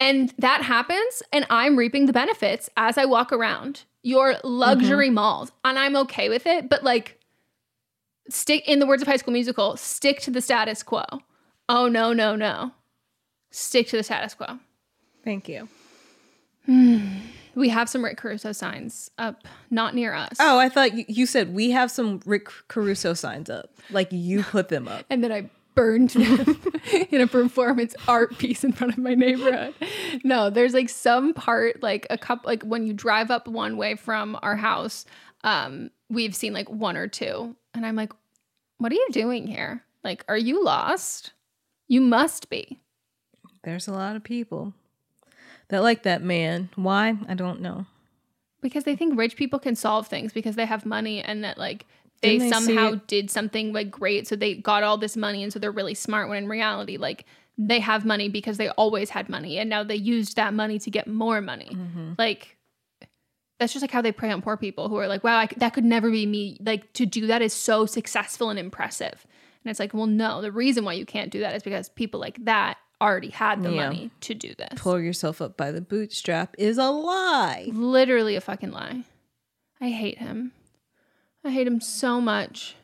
And 0.00 0.34
that 0.38 0.62
happens, 0.62 1.22
and 1.32 1.46
I'm 1.50 1.76
reaping 1.76 2.06
the 2.06 2.12
benefits 2.12 2.68
as 2.76 2.98
I 2.98 3.04
walk 3.04 3.32
around 3.32 3.84
your 4.02 4.34
mm-hmm. 4.34 4.48
luxury 4.48 5.08
malls. 5.08 5.52
And 5.64 5.78
I'm 5.78 5.96
okay 5.96 6.28
with 6.28 6.46
it. 6.46 6.68
But 6.68 6.82
like 6.82 7.20
stick 8.28 8.68
in 8.68 8.78
the 8.78 8.86
words 8.86 9.02
of 9.02 9.08
high 9.08 9.16
school 9.16 9.32
musical, 9.32 9.76
stick 9.76 10.20
to 10.22 10.30
the 10.30 10.40
status 10.40 10.82
quo. 10.82 11.04
Oh 11.68 11.88
no, 11.88 12.12
no, 12.12 12.36
no. 12.36 12.72
Stick 13.50 13.88
to 13.88 13.96
the 13.96 14.02
status 14.02 14.34
quo. 14.34 14.58
Thank 15.24 15.48
you. 15.48 15.68
We 17.54 17.68
have 17.68 17.88
some 17.88 18.04
Rick 18.04 18.16
Caruso 18.16 18.52
signs 18.52 19.10
up, 19.18 19.46
not 19.70 19.94
near 19.94 20.12
us. 20.14 20.36
Oh, 20.40 20.58
I 20.58 20.68
thought 20.68 20.94
you, 20.94 21.04
you 21.08 21.26
said 21.26 21.54
we 21.54 21.70
have 21.70 21.90
some 21.90 22.20
Rick 22.26 22.48
Caruso 22.68 23.14
signs 23.14 23.48
up. 23.50 23.70
Like 23.90 24.08
you 24.10 24.42
put 24.50 24.68
them 24.68 24.88
up. 24.88 25.04
and 25.10 25.22
then 25.22 25.30
I 25.32 25.50
burned 25.74 26.10
them 26.10 26.60
in 27.10 27.20
a 27.20 27.26
performance 27.26 27.94
art 28.08 28.38
piece 28.38 28.64
in 28.64 28.72
front 28.72 28.92
of 28.92 28.98
my 28.98 29.14
neighborhood. 29.14 29.74
No, 30.22 30.48
there's 30.50 30.72
like 30.72 30.88
some 30.88 31.34
part, 31.34 31.82
like 31.82 32.06
a 32.10 32.18
couple, 32.18 32.48
like 32.48 32.62
when 32.62 32.86
you 32.86 32.92
drive 32.92 33.30
up 33.30 33.46
one 33.48 33.76
way 33.76 33.94
from 33.94 34.38
our 34.42 34.56
house, 34.56 35.04
um, 35.42 35.90
we've 36.08 36.34
seen 36.34 36.52
like 36.52 36.70
one 36.70 36.96
or 36.96 37.08
two, 37.08 37.56
and 37.74 37.84
I'm 37.84 37.96
like, 37.96 38.12
what 38.78 38.92
are 38.92 38.96
you 38.96 39.08
doing 39.10 39.46
here? 39.46 39.82
Like, 40.02 40.24
are 40.28 40.36
you 40.38 40.62
lost? 40.64 41.32
You 41.88 42.00
must 42.00 42.48
be. 42.50 42.80
There's 43.62 43.88
a 43.88 43.92
lot 43.92 44.16
of 44.16 44.22
people 44.24 44.72
that 45.68 45.82
like 45.82 46.02
that 46.02 46.22
man. 46.22 46.68
Why? 46.76 47.16
I 47.28 47.34
don't 47.34 47.60
know. 47.60 47.86
because 48.62 48.84
they 48.84 48.96
think 48.96 49.18
rich 49.18 49.36
people 49.36 49.58
can 49.58 49.74
solve 49.76 50.06
things 50.06 50.32
because 50.32 50.56
they 50.56 50.64
have 50.66 50.86
money 50.86 51.20
and 51.22 51.44
that 51.44 51.58
like 51.58 51.84
they 52.22 52.38
they 52.38 52.50
somehow 52.50 52.92
did 53.06 53.30
something 53.30 53.72
like 53.74 53.90
great 53.90 54.26
so 54.26 54.34
they 54.36 54.54
got 54.54 54.82
all 54.82 54.96
this 54.96 55.16
money 55.18 55.42
and 55.42 55.52
so 55.52 55.58
they're 55.58 55.70
really 55.70 55.92
smart 55.94 56.28
when 56.30 56.38
in 56.44 56.48
reality 56.48 56.96
like 56.96 57.26
they 57.58 57.78
have 57.80 58.06
money 58.06 58.28
because 58.30 58.56
they 58.56 58.70
always 58.70 59.10
had 59.10 59.28
money 59.28 59.58
and 59.58 59.68
now 59.68 59.82
they 59.84 59.94
used 59.96 60.36
that 60.36 60.54
money 60.54 60.78
to 60.78 60.90
get 60.90 61.06
more 61.06 61.42
money 61.42 61.68
Mm-hmm. 61.72 62.12
like 62.16 62.56
that's 63.64 63.72
just 63.72 63.82
like 63.82 63.90
how 63.90 64.02
they 64.02 64.12
prey 64.12 64.30
on 64.30 64.42
poor 64.42 64.56
people 64.56 64.88
who 64.90 64.96
are 64.96 65.08
like 65.08 65.24
wow 65.24 65.38
I 65.38 65.48
that 65.56 65.70
could 65.74 65.84
never 65.84 66.10
be 66.10 66.26
me 66.26 66.58
like 66.60 66.92
to 66.94 67.06
do 67.06 67.26
that 67.28 67.40
is 67.40 67.52
so 67.54 67.86
successful 67.86 68.50
and 68.50 68.58
impressive 68.58 69.26
and 69.64 69.70
it's 69.70 69.80
like 69.80 69.94
well 69.94 70.06
no 70.06 70.42
the 70.42 70.52
reason 70.52 70.84
why 70.84 70.92
you 70.92 71.06
can't 71.06 71.30
do 71.30 71.40
that 71.40 71.54
is 71.54 71.62
because 71.62 71.88
people 71.88 72.20
like 72.20 72.44
that 72.44 72.76
already 73.00 73.30
had 73.30 73.62
the 73.62 73.70
Yeah. 73.70 73.86
money 73.86 74.10
to 74.20 74.34
do 74.34 74.54
this 74.54 74.68
Pull 74.80 75.00
yourself 75.00 75.40
up 75.42 75.56
by 75.56 75.70
the 75.72 75.80
bootstrap 75.80 76.54
is 76.58 76.78
a 76.78 76.90
lie. 76.90 77.68
literally 77.72 78.36
a 78.36 78.40
fucking 78.40 78.70
lie. 78.70 79.04
I 79.80 79.88
hate 79.90 80.18
him. 80.18 80.52
I 81.44 81.50
hate 81.50 81.66
him 81.66 81.80
so 81.80 82.20
much. 82.20 82.76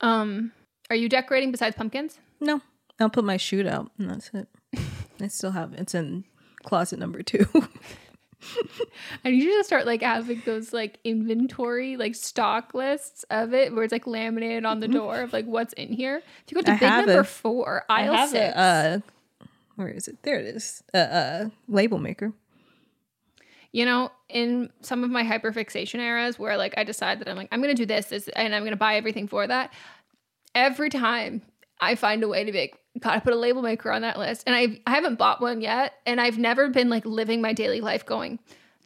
Um, 0.00 0.52
are 0.90 0.96
you 0.96 1.08
decorating 1.08 1.52
besides 1.52 1.76
pumpkins? 1.76 2.18
No, 2.40 2.60
I'll 2.98 3.10
put 3.10 3.24
my 3.24 3.36
shoot 3.36 3.66
out 3.66 3.90
and 3.98 4.10
that's 4.10 4.30
it. 4.34 4.48
I 5.20 5.28
still 5.28 5.52
have 5.52 5.72
it's 5.74 5.94
in 5.94 6.24
closet 6.64 6.98
number 6.98 7.22
two. 7.22 7.46
I 9.24 9.30
need 9.30 9.42
you 9.42 9.58
to 9.58 9.64
start 9.64 9.86
like 9.86 10.02
having 10.02 10.42
those 10.44 10.72
like 10.72 10.98
inventory, 11.04 11.96
like 11.96 12.14
stock 12.14 12.74
lists 12.74 13.24
of 13.30 13.54
it 13.54 13.74
where 13.74 13.84
it's 13.84 13.92
like 13.92 14.06
laminated 14.06 14.64
on 14.64 14.80
the 14.80 14.88
door 14.88 15.20
of 15.22 15.32
like 15.32 15.46
what's 15.46 15.72
in 15.74 15.88
here. 15.92 16.22
If 16.46 16.52
you 16.52 16.54
go 16.56 16.62
to 16.62 16.70
Mm-hmm. 16.72 16.84
I 16.84 16.98
big 17.00 17.06
number 17.06 17.20
a- 17.20 17.24
four, 17.24 17.84
I 17.88 18.02
aisle 18.04 18.14
have 18.14 18.30
six. 18.30 18.54
a 18.54 18.58
uh, 18.58 18.98
where 19.76 19.88
is 19.88 20.08
it? 20.08 20.22
There 20.22 20.38
it 20.38 20.46
is. 20.54 20.82
Uh, 20.92 20.98
uh, 20.98 21.48
label 21.68 21.98
maker. 21.98 22.32
you 23.72 23.84
know, 23.84 24.10
in 24.28 24.70
some 24.82 25.02
of 25.04 25.10
my 25.10 25.22
hyperfixation 25.24 25.98
eras 25.98 26.38
where 26.38 26.56
like 26.56 26.74
I 26.76 26.84
decide 26.84 27.18
that 27.20 27.28
I'm 27.28 27.36
like, 27.36 27.48
I'm 27.50 27.60
gonna 27.60 27.74
do 27.74 27.86
this, 27.86 28.06
this, 28.06 28.28
and 28.28 28.54
I'm 28.54 28.62
gonna 28.64 28.76
buy 28.76 28.96
everything 28.96 29.26
for 29.28 29.46
that. 29.46 29.72
Every 30.54 30.90
time 30.90 31.42
I 31.80 31.96
find 31.96 32.22
a 32.22 32.28
way 32.28 32.44
to 32.44 32.52
be 32.52 32.60
like, 32.60 32.78
gotta 33.00 33.20
put 33.20 33.32
a 33.32 33.36
label 33.36 33.62
maker 33.62 33.90
on 33.90 34.02
that 34.02 34.18
list. 34.18 34.44
And 34.46 34.54
I've, 34.54 34.78
I 34.86 34.90
haven't 34.90 35.16
bought 35.16 35.40
one 35.40 35.60
yet. 35.60 35.94
And 36.06 36.20
I've 36.20 36.38
never 36.38 36.68
been 36.68 36.88
like 36.88 37.04
living 37.04 37.40
my 37.40 37.52
daily 37.52 37.80
life 37.80 38.04
going, 38.06 38.38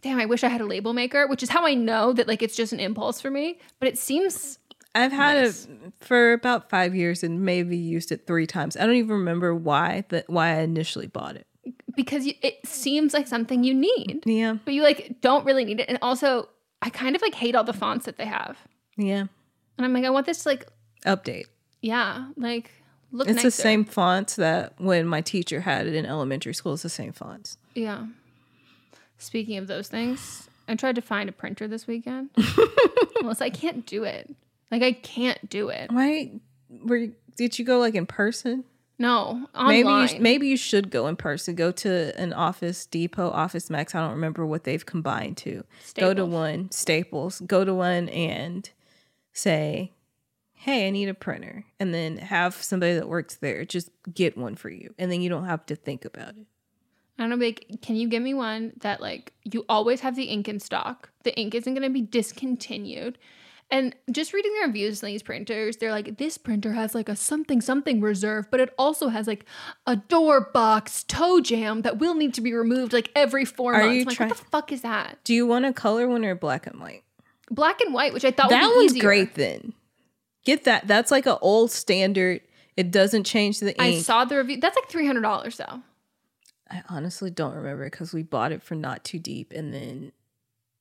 damn, 0.02 0.18
I 0.18 0.26
wish 0.26 0.44
I 0.44 0.48
had 0.48 0.60
a 0.60 0.66
label 0.66 0.92
maker, 0.92 1.26
which 1.26 1.42
is 1.42 1.50
how 1.50 1.66
I 1.66 1.74
know 1.74 2.12
that 2.12 2.28
like 2.28 2.42
it's 2.42 2.56
just 2.56 2.72
an 2.72 2.80
impulse 2.80 3.20
for 3.20 3.30
me. 3.30 3.58
But 3.80 3.88
it 3.88 3.98
seems 3.98 4.58
I've 4.94 5.12
had 5.12 5.42
Nice. 5.42 5.64
it 5.66 5.70
for 6.00 6.32
about 6.32 6.70
five 6.70 6.94
years 6.94 7.22
and 7.22 7.42
maybe 7.42 7.76
used 7.76 8.10
it 8.10 8.26
three 8.26 8.46
times. 8.46 8.76
I 8.76 8.86
don't 8.86 8.96
even 8.96 9.10
remember 9.16 9.54
why 9.54 10.04
that 10.08 10.28
why 10.28 10.48
I 10.56 10.60
initially 10.60 11.06
bought 11.06 11.36
it. 11.36 11.46
because 11.94 12.26
you, 12.26 12.32
it 12.42 12.66
seems 12.66 13.12
like 13.12 13.26
something 13.28 13.62
you 13.64 13.74
need. 13.74 14.22
Yeah, 14.24 14.56
But 14.64 14.72
you 14.74 14.82
like 14.82 15.20
don't 15.20 15.44
really 15.44 15.64
need 15.66 15.80
it. 15.80 15.88
And 15.88 15.98
also 16.00 16.48
I 16.80 16.88
kind 16.90 17.14
of 17.14 17.22
like 17.22 17.34
hate 17.34 17.54
all 17.54 17.64
the 17.64 17.72
fonts 17.74 18.06
that 18.06 18.16
they 18.16 18.24
have. 18.26 18.56
yeah. 18.96 19.24
And 19.76 19.84
I'm 19.84 19.92
like, 19.92 20.04
I 20.04 20.10
want 20.10 20.26
this 20.26 20.42
to 20.44 20.48
like 20.48 20.66
Update. 21.06 21.44
Yeah, 21.82 22.28
like 22.36 22.70
look 23.12 23.28
It's 23.28 23.36
nicer. 23.36 23.46
the 23.48 23.50
same 23.52 23.84
fonts 23.84 24.36
that 24.36 24.74
when 24.78 25.06
my 25.06 25.20
teacher 25.20 25.60
had 25.60 25.86
it 25.86 25.94
in 25.94 26.04
elementary 26.06 26.54
school. 26.54 26.74
It's 26.74 26.82
the 26.82 26.88
same 26.88 27.12
fonts. 27.12 27.58
Yeah. 27.74 28.06
Speaking 29.18 29.56
of 29.58 29.66
those 29.66 29.88
things, 29.88 30.48
I 30.68 30.74
tried 30.76 30.94
to 30.96 31.02
find 31.02 31.28
a 31.28 31.32
printer 31.32 31.66
this 31.66 31.86
weekend. 31.86 32.30
Melissa, 33.22 33.44
I 33.44 33.50
can't 33.50 33.84
do 33.86 34.04
it. 34.04 34.34
Like 34.70 34.82
I 34.82 34.92
can't 34.92 35.48
do 35.48 35.68
it. 35.70 35.90
Why? 35.90 36.32
Were 36.84 36.96
you- 36.96 37.14
did 37.36 37.58
you 37.58 37.64
go 37.64 37.78
like 37.78 37.94
in 37.94 38.06
person? 38.06 38.64
No, 39.00 39.46
online. 39.54 39.68
Maybe 39.84 40.12
you, 40.14 40.20
maybe 40.20 40.48
you 40.48 40.56
should 40.56 40.90
go 40.90 41.06
in 41.06 41.14
person. 41.14 41.54
Go 41.54 41.70
to 41.70 42.12
an 42.20 42.32
Office 42.32 42.84
Depot, 42.84 43.30
Office 43.30 43.70
Max. 43.70 43.94
I 43.94 44.00
don't 44.00 44.10
remember 44.10 44.44
what 44.44 44.64
they've 44.64 44.84
combined 44.84 45.36
to. 45.38 45.62
Go 45.94 46.12
to 46.14 46.26
one 46.26 46.68
Staples. 46.72 47.40
Go 47.46 47.64
to 47.64 47.72
one 47.72 48.08
and 48.08 48.68
say, 49.32 49.92
"Hey, 50.58 50.86
I 50.86 50.90
need 50.90 51.08
a 51.08 51.14
printer," 51.14 51.64
and 51.80 51.94
then 51.94 52.18
have 52.18 52.54
somebody 52.54 52.94
that 52.94 53.08
works 53.08 53.36
there 53.36 53.64
just 53.64 53.90
get 54.12 54.36
one 54.36 54.54
for 54.54 54.70
you, 54.70 54.94
and 54.98 55.10
then 55.10 55.20
you 55.20 55.28
don't 55.28 55.46
have 55.46 55.64
to 55.66 55.76
think 55.76 56.04
about 56.04 56.30
it. 56.36 56.46
I 57.18 57.22
don't 57.26 57.30
know, 57.30 57.44
like, 57.44 57.66
can 57.82 57.96
you 57.96 58.08
give 58.08 58.22
me 58.22 58.32
one 58.32 58.72
that 58.80 59.00
like 59.00 59.32
you 59.44 59.64
always 59.68 60.00
have 60.00 60.14
the 60.14 60.24
ink 60.24 60.48
in 60.48 60.60
stock? 60.60 61.10
The 61.24 61.36
ink 61.36 61.54
isn't 61.54 61.72
going 61.74 61.82
to 61.82 61.90
be 61.90 62.02
discontinued. 62.02 63.18
And 63.70 63.94
just 64.10 64.32
reading 64.32 64.52
the 64.54 64.66
reviews 64.68 65.02
on 65.02 65.08
these 65.08 65.22
printers, 65.22 65.76
they're 65.76 65.90
like, 65.90 66.16
this 66.16 66.38
printer 66.38 66.72
has 66.72 66.94
like 66.94 67.08
a 67.08 67.16
something 67.16 67.60
something 67.60 68.00
reserve, 68.00 68.50
but 68.50 68.60
it 68.60 68.72
also 68.78 69.08
has 69.08 69.26
like 69.26 69.44
a 69.86 69.96
door 69.96 70.48
box 70.54 71.02
toe 71.04 71.40
jam 71.40 71.82
that 71.82 71.98
will 71.98 72.14
need 72.14 72.32
to 72.34 72.40
be 72.40 72.54
removed 72.54 72.92
like 72.92 73.10
every 73.14 73.44
four 73.44 73.74
Are 73.74 73.80
months. 73.82 73.94
you 73.94 74.00
I'm 74.02 74.06
like, 74.06 74.20
what 74.20 74.28
the 74.30 74.44
fuck 74.50 74.72
is 74.72 74.82
that? 74.82 75.18
Do 75.24 75.34
you 75.34 75.46
want 75.46 75.66
a 75.66 75.72
color 75.72 76.08
one 76.08 76.24
or 76.24 76.34
black 76.34 76.66
and 76.66 76.80
white? 76.80 77.02
Black 77.50 77.80
and 77.82 77.92
white, 77.92 78.14
which 78.14 78.24
I 78.24 78.30
thought 78.30 78.48
that 78.48 78.62
would 78.62 78.70
be 78.70 78.76
one's 78.76 78.92
easier. 78.92 79.02
great. 79.02 79.34
Then 79.34 79.74
get 80.44 80.64
that. 80.64 80.86
That's 80.86 81.10
like 81.10 81.26
an 81.26 81.36
old 81.40 81.70
standard. 81.70 82.40
It 82.76 82.90
doesn't 82.90 83.24
change 83.24 83.60
the 83.60 83.70
ink. 83.70 83.80
I 83.80 83.98
saw 83.98 84.24
the 84.24 84.36
review. 84.36 84.58
That's 84.60 84.76
like 84.76 84.88
three 84.88 85.06
hundred 85.06 85.22
dollars 85.22 85.56
though. 85.56 85.82
I 86.70 86.82
honestly 86.88 87.30
don't 87.30 87.54
remember 87.54 87.84
because 87.84 88.12
we 88.12 88.22
bought 88.22 88.52
it 88.52 88.62
for 88.62 88.74
not 88.74 89.02
too 89.04 89.18
deep, 89.18 89.52
and 89.52 89.72
then 89.72 90.12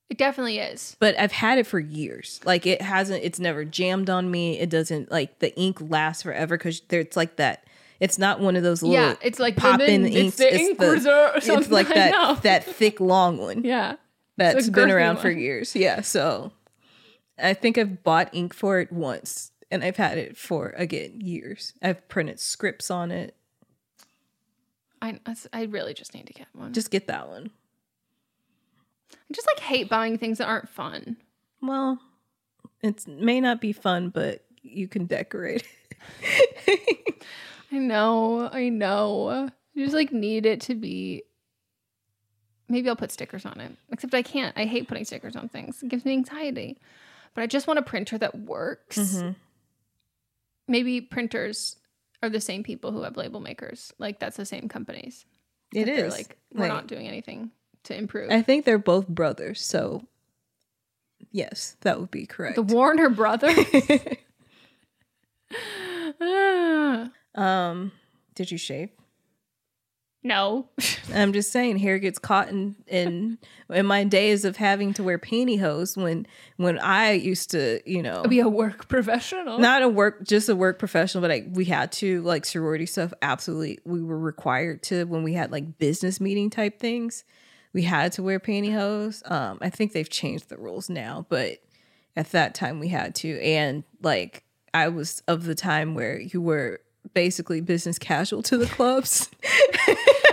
It 0.10 0.18
definitely 0.18 0.60
is. 0.60 0.96
but 1.00 1.18
I've 1.18 1.32
had 1.32 1.58
it 1.60 1.66
for 1.66 1.80
years. 1.80 2.42
Like 2.46 2.66
it 2.68 2.82
hasn't, 2.82 3.24
it's 3.24 3.40
never 3.40 3.64
jammed 3.64 4.10
on 4.10 4.30
me. 4.30 4.60
It 4.60 4.70
doesn't 4.70 5.12
like 5.12 5.40
the 5.40 5.58
ink 5.58 5.78
lasts 5.82 6.24
forever 6.24 6.58
because 6.58 6.82
it's 6.90 7.16
like 7.16 7.38
that. 7.38 7.64
It's 8.00 8.20
not 8.20 8.40
one 8.42 8.56
of 8.56 8.62
those 8.64 8.84
little 8.84 8.96
Yeah, 8.96 9.16
it's 9.24 9.40
like 9.40 9.56
pop 9.56 9.80
in 9.80 10.06
it's 10.06 10.36
the 10.38 10.56
ink 10.56 10.80
reserve 10.80 11.36
or 11.36 11.38
It's 11.38 11.72
like 11.72 11.88
that 11.88 12.44
that 12.44 12.64
thick 12.64 13.00
long 13.00 13.38
one 13.38 13.64
Yeah. 13.64 13.96
that's 14.36 14.70
been 14.70 14.92
around 14.92 15.18
for 15.18 15.32
years. 15.32 15.76
Yeah, 15.76 16.02
so 16.02 16.52
I 17.40 17.54
think 17.54 17.78
I've 17.78 18.04
bought 18.04 18.30
ink 18.34 18.54
for 18.54 18.80
it 18.80 18.92
once, 18.92 19.52
and 19.70 19.84
I've 19.84 19.98
had 19.98 20.18
it 20.18 20.38
for 20.38 20.70
again 20.78 21.22
years. 21.22 21.74
I've 21.82 22.08
printed 22.08 22.40
scripts 22.40 22.90
on 22.90 23.12
it. 23.12 23.36
I 25.02 25.20
I 25.54 25.64
really 25.64 25.94
just 25.94 26.14
need 26.14 26.28
to 26.28 26.34
get 26.34 26.48
one. 26.54 26.74
Just 26.74 26.92
get 26.92 27.08
that 27.08 27.28
one. 27.28 27.52
I 29.14 29.34
just 29.34 29.48
like 29.48 29.60
hate 29.60 29.90
buying 29.90 30.18
things 30.18 30.40
that 30.40 30.48
aren't 30.48 30.70
fun. 30.70 31.18
Well, 31.62 32.00
it 32.82 33.08
may 33.08 33.42
not 33.42 33.62
be 33.62 33.72
fun, 33.72 34.10
but 34.10 34.44
you 34.62 34.88
can 34.88 35.06
decorate. 35.06 35.66
It. 36.22 37.26
I 37.72 37.78
know, 37.78 38.50
I 38.52 38.70
know. 38.70 39.30
I 39.30 39.50
just 39.76 39.94
like 39.94 40.12
need 40.12 40.46
it 40.46 40.62
to 40.62 40.76
be. 40.76 41.24
Maybe 42.70 42.90
I'll 42.90 42.96
put 42.96 43.12
stickers 43.12 43.46
on 43.46 43.60
it. 43.62 43.72
Except 43.92 44.14
I 44.14 44.22
can't. 44.22 44.58
I 44.58 44.66
hate 44.66 44.88
putting 44.88 45.06
stickers 45.06 45.36
on 45.36 45.48
things. 45.48 45.82
It 45.82 45.90
gives 45.90 46.04
me 46.04 46.14
anxiety. 46.14 46.78
But 47.34 47.42
I 47.44 47.48
just 47.48 47.68
want 47.68 47.80
a 47.80 47.84
printer 47.84 48.18
that 48.18 48.38
works. 48.38 48.98
Mm-hmm. 48.98 49.32
Maybe 50.68 51.02
printers 51.02 51.78
are 52.24 52.30
the 52.30 52.42
same 52.42 52.64
people 52.64 52.92
who 52.92 53.04
have 53.04 53.16
label 53.18 53.40
makers. 53.40 53.94
Like 54.00 54.20
that's 54.20 54.38
the 54.38 54.46
same 54.46 54.68
companies. 54.68 55.26
It 55.74 55.88
is. 55.90 56.14
like 56.14 56.38
we're 56.54 56.62
Like, 56.62 56.72
not 56.72 56.88
doing 56.88 57.08
anything 57.08 57.52
to 57.84 57.96
improve. 57.96 58.32
I 58.32 58.42
think 58.42 58.66
they're 58.66 58.78
both 58.80 59.08
brothers, 59.08 59.62
so 59.62 60.06
yes, 61.32 61.76
that 61.82 62.00
would 62.00 62.12
be 62.12 62.26
correct. 62.26 62.56
the 62.56 62.64
Warner 62.64 63.10
Brothers. 63.10 63.58
Um, 67.36 67.92
did 68.34 68.50
you 68.50 68.58
shave? 68.58 68.90
No. 70.28 70.68
I'm 71.14 71.34
just 71.34 71.52
saying, 71.52 71.78
hair 71.80 72.00
gets 72.00 72.20
caught 72.20 72.50
in 72.50 72.76
in 72.88 73.38
in 73.70 73.86
my 73.86 74.04
days 74.04 74.46
of 74.46 74.58
having 74.58 74.94
to 74.94 75.04
wear 75.04 75.18
pantyhose 75.18 75.96
when 75.96 76.28
when 76.58 76.78
I 76.80 77.14
used 77.14 77.52
to, 77.52 77.82
you 77.86 78.04
know, 78.04 78.24
Be 78.24 78.40
a 78.40 78.50
work 78.50 78.88
professional. 78.88 79.58
not 79.60 79.82
a 79.82 79.90
work 79.90 80.24
just 80.24 80.50
a 80.50 80.56
work 80.56 80.80
professional, 80.80 81.22
but 81.22 81.30
like 81.32 81.48
we 81.52 81.66
had 81.66 81.92
to 81.94 82.22
like 82.24 82.46
sorority 82.46 82.86
stuff. 82.86 83.14
Absolutely, 83.22 83.80
we 83.86 84.02
were 84.02 84.20
required 84.20 84.84
to 84.84 85.06
when 85.06 85.24
we 85.24 85.34
had 85.34 85.52
like 85.52 85.78
business 85.78 86.20
meeting 86.20 86.50
type 86.50 86.80
things. 86.80 87.24
We 87.74 87.84
had 87.84 88.12
to 88.14 88.24
wear 88.24 88.40
pantyhose. 88.40 89.30
Um, 89.30 89.60
I 89.62 89.70
think 89.70 89.94
they've 89.94 90.10
changed 90.10 90.50
the 90.50 90.58
rules 90.58 90.90
now, 90.90 91.26
but 91.30 91.60
at 92.16 92.32
that 92.32 92.56
time 92.56 92.80
we 92.80 92.88
had 92.90 93.14
to. 93.16 93.40
And 93.42 93.84
like 94.02 94.44
I 94.74 94.88
was 94.90 95.22
of 95.28 95.46
the 95.46 95.56
time 95.56 95.94
where 95.96 96.20
you 96.20 96.42
were 96.42 96.80
basically 97.14 97.62
business 97.62 97.98
casual 98.00 98.42
to 98.44 98.58
the 98.58 98.66
clubs. 98.66 99.30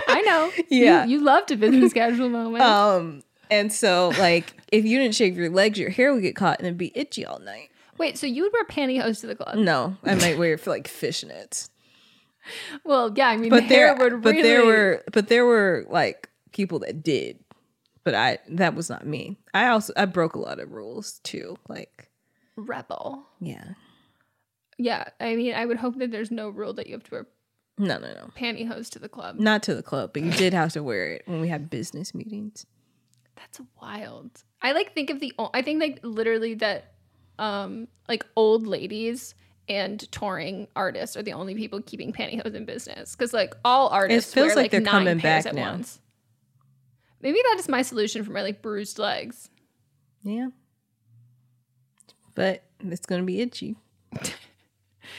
I 0.07 0.21
know. 0.25 0.51
Yeah. 0.69 1.05
You, 1.05 1.17
you 1.19 1.23
loved 1.23 1.51
a 1.51 1.57
business 1.57 1.93
casual 1.93 2.29
moment. 2.29 2.63
Um, 2.63 3.23
and 3.49 3.71
so 3.71 4.11
like 4.19 4.53
if 4.71 4.85
you 4.85 4.97
didn't 4.99 5.15
shave 5.15 5.37
your 5.37 5.49
legs, 5.49 5.77
your 5.79 5.89
hair 5.89 6.13
would 6.13 6.21
get 6.23 6.35
caught 6.35 6.59
and 6.59 6.67
it'd 6.67 6.77
be 6.77 6.91
itchy 6.95 7.25
all 7.25 7.39
night. 7.39 7.69
Wait, 7.97 8.17
so 8.17 8.27
you 8.27 8.43
would 8.43 8.51
wear 8.53 8.65
pantyhose 8.65 9.21
to 9.21 9.27
the 9.27 9.35
club? 9.35 9.55
No, 9.55 9.95
I 10.03 10.15
might 10.15 10.37
wear 10.37 10.53
it 10.53 10.59
for 10.59 10.69
like 10.69 10.87
fishnets. 10.87 11.69
Well, 12.83 13.11
yeah, 13.15 13.29
I 13.29 13.37
mean, 13.37 13.49
But 13.49 13.63
hair 13.63 13.95
there, 13.95 14.11
would 14.11 14.21
but 14.21 14.33
there 14.35 14.65
were, 14.65 15.03
but 15.11 15.29
there 15.29 15.45
were 15.45 15.85
like 15.89 16.29
people 16.51 16.79
that 16.79 17.01
did, 17.03 17.39
but 18.03 18.13
I 18.13 18.39
that 18.49 18.75
was 18.75 18.89
not 18.89 19.05
me. 19.07 19.39
I 19.53 19.67
also 19.69 19.93
I 19.95 20.05
broke 20.05 20.35
a 20.35 20.39
lot 20.39 20.59
of 20.59 20.71
rules 20.71 21.19
too. 21.23 21.57
Like 21.67 22.11
rebel. 22.55 23.25
yeah, 23.39 23.73
Yeah, 24.77 25.05
I 25.19 25.35
mean, 25.35 25.53
I 25.53 25.65
would 25.65 25.77
hope 25.77 25.97
that 25.99 26.11
there's 26.11 26.31
no 26.31 26.49
rule 26.49 26.73
that 26.73 26.87
you 26.87 26.93
have 26.93 27.03
to 27.03 27.11
wear 27.11 27.27
no, 27.77 27.97
no, 27.97 28.13
no, 28.13 28.29
pantyhose 28.37 28.89
to 28.91 28.99
the 28.99 29.09
club. 29.09 29.39
not 29.39 29.63
to 29.63 29.75
the 29.75 29.83
club, 29.83 30.11
but 30.13 30.23
you 30.23 30.31
did 30.31 30.53
have 30.53 30.71
to 30.73 30.83
wear 30.83 31.11
it 31.11 31.23
when 31.25 31.41
we 31.41 31.49
had 31.49 31.69
business 31.69 32.13
meetings. 32.13 32.65
That's 33.35 33.59
wild. 33.81 34.43
I 34.61 34.71
like 34.71 34.93
think 34.93 35.09
of 35.09 35.19
the. 35.19 35.33
I 35.53 35.61
think 35.61 35.81
like 35.81 35.99
literally 36.01 36.55
that, 36.55 36.93
um, 37.37 37.87
like 38.07 38.25
old 38.35 38.65
ladies 38.65 39.35
and 39.67 39.99
touring 40.11 40.67
artists 40.75 41.17
are 41.17 41.23
the 41.23 41.33
only 41.33 41.55
people 41.55 41.81
keeping 41.81 42.13
pantyhose 42.13 42.53
in 42.53 42.65
business 42.65 43.15
because 43.15 43.33
like 43.33 43.55
all 43.65 43.89
artists 43.89 44.31
it 44.31 44.35
feels 44.35 44.47
wear 44.47 44.55
like 44.55 44.63
like, 44.63 44.71
they're 44.71 44.81
coming 44.81 45.17
back 45.17 45.45
at 45.45 45.55
now. 45.55 45.71
once. 45.71 45.99
Maybe 47.21 47.39
that 47.49 47.59
is 47.59 47.67
my 47.67 47.81
solution 47.81 48.23
for 48.23 48.31
my 48.31 48.41
like 48.41 48.61
bruised 48.61 48.99
legs. 48.99 49.49
Yeah, 50.23 50.49
but 52.35 52.63
it's 52.79 53.05
gonna 53.05 53.23
be 53.23 53.41
itchy. 53.41 53.75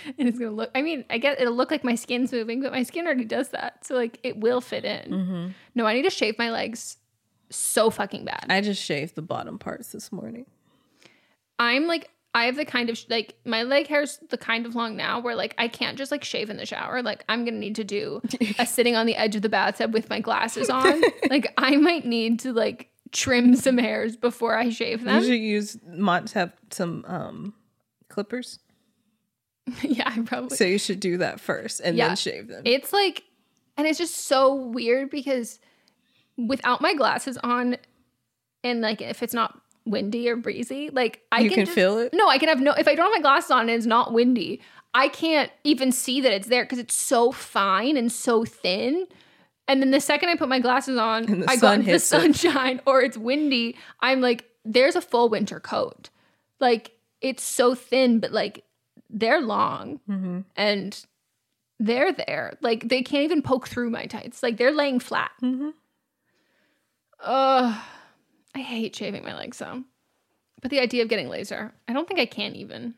And 0.19 0.29
it's 0.29 0.39
gonna 0.39 0.51
look. 0.51 0.71
I 0.75 0.83
mean, 0.83 1.05
I 1.11 1.19
guess 1.19 1.37
it'll 1.39 1.55
look 1.55 1.71
like 1.71 1.85
my 1.85 1.95
skin's 1.95 2.33
moving, 2.33 2.63
but 2.63 2.73
my 2.73 2.83
skin 2.83 3.07
already 3.07 3.25
does 3.25 3.49
that, 3.51 3.85
so 3.85 3.95
like 3.95 4.19
it 4.23 4.39
will 4.39 4.61
fit 4.61 4.85
in. 4.85 5.11
Mm-hmm. 5.11 5.47
No, 5.75 5.87
I 5.87 5.95
need 5.95 6.03
to 6.03 6.11
shave 6.11 6.39
my 6.39 6.51
legs 6.51 6.97
so 7.51 7.91
fucking 7.91 8.25
bad. 8.25 8.47
I 8.49 8.61
just 8.61 8.83
shaved 8.83 9.15
the 9.15 9.23
bottom 9.23 9.59
parts 9.59 9.93
this 9.93 10.11
morning. 10.13 10.47
I'm 11.59 11.87
like 11.87 12.11
I 12.37 12.45
have 12.45 12.57
the 12.57 12.67
kind 12.67 12.91
of 12.91 13.03
like 13.09 13.35
my 13.47 13.63
leg 13.63 13.87
hair's 13.87 14.19
the 14.29 14.37
kind 14.37 14.67
of 14.67 14.75
long 14.75 14.95
now 14.95 15.21
where 15.21 15.35
like 15.35 15.55
I 15.57 15.69
can't 15.69 15.97
just 15.97 16.11
like 16.11 16.23
shave 16.23 16.51
in 16.51 16.59
the 16.59 16.67
shower. 16.67 17.03
Like 17.03 17.25
I'm 17.31 17.47
gonna 17.47 17.57
need 17.57 17.77
to 17.77 17.85
do 17.85 18.21
a 18.59 18.67
sitting 18.67 18.95
on 18.95 19.07
the 19.07 19.17
edge 19.17 19.37
of 19.37 19.43
the 19.43 19.49
bathtub 19.49 19.95
with 19.95 20.11
my 20.11 20.21
glasses 20.21 20.69
on. 20.69 21.03
like 21.31 21.53
I 21.57 21.77
might 21.77 22.05
need 22.05 22.41
to 22.41 22.53
like 22.53 22.91
trim 23.11 23.57
some 23.57 23.79
hairs 23.79 24.17
before 24.17 24.55
I 24.55 24.69
shave 24.69 25.05
them. 25.05 25.23
You 25.23 25.27
should 25.27 25.41
use 25.41 25.79
Mont 25.89 26.33
have 26.33 26.53
some 26.71 27.07
um 27.09 27.55
clippers. 28.09 28.59
yeah, 29.83 30.05
I 30.15 30.21
probably 30.23 30.57
So 30.57 30.65
you 30.65 30.79
should 30.79 31.01
do 31.01 31.19
that 31.19 31.41
first 31.41 31.81
and 31.81 31.97
Yeah. 31.97 32.09
then 32.09 32.17
shave 32.17 32.49
them. 32.49 32.63
It's 32.65 32.93
like, 32.93 33.25
and 33.77 33.87
it's 33.87 33.99
just 33.99 34.15
so 34.27 34.55
weird 34.55 35.11
because 35.11 35.59
without 36.37 36.81
my 36.81 36.95
glasses 36.95 37.37
on, 37.39 37.77
and 38.65 38.81
like 38.81 39.01
if 39.03 39.23
it's 39.23 39.35
not 39.35 39.61
windy 39.85 40.29
or 40.29 40.37
breezy, 40.37 40.91
like 40.91 41.23
I 41.33 41.41
You 41.41 41.49
can, 41.51 41.57
can 41.57 41.65
just- 41.67 41.75
feel 41.75 41.99
it? 41.99 42.13
No, 42.15 42.29
I 42.29 42.39
can 42.39 42.49
have 42.49 42.61
no. 42.61 42.73
If 42.73 42.89
I 42.89 42.95
don't 42.95 43.07
have 43.07 43.13
my 43.15 43.23
glasses 43.23 43.51
on 43.51 43.63
and 43.63 43.71
it's 43.71 43.87
not 43.87 44.13
windy, 44.13 44.61
I 44.95 45.09
can't 45.09 45.51
even 45.65 45.93
see 45.93 46.21
that 46.23 46.33
it's 46.33 46.49
there 46.49 46.65
because 46.65 46.79
it's 46.79 46.95
so 46.95 47.33
fine 47.33 47.97
and 47.97 48.11
so 48.11 48.45
thin. 48.45 49.07
And 49.69 49.83
then 49.83 49.91
the 49.91 50.01
second 50.01 50.29
I 50.29 50.37
put 50.37 50.49
my 50.49 50.61
glasses 50.61 50.97
on, 50.97 51.25
And 51.25 51.43
the 51.43 51.51
I 51.51 51.57
got 51.57 51.79
the 51.79 51.83
hits 51.85 52.05
it. 52.05 52.07
sunshine 52.21 52.81
or 52.87 53.03
it's 53.03 53.19
windy. 53.19 53.77
I'm 54.01 54.21
like, 54.21 54.45
there's 54.65 54.95
a 54.97 55.01
full 55.01 55.29
winter 55.29 55.59
coat. 55.61 56.09
Like 56.61 56.93
it's 57.21 57.43
so 57.43 57.75
thin, 57.75 58.21
but 58.21 58.33
like 58.33 58.63
they're 59.17 59.41
long 59.41 59.99
Mm-hmm. 60.09 60.41
and 60.57 61.05
they're 61.81 62.13
there. 62.13 62.57
Like 62.61 62.89
they 62.89 63.03
can't 63.03 63.25
even 63.25 63.43
poke 63.43 63.67
through 63.69 63.91
my 63.91 64.07
tights. 64.07 64.43
Like 64.43 64.57
they're 64.59 64.73
laying 64.73 65.01
flat. 65.01 65.33
Mm-hmm. 65.43 65.71
Ugh. 67.23 67.83
I 68.55 68.59
hate 68.61 68.97
shaving 68.97 69.23
my 69.25 69.35
legs 69.37 69.57
so. 69.59 69.85
But 70.63 70.71
the 70.71 70.81
idea 70.81 71.03
of 71.03 71.09
getting 71.09 71.29
laser, 71.29 71.73
I 71.87 71.93
don't 71.93 72.09
think 72.09 72.19
I 72.21 72.27
can 72.27 72.55
even. 72.57 72.95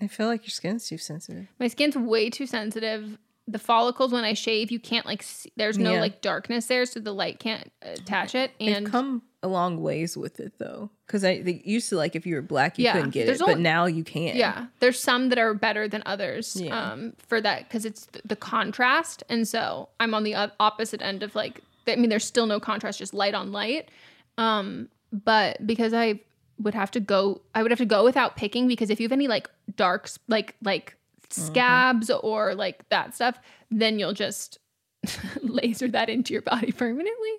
I 0.00 0.06
feel 0.06 0.26
like 0.26 0.42
your 0.44 0.50
skin's 0.50 0.88
too 0.88 0.96
sensitive. 0.98 1.48
My 1.58 1.68
skin's 1.68 1.96
way 1.96 2.30
too 2.30 2.46
sensitive. 2.46 3.18
The 3.48 3.58
follicles 3.58 4.12
when 4.12 4.24
I 4.24 4.34
shave, 4.34 4.70
you 4.70 4.78
can't 4.78 5.04
like 5.04 5.22
see, 5.22 5.52
there's 5.56 5.76
no 5.76 5.94
Yeah. 5.94 6.00
like 6.00 6.22
darkness 6.22 6.66
there, 6.66 6.86
so 6.86 7.00
the 7.00 7.12
light 7.12 7.38
can't 7.40 7.70
attach 7.82 8.34
it. 8.34 8.52
And 8.60 8.86
They've 8.86 8.90
come 8.92 9.22
a 9.42 9.48
long 9.48 9.80
ways 9.82 10.16
with 10.16 10.38
it 10.40 10.52
though, 10.58 10.90
because 11.06 11.24
I 11.24 11.42
they 11.42 11.62
used 11.64 11.88
to 11.88 11.96
like 11.96 12.14
if 12.14 12.26
you 12.26 12.36
were 12.36 12.42
black 12.42 12.78
you 12.78 12.84
Yeah, 12.84 12.92
couldn't 12.92 13.10
get 13.10 13.22
it, 13.22 13.26
there's 13.26 13.38
but 13.40 13.58
now 13.58 13.86
you 13.86 14.04
can. 14.04 14.36
Yeah, 14.36 14.66
there's 14.80 15.00
some 15.00 15.28
that 15.30 15.38
are 15.38 15.52
better 15.54 15.88
than 15.88 16.02
others 16.06 16.56
Yeah. 16.60 16.92
um, 16.92 17.14
for 17.18 17.40
that 17.40 17.68
because 17.68 17.84
it's 17.84 18.06
th- 18.06 18.22
the 18.24 18.36
contrast, 18.36 19.22
and 19.28 19.46
so 19.48 19.88
I'm 19.98 20.14
on 20.14 20.22
the 20.22 20.36
o- 20.36 20.50
opposite 20.60 21.02
end 21.02 21.22
of 21.22 21.34
like. 21.34 21.60
I 21.88 21.96
mean, 21.96 22.10
there's 22.10 22.24
still 22.24 22.46
no 22.46 22.60
contrast, 22.60 23.00
just 23.00 23.12
light 23.12 23.34
on 23.34 23.50
light. 23.50 23.90
Um, 24.38 24.88
but 25.12 25.66
because 25.66 25.92
I 25.92 26.20
would 26.60 26.74
have 26.74 26.92
to 26.92 27.00
go, 27.00 27.40
I 27.56 27.62
would 27.62 27.72
have 27.72 27.78
to 27.80 27.84
go 27.84 28.04
without 28.04 28.36
picking 28.36 28.68
because 28.68 28.88
if 28.88 29.00
you 29.00 29.04
have 29.04 29.12
any 29.12 29.26
like 29.26 29.50
darks, 29.76 30.18
like 30.28 30.54
like 30.62 30.94
scabs 31.30 32.08
or 32.10 32.54
like 32.54 32.88
that 32.90 33.14
stuff, 33.16 33.40
then 33.72 33.98
you'll 33.98 34.12
just 34.12 34.58
laser 35.42 35.88
that 35.88 36.08
into 36.08 36.32
your 36.32 36.42
body 36.42 36.70
permanently, 36.76 37.32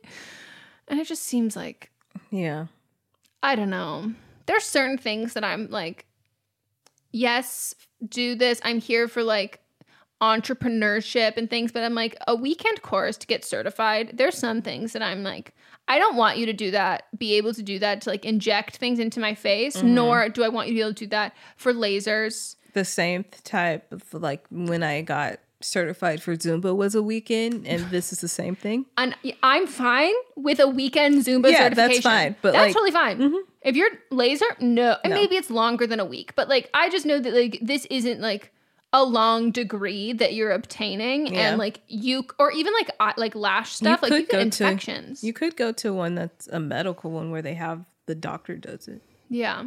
and 0.89 0.99
it 0.99 1.07
just 1.07 1.23
seems 1.23 1.55
like 1.55 1.89
yeah. 2.31 2.67
I 3.41 3.55
don't 3.55 3.69
know. 3.69 4.13
There's 4.45 4.63
certain 4.63 4.97
things 4.97 5.33
that 5.33 5.43
I'm 5.43 5.69
like, 5.69 6.05
yes, 7.11 7.75
do 8.07 8.35
this. 8.35 8.59
I'm 8.63 8.79
here 8.79 9.07
for 9.07 9.23
like 9.23 9.59
entrepreneurship 10.21 11.37
and 11.37 11.49
things, 11.49 11.71
but 11.71 11.83
I'm 11.83 11.95
like, 11.95 12.15
a 12.27 12.35
weekend 12.35 12.81
course 12.81 13.17
to 13.17 13.27
get 13.27 13.43
certified. 13.43 14.11
There's 14.13 14.37
some 14.37 14.61
things 14.61 14.93
that 14.93 15.01
I'm 15.01 15.23
like, 15.23 15.53
I 15.87 15.99
don't 15.99 16.15
want 16.15 16.37
you 16.37 16.45
to 16.45 16.53
do 16.53 16.71
that, 16.71 17.07
be 17.17 17.33
able 17.33 17.53
to 17.53 17.61
do 17.63 17.77
that 17.79 18.01
to 18.01 18.09
like 18.09 18.23
inject 18.25 18.77
things 18.77 18.99
into 18.99 19.19
my 19.19 19.35
face, 19.35 19.77
Mm-hmm. 19.77 19.93
nor 19.95 20.29
do 20.29 20.43
I 20.43 20.49
want 20.49 20.67
you 20.69 20.73
to 20.73 20.77
be 20.77 20.81
able 20.81 20.93
to 20.93 21.05
do 21.05 21.07
that 21.07 21.35
for 21.57 21.73
lasers. 21.73 22.55
The 22.73 22.85
same 22.85 23.25
type 23.43 23.91
of 23.91 24.13
like 24.13 24.45
when 24.49 24.81
I 24.81 25.01
got 25.01 25.39
certified 25.63 26.21
for 26.21 26.35
Zumba 26.35 26.75
was 26.75 26.95
a 26.95 27.01
weekend, 27.03 27.65
and 27.67 27.89
this 27.89 28.11
is 28.13 28.19
the 28.21 28.27
same 28.27 28.55
thing. 28.55 28.85
And 28.97 29.15
I'm 29.41 29.65
fine 29.67 30.13
with 30.35 30.59
a 30.59 30.67
weekend 30.67 31.23
Zumba 31.25 31.51
Yeah, 31.51 31.69
that's 31.69 31.75
certification. 31.75 32.01
fine, 32.03 32.35
but, 32.41 32.53
that's 32.53 32.65
like- 32.67 32.73
totally 32.73 32.91
fine. 32.91 33.17
Mm-hmm. 33.19 33.37
If 33.63 33.75
you're 33.75 33.89
laser, 34.11 34.45
no, 34.59 34.97
and 35.03 35.11
No. 35.11 35.19
maybe 35.19 35.35
it's 35.35 35.49
longer 35.49 35.87
than 35.87 35.99
a 35.99 36.05
week, 36.05 36.35
but 36.35 36.49
like 36.49 36.69
I 36.73 36.89
just 36.89 37.05
know 37.05 37.19
that 37.19 37.33
like 37.33 37.59
this 37.61 37.85
isn't 37.89 38.19
like 38.19 38.51
a 38.95 39.03
long 39.03 39.49
degree 39.51 40.13
that 40.13 40.33
you're 40.35 40.51
obtaining, 40.51 41.27
Yeah. 41.27 41.49
and 41.49 41.57
like 41.57 41.79
you 41.87 42.25
or 42.37 42.51
even 42.51 42.73
like 42.73 43.17
like 43.17 43.33
lash 43.35 43.73
stuff, 43.73 44.01
like 44.03 44.11
you 44.11 44.25
get 44.27 44.41
infections. 44.41 45.21
To, 45.21 45.27
you 45.27 45.33
could 45.33 45.55
go 45.55 45.71
to 45.71 45.93
one 45.93 46.13
that's 46.15 46.47
a 46.49 46.59
medical 46.59 47.09
one 47.11 47.31
where 47.31 47.41
they 47.41 47.53
have 47.55 47.85
the 48.05 48.15
doctor 48.15 48.55
does 48.57 48.87
it. 48.87 49.01
yeah, 49.29 49.63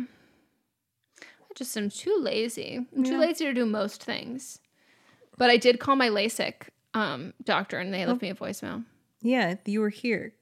I 1.20 1.52
just 1.54 1.76
am 1.76 1.88
too 1.90 2.14
lazy. 2.20 2.86
I'm 2.94 3.02
too 3.02 3.18
lazy 3.18 3.46
to 3.46 3.54
do 3.54 3.64
most 3.66 4.02
things. 4.04 4.58
But 5.38 5.50
I 5.50 5.56
did 5.56 5.80
call 5.80 5.96
my 5.96 6.08
LASIK 6.08 6.68
um, 6.94 7.34
doctor, 7.44 7.78
and 7.78 7.92
they 7.92 8.04
Oh. 8.04 8.08
left 8.08 8.22
me 8.22 8.30
a 8.30 8.34
voicemail. 8.34 8.84
Yeah, 9.22 9.56
you 9.64 9.80
were 9.80 9.90
here. 9.90 10.32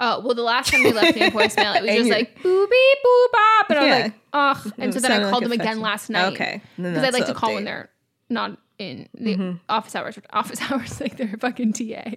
Oh, 0.00 0.20
well, 0.20 0.34
the 0.34 0.42
last 0.42 0.70
time 0.70 0.82
they 0.84 0.92
left 0.92 1.16
me 1.16 1.22
a 1.22 1.30
voicemail, 1.30 1.76
it 1.76 1.82
was 1.86 1.90
just 1.92 2.10
like 2.10 2.36
boop 2.38 2.70
beep 2.70 2.98
boop 3.04 3.32
bop. 3.32 3.70
And 3.70 3.78
I 3.78 3.84
was 3.84 4.02
like, 4.04 4.12
ugh. 4.32 4.72
And 4.78 4.90
It 4.90 4.94
so 4.94 5.00
then 5.00 5.24
I 5.24 5.30
called 5.30 5.42
like 5.44 5.50
them 5.58 5.60
again 5.60 5.80
last 5.80 6.08
night. 6.10 6.32
Okay. 6.34 6.60
Because 6.76 7.04
I 7.04 7.10
like 7.10 7.26
to 7.26 7.34
call 7.34 7.54
when 7.54 7.64
they're 7.64 7.90
not 8.30 8.58
in 8.78 9.08
the 9.14 9.34
Mhm. 9.36 9.60
office 9.68 9.96
hours. 9.96 10.16
Office 10.30 10.60
hours, 10.70 11.00
like 11.00 11.16
they're 11.16 11.34
a 11.34 11.38
fucking 11.38 11.72
TA. 11.72 12.12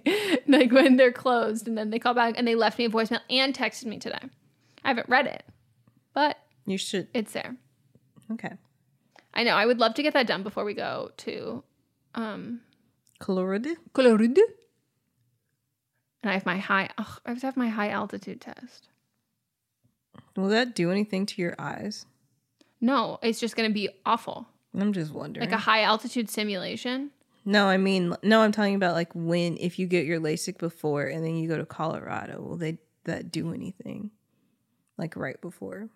like 0.46 0.70
when 0.70 0.96
they're 0.96 1.10
closed. 1.12 1.66
And 1.66 1.76
then 1.76 1.90
they 1.90 1.98
call 1.98 2.14
back 2.14 2.34
and 2.36 2.46
they 2.46 2.54
left 2.54 2.78
me 2.78 2.84
a 2.84 2.88
voicemail 2.88 3.20
and 3.28 3.52
texted 3.52 3.86
me 3.86 3.98
today. 3.98 4.20
I 4.84 4.88
haven't 4.88 5.08
read 5.08 5.26
it, 5.26 5.42
but 6.14 6.38
You 6.66 6.78
should. 6.78 7.08
it's 7.14 7.32
there. 7.32 7.56
Okay. 8.32 8.52
I 9.34 9.42
know. 9.42 9.54
I 9.56 9.66
would 9.66 9.80
love 9.80 9.94
to 9.94 10.02
get 10.04 10.14
that 10.14 10.26
done 10.28 10.42
before 10.44 10.64
we 10.64 10.74
go 10.74 11.10
to 11.18 11.64
um, 12.14 12.60
Colorado. 13.18 13.70
Colorado. 13.92 14.42
And 16.22 16.30
I 16.30 16.34
have 16.34 16.46
my 16.46 16.58
high, 16.58 16.88
ugh, 16.98 17.20
I 17.26 17.30
have 17.30 17.40
to 17.40 17.46
have 17.46 17.56
my 17.56 17.68
high 17.68 17.90
altitude 17.90 18.40
test. 18.40 18.88
Will 20.36 20.48
that 20.48 20.74
do 20.74 20.90
anything 20.90 21.26
to 21.26 21.42
your 21.42 21.54
eyes? 21.58 22.06
No, 22.80 23.18
it's 23.22 23.40
just 23.40 23.56
going 23.56 23.68
to 23.68 23.74
be 23.74 23.88
awful. 24.06 24.48
I'm 24.78 24.92
just 24.92 25.12
wondering. 25.12 25.48
Like 25.48 25.54
a 25.54 25.60
high 25.60 25.82
altitude 25.82 26.30
simulation. 26.30 27.10
No, 27.44 27.66
I 27.66 27.76
mean 27.76 28.14
no. 28.22 28.40
I'm 28.40 28.52
talking 28.52 28.76
about 28.76 28.94
like 28.94 29.10
when 29.14 29.56
if 29.58 29.78
you 29.78 29.86
get 29.86 30.06
your 30.06 30.20
LASIK 30.20 30.58
before 30.58 31.06
and 31.06 31.24
then 31.24 31.36
you 31.36 31.48
go 31.48 31.58
to 31.58 31.66
Colorado, 31.66 32.40
will 32.40 32.56
they 32.56 32.78
that 33.04 33.32
do 33.32 33.52
anything? 33.52 34.12
Like 34.96 35.16
right 35.16 35.40
before. 35.40 35.88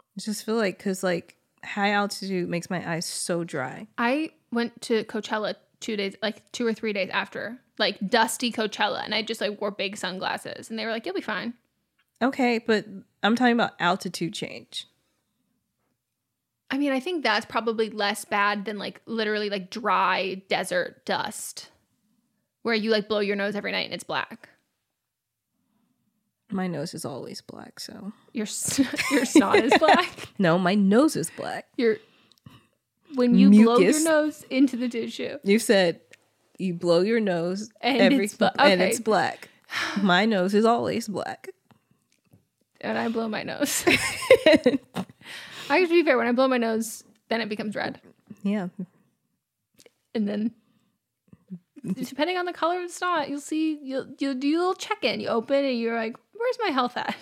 I 0.00 0.20
just 0.20 0.44
feel 0.44 0.54
like 0.54 0.78
because 0.78 1.02
like 1.02 1.36
high 1.64 1.92
altitude 1.92 2.48
makes 2.48 2.70
my 2.70 2.88
eyes 2.88 3.06
so 3.06 3.42
dry. 3.42 3.88
I 3.98 4.30
went 4.52 4.80
to 4.82 5.04
Coachella 5.04 5.54
two 5.80 5.96
days, 5.96 6.16
like 6.22 6.50
two 6.52 6.66
or 6.66 6.74
three 6.74 6.92
days 6.92 7.10
after, 7.12 7.58
like 7.78 7.98
dusty 8.08 8.52
Coachella, 8.52 9.04
and 9.04 9.14
I 9.14 9.22
just 9.22 9.40
like 9.40 9.60
wore 9.60 9.70
big 9.70 9.96
sunglasses, 9.96 10.70
and 10.70 10.78
they 10.78 10.84
were 10.84 10.90
like, 10.90 11.06
"You'll 11.06 11.14
be 11.14 11.20
fine." 11.20 11.54
Okay, 12.20 12.58
but 12.58 12.84
I'm 13.22 13.36
talking 13.36 13.54
about 13.54 13.72
altitude 13.78 14.34
change. 14.34 14.86
I 16.70 16.76
mean, 16.76 16.92
I 16.92 17.00
think 17.00 17.22
that's 17.22 17.46
probably 17.46 17.90
less 17.90 18.24
bad 18.24 18.64
than 18.64 18.78
like 18.78 19.00
literally 19.06 19.48
like 19.50 19.70
dry 19.70 20.42
desert 20.48 21.04
dust, 21.06 21.70
where 22.62 22.74
you 22.74 22.90
like 22.90 23.08
blow 23.08 23.20
your 23.20 23.36
nose 23.36 23.56
every 23.56 23.72
night 23.72 23.86
and 23.86 23.94
it's 23.94 24.04
black. 24.04 24.50
My 26.50 26.66
nose 26.66 26.94
is 26.94 27.04
always 27.04 27.42
black, 27.42 27.78
so 27.78 28.12
Your 28.32 28.46
your 29.10 29.24
snot 29.24 29.56
is 29.56 29.72
black. 29.78 30.28
no, 30.38 30.58
my 30.58 30.74
nose 30.74 31.14
is 31.14 31.30
black. 31.36 31.66
Your 31.76 31.98
when 33.14 33.34
you 33.38 33.50
blow 33.50 33.78
your 33.78 34.02
nose 34.04 34.44
into 34.50 34.76
the 34.76 34.88
tissue. 34.88 35.38
You 35.44 35.58
said 35.58 36.00
you 36.58 36.74
blow 36.74 37.00
your 37.00 37.20
nose 37.20 37.70
And 37.80 38.00
every 38.00 38.24
it's 38.24 38.34
bla- 38.36 38.52
and 38.58 38.80
it's 38.82 39.00
black. 39.00 39.48
My 40.02 40.24
nose 40.24 40.54
is 40.54 40.64
always 40.64 41.06
black. 41.08 41.48
and 42.80 42.96
I 42.98 43.08
blow 43.08 43.28
my 43.28 43.42
nose. 43.42 43.84
I 43.86 44.78
have 45.68 45.88
to 45.88 45.88
be 45.88 46.02
fair. 46.02 46.16
When 46.16 46.26
I 46.26 46.32
blow 46.32 46.48
my 46.48 46.58
nose, 46.58 47.04
then 47.28 47.40
it 47.40 47.48
becomes 47.48 47.76
red, 47.76 48.00
Yeah. 48.42 48.68
and 50.14 50.26
then 50.28 50.52
depending 51.94 52.36
on 52.38 52.46
the 52.46 52.52
color 52.52 52.80
of 52.80 52.88
the 52.88 52.92
snot, 52.92 53.28
you'll 53.28 53.40
see 53.40 53.78
you'll 53.82 54.06
you'll 54.18 54.34
do 54.34 54.56
a 54.56 54.58
little 54.58 54.74
check 54.74 55.04
in. 55.04 55.20
You 55.20 55.28
open 55.28 55.64
and 55.64 55.78
you're 55.78 55.94
like, 55.96 56.16
"Where's 56.32 56.58
my 56.64 56.70
health 56.72 56.96
at?" 56.96 57.14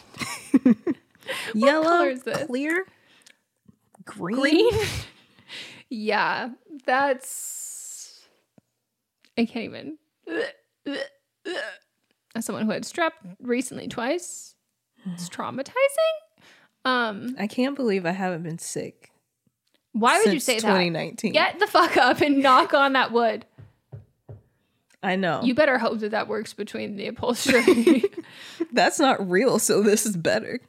Yellow, 1.55 1.83
color 1.85 2.09
is 2.11 2.23
this? 2.23 2.47
clear, 2.47 2.87
green. 4.05 4.37
Green. 4.37 4.71
Yeah, 5.91 6.51
that's. 6.85 8.25
I 9.39 9.45
can't 9.45 9.65
even. 9.67 9.99
As 12.35 12.45
someone 12.45 12.65
who 12.67 12.73
had 12.73 12.83
strep 12.85 13.13
recently 13.41 13.89
twice, 13.89 14.55
it's 15.13 15.29
traumatizing. 15.29 15.73
Um, 16.85 17.35
I 17.39 17.47
can't 17.47 17.75
believe 17.77 18.07
I 18.07 18.13
haven't 18.13 18.43
been 18.45 18.59
sick. 18.59 19.11
why 19.93 20.19
would 20.25 20.33
you 20.33 20.41
say 20.41 20.55
that? 20.55 20.61
2019. 20.61 21.33
Get 21.33 21.59
the 21.59 21.67
fuck 21.67 21.97
up 21.97 22.21
and 22.21 22.43
knock 22.43 22.75
on 22.75 22.93
that 22.93 23.11
wood. 23.13 23.45
I 25.03 25.17
know. 25.17 25.41
You 25.43 25.55
better 25.55 25.79
hope 25.79 26.01
that 26.01 26.11
that 26.13 26.29
works 26.29 26.53
between 26.53 26.97
the 26.97 27.07
upholstery. 27.09 28.05
That's 28.73 28.99
not 28.99 29.29
real, 29.29 29.59
so 29.59 29.83
this 29.83 30.05
is 30.07 30.17
better. 30.17 30.61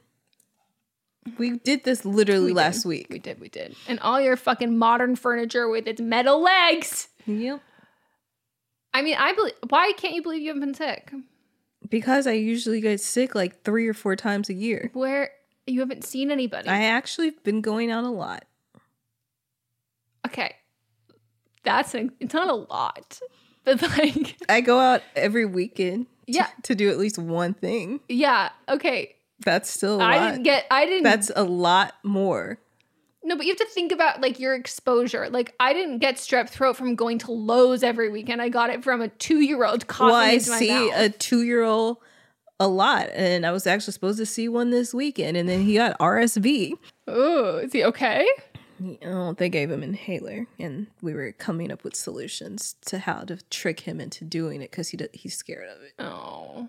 We 1.38 1.58
did 1.58 1.84
this 1.84 2.04
literally 2.04 2.46
We 2.46 2.52
last 2.54 2.82
did. 2.82 2.88
week. 2.88 3.06
We 3.10 3.18
did, 3.18 3.38
we 3.40 3.48
did. 3.48 3.76
And 3.86 4.00
all 4.00 4.20
your 4.20 4.36
fucking 4.36 4.78
modern 4.78 5.14
furniture 5.16 5.68
with 5.68 5.86
its 5.86 6.00
metal 6.00 6.40
legs. 6.42 7.08
Yep. 7.26 7.60
I 8.94 9.02
mean, 9.02 9.16
I 9.18 9.32
believe. 9.34 9.54
Why 9.68 9.92
can't 9.96 10.14
you 10.14 10.22
believe 10.22 10.40
you 10.40 10.48
haven't 10.48 10.60
been 10.60 10.74
sick? 10.74 11.12
Because 11.88 12.26
I 12.26 12.32
usually 12.32 12.80
get 12.80 13.00
sick 13.00 13.34
like 13.34 13.62
three 13.62 13.86
or 13.86 13.94
four 13.94 14.16
times 14.16 14.48
a 14.48 14.54
year. 14.54 14.90
Where 14.94 15.30
you 15.66 15.80
haven't 15.80 16.04
seen 16.04 16.30
anybody. 16.30 16.68
I 16.68 16.84
actually 16.84 17.30
been 17.44 17.60
going 17.60 17.90
out 17.90 18.04
a 18.04 18.08
lot. 18.10 18.44
okay, 20.26 20.54
that's 21.62 21.94
a, 21.94 22.08
it's 22.20 22.34
not 22.34 22.48
a 22.48 22.54
lot, 22.54 23.20
but 23.64 23.80
like, 23.82 24.36
I 24.48 24.60
go 24.62 24.78
out 24.78 25.02
every 25.14 25.44
weekend 25.44 26.06
to, 26.26 26.32
Yeah. 26.32 26.48
to 26.64 26.74
do 26.74 26.90
at 26.90 26.98
least 26.98 27.18
one 27.18 27.54
thing. 27.54 28.00
yeah, 28.08 28.50
okay. 28.68 29.14
That's 29.44 29.70
still 29.70 30.00
a 30.00 30.04
I 30.04 30.16
lot. 30.16 30.22
I 30.26 30.30
didn't 30.30 30.42
get. 30.44 30.66
I 30.70 30.86
didn't. 30.86 31.04
That's 31.04 31.30
a 31.34 31.44
lot 31.44 31.94
more. 32.02 32.58
no, 33.22 33.36
but 33.36 33.46
you 33.46 33.52
have 33.52 33.58
to 33.58 33.66
think 33.66 33.92
about 33.92 34.20
like 34.20 34.40
your 34.40 34.54
exposure. 34.54 35.28
Like, 35.30 35.54
I 35.60 35.72
didn't 35.72 35.98
get 35.98 36.16
strep 36.16 36.48
throat 36.48 36.76
from 36.76 36.94
going 36.94 37.18
to 37.20 37.32
Lowe's 37.32 37.82
every 37.82 38.08
weekend. 38.10 38.42
I 38.42 38.48
got 38.48 38.70
it 38.70 38.82
from 38.82 39.00
a 39.00 39.08
two-year-old 39.08 39.86
coughing 39.86 40.12
Well, 40.12 40.16
I 40.16 40.38
see 40.38 40.90
a 40.90 41.08
two 41.08 41.42
year 41.42 41.62
old 41.62 41.98
a 42.60 42.66
lot, 42.66 43.08
and 43.12 43.46
I 43.46 43.52
was 43.52 43.66
actually 43.66 43.92
supposed 43.92 44.18
to 44.18 44.26
see 44.26 44.48
one 44.48 44.70
this 44.70 44.92
weekend, 44.92 45.36
and 45.36 45.48
then 45.48 45.62
he 45.62 45.74
got 45.74 45.98
RSV. 45.98 46.72
oh, 47.06 47.58
is 47.58 47.72
he 47.72 47.84
okay? 47.84 48.26
Oh, 49.04 49.32
they 49.32 49.48
gave 49.48 49.70
him 49.70 49.82
inhaler, 49.82 50.46
and 50.58 50.86
we 51.02 51.12
were 51.12 51.32
coming 51.32 51.72
up 51.72 51.82
with 51.84 51.96
solutions 51.96 52.76
to 52.86 52.98
how 53.00 53.22
to 53.22 53.36
trick 53.50 53.80
him 53.80 54.00
into 54.00 54.24
doing 54.24 54.62
it 54.62 54.70
because 54.70 54.88
he 54.88 54.96
d- 54.96 55.08
he's 55.12 55.36
scared 55.36 55.68
of 55.68 55.82
it. 55.82 55.92
Oh. 55.98 56.68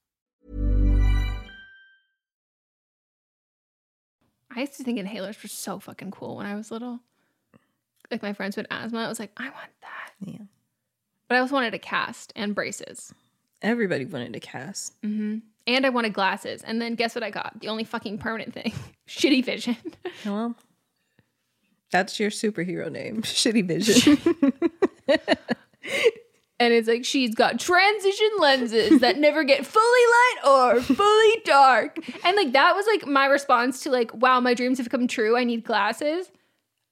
I 4.55 4.61
used 4.61 4.73
to 4.77 4.83
think 4.83 4.99
inhalers 4.99 5.41
were 5.41 5.49
so 5.49 5.79
fucking 5.79 6.11
cool 6.11 6.37
when 6.37 6.45
I 6.45 6.55
was 6.55 6.71
little. 6.71 6.99
Like 8.09 8.21
my 8.21 8.33
friends 8.33 8.57
with 8.57 8.67
asthma, 8.69 8.99
I 8.99 9.07
was 9.07 9.19
like, 9.19 9.31
I 9.37 9.45
want 9.45 9.69
that. 9.81 10.11
Yeah. 10.25 10.45
But 11.29 11.35
I 11.35 11.39
also 11.39 11.53
wanted 11.55 11.73
a 11.73 11.79
cast 11.79 12.33
and 12.35 12.53
braces. 12.53 13.13
Everybody 13.61 14.05
wanted 14.05 14.35
a 14.35 14.39
cast. 14.41 14.93
hmm 15.01 15.37
And 15.65 15.85
I 15.85 15.89
wanted 15.89 16.13
glasses. 16.13 16.61
And 16.63 16.81
then 16.81 16.95
guess 16.95 17.15
what 17.15 17.23
I 17.23 17.29
got? 17.29 17.59
The 17.61 17.69
only 17.69 17.85
fucking 17.85 18.17
permanent 18.17 18.53
thing 18.53 18.73
shitty 19.07 19.43
vision. 19.45 19.77
Well, 20.25 20.55
that's 21.89 22.19
your 22.19 22.29
superhero 22.29 22.91
name, 22.91 23.21
Shitty 23.23 23.65
Vision. 23.65 24.17
And 26.61 26.75
it's 26.75 26.87
like 26.87 27.03
she's 27.03 27.33
got 27.33 27.59
transition 27.59 28.29
lenses 28.37 28.99
that 28.99 29.17
never 29.19 29.43
get 29.43 29.65
fully 29.65 29.83
light 29.83 30.35
or 30.45 30.81
fully 30.81 31.41
dark. 31.43 31.97
And 32.23 32.37
like 32.37 32.53
that 32.53 32.75
was 32.75 32.85
like 32.85 33.07
my 33.07 33.25
response 33.25 33.81
to 33.81 33.89
like, 33.89 34.13
wow, 34.13 34.39
my 34.39 34.53
dreams 34.53 34.77
have 34.77 34.89
come 34.89 35.07
true. 35.07 35.35
I 35.35 35.43
need 35.43 35.63
glasses. 35.63 36.31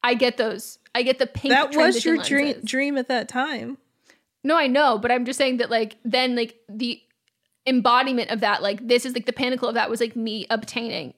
I 0.02 0.16
get 0.16 0.38
those. 0.38 0.80
I 0.96 1.04
get 1.04 1.20
the 1.20 1.28
pink. 1.28 1.52
that 1.54 1.76
was 1.76 2.04
your 2.04 2.18
dream 2.18 2.48
lenses. 2.48 2.64
dream 2.64 2.98
at 2.98 3.10
that 3.10 3.30
time. 3.30 3.78
No, 4.44 4.58
I 4.58 4.66
know, 4.66 4.98
but 4.98 5.12
I'm 5.12 5.24
just 5.24 5.38
saying 5.38 5.58
that 5.58 5.70
like 5.70 5.98
then 6.04 6.36
like 6.36 6.56
the 6.68 7.00
embodiment 7.68 8.32
of 8.32 8.40
that, 8.40 8.64
like 8.64 8.88
this 8.88 9.06
is 9.06 9.14
like 9.14 9.28
the 9.28 9.34
pinnacle 9.34 9.68
of 9.68 9.76
that 9.76 9.88
was 9.88 10.02
like 10.02 10.16
me 10.16 10.48
obtaining 10.50 11.14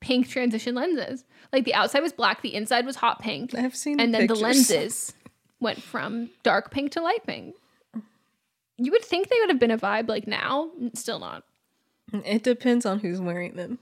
pink 0.00 0.30
transition 0.30 0.74
lenses. 0.74 1.24
Like 1.52 1.66
the 1.66 1.74
outside 1.74 2.00
was 2.00 2.14
black, 2.14 2.40
the 2.40 2.54
inside 2.54 2.86
was 2.86 2.96
hot 2.96 3.20
pink. 3.20 3.54
I've 3.54 3.76
seen 3.76 4.00
and 4.00 4.14
the 4.14 4.18
then 4.20 4.28
the 4.28 4.34
lenses 4.34 5.12
went 5.60 5.82
from 5.82 6.30
dark 6.42 6.70
pink 6.70 6.92
to 6.92 7.02
light 7.02 7.26
pink. 7.26 7.54
You 8.78 8.90
would 8.92 9.04
think 9.04 9.28
they 9.28 9.36
would 9.40 9.50
have 9.50 9.58
been 9.58 9.70
a 9.70 9.78
vibe 9.78 10.08
like 10.08 10.26
now, 10.26 10.70
still 10.94 11.18
not. 11.18 11.44
It 12.12 12.42
depends 12.42 12.84
on 12.84 12.98
who's 12.98 13.20
wearing 13.20 13.54
them. 13.54 13.78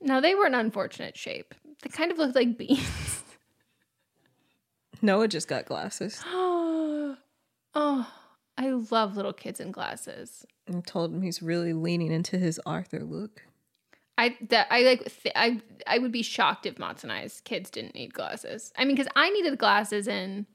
No, 0.00 0.20
they 0.20 0.34
were 0.34 0.46
an 0.46 0.54
unfortunate 0.54 1.16
shape. 1.16 1.54
They 1.82 1.90
kind 1.90 2.10
of 2.10 2.18
looked 2.18 2.34
like 2.34 2.56
beans. 2.56 3.24
Noah 5.02 5.28
just 5.28 5.48
got 5.48 5.66
glasses. 5.66 6.22
oh, 6.26 7.16
I 7.74 8.70
love 8.90 9.16
little 9.16 9.32
kids 9.32 9.60
in 9.60 9.70
glasses. 9.70 10.44
I 10.68 10.80
told 10.80 11.12
him 11.12 11.22
he's 11.22 11.42
really 11.42 11.72
leaning 11.72 12.12
into 12.12 12.38
his 12.38 12.60
Arthur 12.66 13.00
look. 13.04 13.42
I 14.18 14.36
that 14.50 14.66
I 14.70 14.82
like 14.82 15.04
th- 15.22 15.34
I 15.34 15.62
I 15.86 15.98
would 15.98 16.12
be 16.12 16.22
shocked 16.22 16.66
if 16.66 16.78
Mats 16.78 17.02
and 17.02 17.10
I's 17.10 17.40
kids 17.40 17.70
didn't 17.70 17.94
need 17.94 18.12
glasses. 18.12 18.70
I 18.76 18.84
mean, 18.84 18.96
because 18.96 19.10
I 19.16 19.30
needed 19.30 19.58
glasses 19.58 20.06
in. 20.06 20.46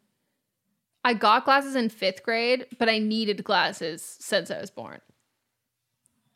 I 1.05 1.13
got 1.13 1.45
glasses 1.45 1.75
in 1.75 1.89
fifth 1.89 2.23
grade, 2.23 2.65
but 2.79 2.89
I 2.89 2.97
needed 2.97 3.43
glasses 3.43 4.01
since 4.19 4.49
I 4.49 4.59
was 4.59 4.71
born. 4.71 5.01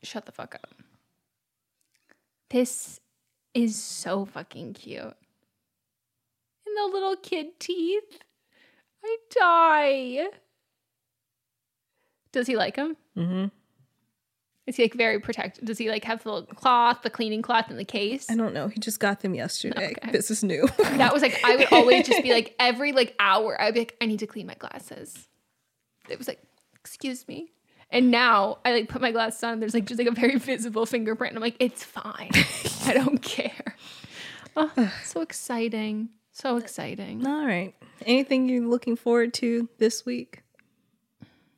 Shut 0.04 0.28
the 0.28 0.32
fuck 0.32 0.54
up. 0.54 0.76
This 2.52 3.00
is 3.56 3.76
so 3.76 4.26
fucking 4.26 4.76
cute. 4.76 5.02
And 5.02 6.78
the 6.78 6.86
little 6.94 7.16
kid 7.16 7.60
teeth. 7.60 8.20
I 9.04 9.18
die. 9.32 10.28
Does 12.32 12.46
he 12.46 12.56
like 12.56 12.76
them? 12.76 12.96
Mm-hmm. 13.18 13.46
Is 14.70 14.76
he 14.76 14.84
like 14.84 14.94
very 14.94 15.20
protected? 15.20 15.66
Does 15.66 15.80
he 15.80 15.90
like 15.90 16.04
have 16.04 16.24
the 16.24 16.44
cloth, 16.44 17.02
the 17.02 17.10
cleaning 17.10 17.42
cloth 17.42 17.72
in 17.72 17.78
the 17.78 17.84
case? 17.84 18.30
I 18.30 18.36
don't 18.36 18.54
know. 18.54 18.68
He 18.68 18.80
just 18.80 19.00
got 19.00 19.22
them 19.22 19.34
yesterday. 19.34 19.96
This 20.12 20.30
is 20.30 20.44
new. 20.44 20.68
That 20.78 21.12
was 21.12 21.24
like 21.24 21.44
I 21.44 21.56
would 21.56 21.68
always 21.72 22.08
just 22.08 22.22
be 22.22 22.32
like 22.32 22.54
every 22.60 22.92
like 22.92 23.16
hour 23.20 23.60
I'd 23.60 23.74
be 23.74 23.80
like 23.80 23.98
I 24.00 24.06
need 24.06 24.20
to 24.20 24.28
clean 24.28 24.46
my 24.46 24.54
glasses. 24.54 25.28
It 26.08 26.20
was 26.20 26.28
like 26.28 26.40
excuse 26.76 27.28
me. 27.28 27.52
And 27.90 28.12
now 28.12 28.60
I 28.64 28.74
like 28.74 28.90
put 28.90 29.02
my 29.02 29.12
glasses 29.12 29.44
on. 29.44 29.60
There's 29.60 29.74
like 29.74 29.86
just 29.86 29.98
like 29.98 30.08
a 30.08 30.12
very 30.12 30.38
visible 30.38 30.86
fingerprint. 30.86 31.32
And 31.32 31.38
I'm 31.40 31.42
like 31.42 31.58
it's 31.60 31.84
fine. 31.84 32.30
I 32.86 32.94
don't 32.94 33.22
care. 33.24 33.76
Oh, 34.56 34.94
so 35.04 35.22
exciting. 35.22 36.10
So 36.32 36.58
exciting. 36.58 37.26
All 37.26 37.44
right. 37.44 37.74
Anything 38.06 38.48
you're 38.48 38.68
looking 38.68 38.96
forward 38.96 39.34
to 39.36 39.68
this 39.80 40.06
week? 40.06 40.44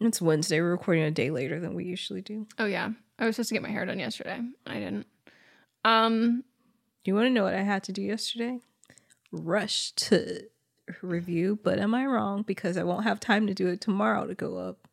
It's 0.02 0.20
Wednesday. 0.20 0.60
We're 0.60 0.72
recording 0.72 1.04
a 1.04 1.12
day 1.12 1.30
later 1.30 1.60
than 1.60 1.76
we 1.76 1.86
usually 1.86 2.22
do. 2.22 2.48
Oh 2.58 2.66
yeah. 2.66 2.90
I 3.20 3.26
was 3.26 3.36
supposed 3.36 3.50
to 3.50 3.56
get 3.56 3.62
my 3.62 3.70
hair 3.70 3.86
done 3.86 4.00
yesterday. 4.00 4.42
I 4.66 4.74
didn't. 4.74 5.06
Um 5.86 6.44
Do 7.04 7.12
you 7.12 7.16
want 7.16 7.28
to 7.28 7.30
know 7.30 7.44
what 7.44 7.54
I 7.54 7.62
had 7.62 7.84
to 7.84 7.92
do 7.92 8.02
yesterday? 8.02 8.62
Rush 9.32 9.92
to 9.92 10.42
review, 11.04 11.60
but 11.64 11.78
am 11.78 11.94
I 11.94 12.06
wrong? 12.08 12.42
Because 12.42 12.78
I 12.78 12.84
won't 12.84 13.04
have 13.04 13.20
time 13.20 13.46
to 13.46 13.54
do 13.54 13.68
it 13.68 13.80
tomorrow 13.80 14.26
to 14.26 14.34
go 14.34 14.58
up. 14.58 14.88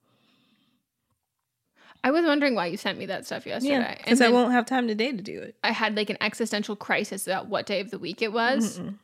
I 2.05 2.11
was 2.11 2.25
wondering 2.25 2.55
why 2.55 2.67
you 2.67 2.77
sent 2.77 2.99
me 2.99 3.07
that 3.07 3.27
stuff 3.27 3.47
yesterday. 3.47 3.75
Yeah, 3.75 3.95
because 3.97 4.21
I 4.21 4.29
won't 4.29 4.53
have 4.53 4.67
time 4.67 4.87
today 4.87 5.11
to 5.11 5.23
do 5.23 5.41
it. 5.41 5.57
I 5.65 5.73
had 5.73 5.97
like 5.97 6.11
an 6.11 6.19
existential 6.21 6.77
crisis 6.77 7.27
about 7.27 7.49
what 7.49 7.67
day 7.67 7.81
of 7.81 7.91
the 7.91 7.99
week 7.99 8.21
it 8.21 8.33
was. 8.33 8.79
Mm-mm. 8.79 8.95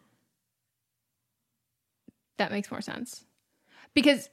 That 2.37 2.53
makes 2.53 2.71
more 2.71 2.83
sense. 2.83 3.25
Because 3.95 4.29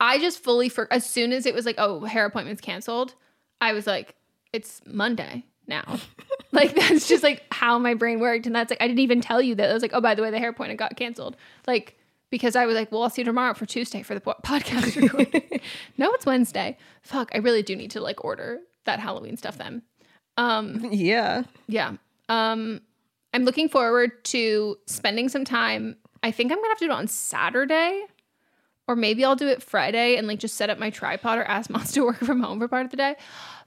I 0.00 0.18
just 0.18 0.42
fully 0.42 0.68
for 0.68 0.92
as 0.92 1.08
soon 1.08 1.32
as 1.32 1.46
it 1.46 1.54
was 1.54 1.64
like, 1.66 1.76
oh, 1.78 2.00
hair 2.04 2.26
appointments 2.26 2.60
canceled, 2.60 3.14
I 3.60 3.72
was 3.72 3.86
like, 3.86 4.14
it's 4.52 4.80
Monday 4.86 5.44
now. 5.66 5.98
like 6.52 6.74
that's 6.74 7.08
just 7.08 7.22
like 7.22 7.42
how 7.50 7.78
my 7.78 7.94
brain 7.94 8.20
worked. 8.20 8.46
And 8.46 8.54
that's 8.54 8.70
like 8.70 8.80
I 8.80 8.88
didn't 8.88 9.00
even 9.00 9.20
tell 9.20 9.40
you 9.42 9.54
that. 9.54 9.70
I 9.70 9.72
was 9.72 9.82
like, 9.82 9.92
oh, 9.94 10.00
by 10.00 10.14
the 10.14 10.22
way, 10.22 10.30
the 10.30 10.38
hair 10.38 10.50
appointment 10.50 10.78
got 10.78 10.96
canceled. 10.96 11.36
Like 11.66 11.96
because 12.30 12.56
I 12.56 12.66
was 12.66 12.74
like, 12.74 12.90
well, 12.90 13.02
I'll 13.02 13.10
see 13.10 13.22
you 13.22 13.26
tomorrow 13.26 13.54
for 13.54 13.66
Tuesday 13.66 14.02
for 14.02 14.14
the 14.14 14.20
po- 14.20 14.34
podcast 14.44 15.00
recording. 15.00 15.60
no, 15.96 16.12
it's 16.12 16.26
Wednesday. 16.26 16.76
Fuck, 17.02 17.30
I 17.34 17.38
really 17.38 17.62
do 17.62 17.76
need 17.76 17.92
to 17.92 18.00
like 18.00 18.24
order 18.24 18.60
that 18.84 19.00
Halloween 19.00 19.36
stuff 19.36 19.58
then. 19.58 19.82
Um 20.36 20.88
Yeah. 20.90 21.44
yeah. 21.68 21.92
Um, 22.28 22.80
I'm 23.32 23.44
looking 23.44 23.68
forward 23.68 24.24
to 24.26 24.76
spending 24.86 25.28
some 25.28 25.44
time. 25.44 25.96
I 26.22 26.30
think 26.30 26.50
I'm 26.50 26.58
gonna 26.58 26.68
have 26.68 26.78
to 26.78 26.86
do 26.86 26.90
it 26.90 26.94
on 26.94 27.06
Saturday, 27.06 28.04
or 28.88 28.96
maybe 28.96 29.24
I'll 29.24 29.36
do 29.36 29.48
it 29.48 29.62
Friday 29.62 30.16
and 30.16 30.26
like 30.26 30.38
just 30.38 30.54
set 30.56 30.70
up 30.70 30.78
my 30.78 30.90
tripod 30.90 31.38
or 31.38 31.44
ask 31.44 31.68
Moms 31.70 31.92
to 31.92 32.04
work 32.04 32.18
from 32.18 32.40
home 32.40 32.58
for 32.60 32.68
part 32.68 32.84
of 32.84 32.90
the 32.90 32.96
day. 32.96 33.16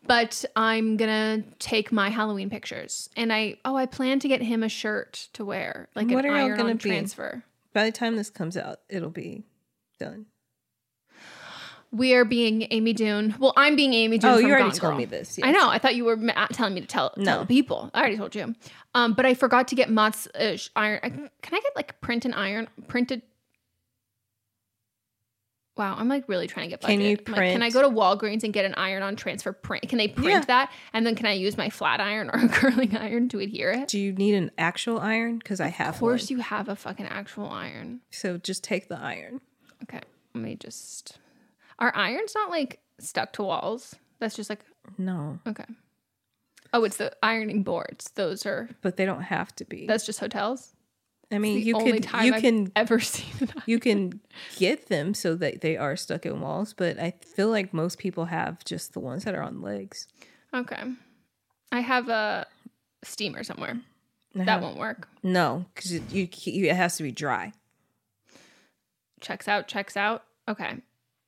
But 0.06 0.46
I'm 0.56 0.96
gonna 0.98 1.44
take 1.60 1.92
my 1.92 2.10
Halloween 2.10 2.50
pictures, 2.50 3.10
and 3.18 3.34
I 3.34 3.58
oh 3.66 3.76
I 3.76 3.86
plan 3.86 4.20
to 4.20 4.28
get 4.30 4.42
him 4.42 4.64
a 4.64 4.70
shirt 4.70 5.28
to 5.34 5.44
wear, 5.44 5.90
like 5.94 6.10
what 6.10 6.24
an 6.26 6.32
are 6.32 6.36
iron 6.36 6.58
gonna 6.58 6.70
on 6.72 6.78
be? 6.78 6.90
transfer. 6.90 7.44
By 7.74 7.84
the 7.86 7.92
time 7.92 8.16
this 8.16 8.30
comes 8.30 8.56
out, 8.56 8.80
it'll 8.90 9.10
be 9.10 9.44
done. 10.00 10.26
We 11.92 12.14
are 12.14 12.24
being 12.24 12.68
Amy 12.70 12.94
Dunne. 12.94 13.36
Well, 13.40 13.52
I'm 13.58 13.76
being 13.76 13.94
Amy 13.96 14.20
Dunne. 14.20 14.36
Oh, 14.36 14.38
you 14.38 14.50
already 14.50 14.64
Gone 14.66 14.72
told 14.72 14.92
Girl. 14.92 14.98
me 15.00 15.06
this, 15.06 15.40
I 15.42 15.52
know. 15.52 15.70
I 15.70 15.80
thought 15.80 15.96
you 15.96 16.06
were 16.06 16.18
ma- 16.18 16.46
telling 16.48 16.76
me 16.76 16.82
to 16.82 16.88
tell, 16.88 17.10
tell 17.12 17.40
No. 17.40 17.46
people. 17.46 17.90
I 17.96 18.00
already 18.02 18.18
told 18.18 18.36
you. 18.36 18.54
Um, 18.94 19.14
but 19.14 19.26
I 19.26 19.34
forgot 19.34 19.68
to 19.70 19.76
get 19.76 19.90
Mott's 19.90 20.28
uh, 20.36 20.56
iron. 20.76 21.00
I, 21.02 21.10
can 21.10 21.30
I 21.52 21.60
get 21.60 21.76
like 21.76 22.00
print 22.00 22.26
and 22.26 22.36
iron 22.36 22.68
printed? 22.88 23.24
Wow, 25.80 25.96
I'm 25.98 26.10
like 26.10 26.26
really 26.28 26.46
trying 26.46 26.66
to 26.66 26.70
get. 26.72 26.82
Budget. 26.82 26.98
Can 27.00 27.06
you 27.06 27.18
I'm 27.26 27.34
like, 27.34 27.52
can 27.54 27.64
I 27.64 27.70
go 27.70 27.82
to 27.82 27.90
Walgreens 27.90 28.44
and 28.44 28.52
get 28.54 28.66
an 28.66 28.74
iron 28.76 29.02
on 29.02 29.16
transfer 29.16 29.54
print? 29.54 29.88
Can 29.88 29.98
they 29.98 30.10
print 30.10 30.30
Yeah. 30.30 30.46
that? 30.46 30.72
And 30.94 31.08
then 31.08 31.16
can 31.16 31.26
I 31.26 31.32
use 31.32 31.58
my 31.58 31.70
flat 31.70 32.02
iron 32.02 32.30
or 32.30 32.38
a 32.38 32.50
curling 32.50 32.98
iron 32.98 33.30
to 33.30 33.40
adhere 33.40 33.72
it? 33.72 33.88
Do 33.88 33.98
you 33.98 34.12
need 34.12 34.36
an 34.36 34.52
actual 34.58 35.00
iron? 35.00 35.38
Because 35.40 35.62
I 35.62 35.70
have 35.70 35.96
Of 35.96 36.00
course, 36.02 36.30
one. 36.30 36.38
you 36.38 36.44
have 36.44 36.68
a 36.68 36.76
fucking 36.76 37.06
actual 37.08 37.50
iron. 37.50 38.02
So 38.12 38.38
just 38.38 38.62
take 38.64 38.90
the 38.90 39.00
iron. 39.00 39.40
Okay. 39.84 40.02
Let 40.36 40.44
me 40.44 40.56
just. 40.58 41.18
Our 41.80 41.96
iron's 41.96 42.36
not 42.36 42.50
like 42.50 42.82
stuck 43.00 43.32
to 43.34 43.44
walls. 43.44 43.96
That's 44.20 44.36
just 44.36 44.50
like 44.50 44.60
No, 44.98 45.40
okay. 45.48 45.64
Oh, 46.74 46.84
it's 46.84 46.98
the 46.98 47.14
ironing 47.24 47.64
boards. 47.64 48.12
Those 48.16 48.46
are. 48.46 48.70
but 48.82 48.98
they 48.98 49.06
don't 49.06 49.22
have 49.24 49.56
to 49.56 49.64
be. 49.66 49.88
That's 49.88 50.06
just 50.06 50.20
hotels. 50.20 50.76
I 51.32 51.38
mean, 51.38 51.60
you 51.62 51.74
time 52.02 52.26
you 52.26 52.34
I've 52.34 52.42
can 52.42 52.72
ever 52.76 53.00
seen 53.00 53.34
it. 53.42 53.52
you 53.68 53.80
can 53.80 54.20
get 54.58 54.88
them 54.88 55.14
so 55.14 55.36
that 55.36 55.62
they 55.62 55.78
are 55.78 55.96
stuck 55.96 56.26
in 56.26 56.42
walls, 56.42 56.74
but 56.74 57.00
I 57.00 57.14
feel 57.36 57.50
like 57.50 57.74
most 57.74 58.00
people 58.00 58.26
have 58.26 58.66
just 58.66 58.94
the 58.94 59.00
ones 59.00 59.26
that 59.26 59.36
are 59.36 59.44
on 59.44 59.62
legs. 59.62 60.08
Okay. 60.54 60.82
I 61.72 61.82
have 61.82 62.10
a 62.10 62.48
steamer 63.04 63.44
somewhere. 63.44 63.80
I 64.36 64.40
That 64.40 64.48
have- 64.48 64.62
won't 64.64 64.78
work. 64.80 65.08
No, 65.22 65.66
because 65.76 65.94
you, 65.94 66.04
you, 66.10 66.28
you 66.46 66.70
it 66.70 66.76
has 66.76 66.98
to 66.98 67.04
be 67.04 67.12
dry. 67.12 67.54
Checks 69.22 69.48
out, 69.48 69.68
checks 69.68 69.98
out. 69.98 70.24
Okay. 70.48 70.78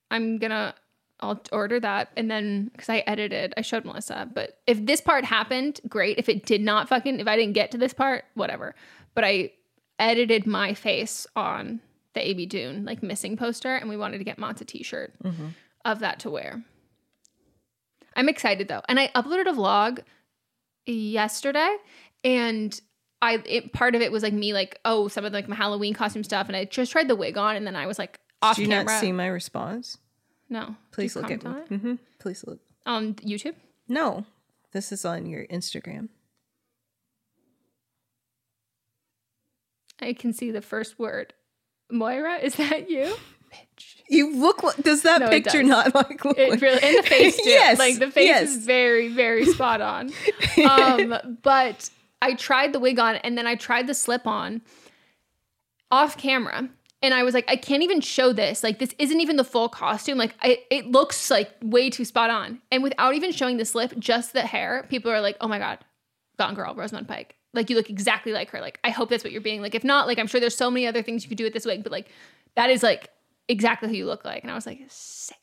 I'm 0.10 0.38
gonna 0.38 0.74
I'll 1.20 1.42
order 1.52 1.80
that 1.80 2.10
and 2.18 2.32
then 2.32 2.70
because 2.72 2.90
I 2.90 3.00
edited, 3.06 3.54
I 3.58 3.62
showed 3.62 3.86
Melissa. 3.86 4.28
But 4.34 4.58
if 4.66 4.84
this 4.86 5.02
part 5.02 5.26
happened, 5.26 5.80
great. 5.88 6.18
If 6.18 6.28
it 6.30 6.46
did 6.46 6.62
not 6.62 6.90
fucking 6.90 7.20
if 7.20 7.28
I 7.28 7.36
didn't 7.38 7.54
get 7.54 7.72
to 7.72 7.78
this 7.78 7.94
part, 7.94 8.26
whatever. 8.34 8.74
But 9.14 9.26
I 9.26 9.52
edited 10.02 10.46
my 10.46 10.74
face 10.74 11.26
on 11.38 11.80
the 12.14 12.28
Amy 12.28 12.46
Dunne 12.46 12.84
like 12.84 13.02
missing 13.02 13.38
poster 13.38 13.74
and 13.76 13.88
we 13.88 13.96
wanted 13.96 14.18
to 14.18 14.24
get 14.26 14.38
Mott's 14.38 14.60
a 14.62 14.66
t-shirt 14.66 15.14
of 15.86 16.00
that 16.00 16.20
to 16.22 16.30
wear. 16.30 16.62
I'm 18.16 18.28
excited 18.28 18.68
though. 18.68 18.82
And 18.90 19.00
I 19.00 19.08
uploaded 19.16 19.48
a 19.48 19.54
vlog 19.54 20.00
yesterday 20.86 21.76
and 22.24 22.80
I 23.22 23.42
it, 23.46 23.72
part 23.74 23.96
of 23.96 24.02
it 24.02 24.12
was 24.12 24.24
like 24.24 24.34
me 24.34 24.54
like 24.54 24.80
oh 24.84 25.08
some 25.08 25.24
of 25.26 25.32
the, 25.32 25.38
like 25.38 25.48
my 25.48 25.56
Halloween 25.56 25.94
costume 25.94 26.24
stuff 26.24 26.48
and 26.48 26.56
I 26.58 26.66
just 26.66 26.92
tried 26.92 27.08
the 27.08 27.16
wig 27.16 27.38
on 27.38 27.56
and 27.56 27.66
then 27.66 27.76
I 27.76 27.86
was 27.86 28.00
like 28.00 28.20
off 28.42 28.56
Did 28.56 28.64
you 28.64 28.68
camera. 28.70 28.94
not 28.94 29.00
see 29.02 29.12
my 29.12 29.28
response? 29.28 29.98
no, 30.50 30.76
Please 30.92 31.16
look 31.16 31.32
at 31.32 31.42
comment 31.42 31.70
me. 31.72 31.78
on 31.78 31.80
it? 31.80 31.82
hmm 31.82 31.94
Please 32.20 32.44
look. 32.46 32.60
on 32.86 33.14
YouTube. 33.16 33.56
No, 33.88 34.26
this 34.74 34.92
is 34.92 35.06
on 35.06 35.26
your 35.28 35.46
Instagram. 35.48 36.10
I 40.02 40.14
can 40.14 40.34
see 40.34 40.52
the 40.52 40.62
first 40.62 40.98
word. 41.00 41.34
Moira, 41.92 42.38
is 42.38 42.56
that 42.56 42.90
you? 42.90 43.16
You 44.10 44.36
look. 44.36 44.64
like 44.64 44.78
Does 44.78 45.02
that 45.04 45.22
No, 45.22 45.30
picture 45.30 45.62
does. 45.62 45.68
not 45.70 45.94
like? 45.96 46.24
Look 46.24 46.38
It 46.38 46.50
like- 46.52 46.62
really 46.62 46.84
in 46.88 46.96
the 46.96 47.04
face 47.08 47.36
too. 47.38 47.50
yes, 47.50 47.78
like 47.80 48.00
the 48.00 48.10
face 48.12 48.26
yes. 48.28 48.50
is 48.50 48.66
very 48.66 49.08
very 49.10 49.46
spot 49.46 49.82
on. 49.82 50.12
Um, 50.70 51.16
but 51.44 51.90
I 52.22 52.34
tried 52.34 52.74
the 52.74 52.80
wig 52.80 53.00
on 53.00 53.16
and 53.18 53.38
then 53.38 53.48
I 53.48 53.56
tried 53.56 53.88
the 53.88 53.94
slip 53.94 54.28
on 54.28 54.62
off 55.90 56.18
camera. 56.18 56.70
And 57.04 57.16
I 57.16 57.24
was 57.24 57.34
like, 57.34 57.46
I 57.50 57.56
can't 57.56 57.82
even 57.82 58.00
show 58.00 58.32
this. 58.32 58.64
Like, 58.64 58.78
this 58.78 58.94
isn't 59.00 59.20
even 59.20 59.36
the 59.36 59.44
full 59.44 59.70
costume. 59.70 60.20
Like, 60.20 60.36
I, 60.40 60.60
it 60.70 60.86
looks 60.92 61.32
like 61.32 61.50
way 61.64 61.90
too 61.90 62.06
spot 62.06 62.30
on. 62.30 62.62
And 62.72 62.84
without 62.84 63.16
even 63.16 63.32
showing 63.32 63.58
the 63.58 63.66
slip, 63.66 63.98
just 63.98 64.34
the 64.34 64.42
hair, 64.44 64.86
people 64.88 65.12
are 65.12 65.20
like, 65.20 65.36
oh 65.42 65.48
my 65.48 65.58
God, 65.58 65.80
Gone 66.38 66.54
Girl, 66.54 66.76
Rosamund 66.76 67.08
Pike. 67.08 67.38
Like, 67.54 67.70
you 67.70 67.76
look 67.76 67.90
exactly 67.90 68.32
like 68.32 68.50
her. 68.52 68.62
Like, 68.62 68.80
I 68.84 68.90
hope 68.90 69.10
that's 69.10 69.24
what 69.24 69.34
you're 69.34 69.42
being. 69.42 69.62
Like, 69.62 69.76
if 69.76 69.84
not, 69.84 70.08
like, 70.08 70.20
I'm 70.20 70.28
sure 70.28 70.40
there's 70.40 70.56
so 70.56 70.72
many 70.72 70.88
other 70.88 71.02
things 71.04 71.24
you 71.24 71.30
could 71.30 71.38
do 71.38 71.44
with 71.44 71.54
this 71.54 71.66
wig, 71.66 71.84
but 71.84 71.92
like, 71.92 72.08
that 72.56 72.70
is 72.70 72.84
like 72.84 73.10
exactly 73.48 73.90
who 73.90 73.96
you 73.96 74.06
look 74.06 74.24
like. 74.24 74.44
And 74.44 74.52
I 74.52 74.56
was 74.56 74.66
like, 74.66 74.80
sick. 74.88 75.38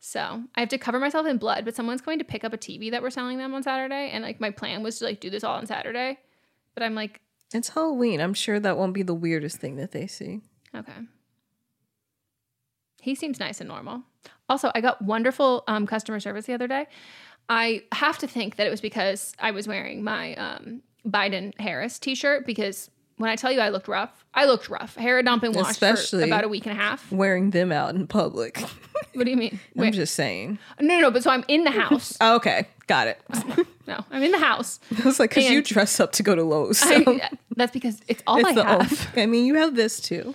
So 0.00 0.42
I 0.54 0.60
have 0.60 0.68
to 0.70 0.78
cover 0.78 0.98
myself 0.98 1.26
in 1.26 1.36
blood, 1.36 1.64
but 1.64 1.74
someone's 1.74 2.00
going 2.00 2.18
to 2.18 2.24
pick 2.24 2.44
up 2.44 2.54
a 2.54 2.58
TV 2.58 2.90
that 2.90 3.02
we're 3.02 3.10
selling 3.10 3.36
them 3.36 3.52
on 3.52 3.62
Saturday. 3.62 4.10
And 4.10 4.24
like, 4.24 4.40
my 4.40 4.50
plan 4.50 4.82
was 4.82 4.98
to 4.98 5.04
like 5.04 5.20
do 5.20 5.28
this 5.28 5.44
all 5.44 5.56
on 5.56 5.66
Saturday. 5.66 6.18
But 6.74 6.82
I'm 6.82 6.94
like, 6.94 7.20
It's 7.52 7.68
Halloween. 7.70 8.20
I'm 8.20 8.34
sure 8.34 8.58
that 8.60 8.78
won't 8.78 8.94
be 8.94 9.02
the 9.02 9.14
weirdest 9.14 9.58
thing 9.58 9.76
that 9.76 9.92
they 9.92 10.06
see. 10.06 10.40
Okay. 10.74 10.92
He 13.00 13.14
seems 13.14 13.38
nice 13.40 13.60
and 13.60 13.68
normal. 13.68 14.02
Also, 14.48 14.70
I 14.74 14.80
got 14.80 15.02
wonderful 15.02 15.64
um, 15.68 15.86
customer 15.86 16.20
service 16.20 16.46
the 16.46 16.54
other 16.54 16.66
day. 16.66 16.86
I 17.48 17.82
have 17.92 18.18
to 18.18 18.26
think 18.26 18.56
that 18.56 18.66
it 18.66 18.70
was 18.70 18.80
because 18.80 19.34
I 19.38 19.50
was 19.50 19.66
wearing 19.68 20.02
my 20.04 20.34
um, 20.34 20.82
Biden 21.06 21.58
Harris 21.60 21.98
t 21.98 22.14
shirt 22.14 22.46
because 22.46 22.90
when 23.16 23.30
I 23.30 23.36
tell 23.36 23.50
you 23.50 23.60
I 23.60 23.68
looked 23.70 23.88
rough, 23.88 24.24
I 24.34 24.46
looked 24.46 24.68
rough. 24.68 24.96
Hair 24.96 25.16
had 25.16 25.24
not 25.24 25.40
been 25.40 25.52
washed 25.52 25.70
Especially 25.70 26.22
for 26.22 26.26
about 26.26 26.44
a 26.44 26.48
week 26.48 26.66
and 26.66 26.78
a 26.78 26.80
half. 26.80 27.10
Wearing 27.10 27.50
them 27.50 27.72
out 27.72 27.94
in 27.94 28.06
public. 28.06 28.62
What 29.14 29.24
do 29.24 29.30
you 29.30 29.36
mean? 29.36 29.58
I'm 29.78 29.92
just 29.92 30.14
saying. 30.14 30.58
no, 30.80 30.94
no, 30.96 31.00
no, 31.00 31.10
but 31.10 31.22
so 31.22 31.30
I'm 31.30 31.44
in 31.48 31.64
the 31.64 31.70
house. 31.70 32.16
Oh, 32.20 32.36
okay, 32.36 32.68
got 32.86 33.08
it. 33.08 33.20
no, 33.86 34.04
I'm 34.10 34.22
in 34.22 34.30
the 34.32 34.38
house. 34.38 34.78
I 34.96 35.02
was 35.02 35.18
like, 35.18 35.30
because 35.30 35.50
you 35.50 35.62
dress 35.62 35.98
up 35.98 36.12
to 36.12 36.22
go 36.22 36.34
to 36.34 36.44
Lowe's. 36.44 36.78
So. 36.78 37.02
I, 37.06 37.30
that's 37.56 37.72
because 37.72 38.00
it's 38.06 38.22
all 38.26 38.38
It's 38.38 38.56
I 38.56 38.64
have. 38.64 39.08
I 39.16 39.26
mean, 39.26 39.46
you 39.46 39.54
have 39.54 39.74
this 39.74 39.98
too. 39.98 40.34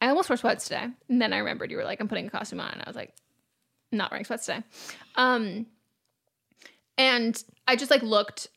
I 0.00 0.08
almost 0.08 0.28
wore 0.30 0.36
sweats 0.36 0.64
today. 0.64 0.88
And 1.08 1.20
then 1.20 1.32
I 1.32 1.38
remembered 1.38 1.70
you 1.70 1.76
were 1.76 1.84
like, 1.84 2.00
I'm 2.00 2.08
putting 2.08 2.26
a 2.26 2.30
costume 2.30 2.60
on. 2.60 2.72
And 2.72 2.82
I 2.82 2.88
was 2.88 2.96
like, 2.96 3.12
not 3.92 4.10
wearing 4.10 4.24
sweats 4.24 4.46
today. 4.46 4.62
Um, 5.16 5.66
and 6.96 7.42
I 7.68 7.76
just 7.76 7.90
like 7.90 8.02
looked 8.02 8.48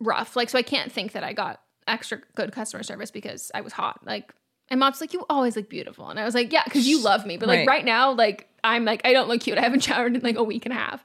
rough. 0.00 0.36
Like, 0.36 0.50
so 0.50 0.58
I 0.58 0.62
can't 0.62 0.90
think 0.90 1.12
that 1.12 1.22
I 1.24 1.32
got 1.32 1.60
extra 1.86 2.20
good 2.34 2.52
customer 2.52 2.82
service 2.82 3.10
because 3.10 3.50
I 3.54 3.60
was 3.60 3.72
hot. 3.72 4.00
Like, 4.04 4.32
and 4.68 4.78
mom's 4.80 5.00
like, 5.00 5.12
you 5.12 5.24
always 5.28 5.56
look 5.56 5.68
beautiful. 5.68 6.08
And 6.08 6.18
I 6.20 6.24
was 6.24 6.34
like, 6.34 6.52
yeah, 6.52 6.62
because 6.64 6.86
you 6.86 7.02
love 7.02 7.26
me. 7.26 7.36
But 7.36 7.48
like 7.48 7.58
Right. 7.60 7.68
right 7.68 7.84
now, 7.84 8.12
like, 8.12 8.48
I'm 8.62 8.84
like, 8.84 9.00
I 9.04 9.12
don't 9.12 9.28
look 9.28 9.40
cute. 9.40 9.58
I 9.58 9.62
haven't 9.62 9.80
showered 9.84 10.14
in 10.16 10.22
like 10.22 10.36
a 10.36 10.44
week 10.44 10.64
and 10.66 10.72
a 10.72 10.76
half. 10.76 11.02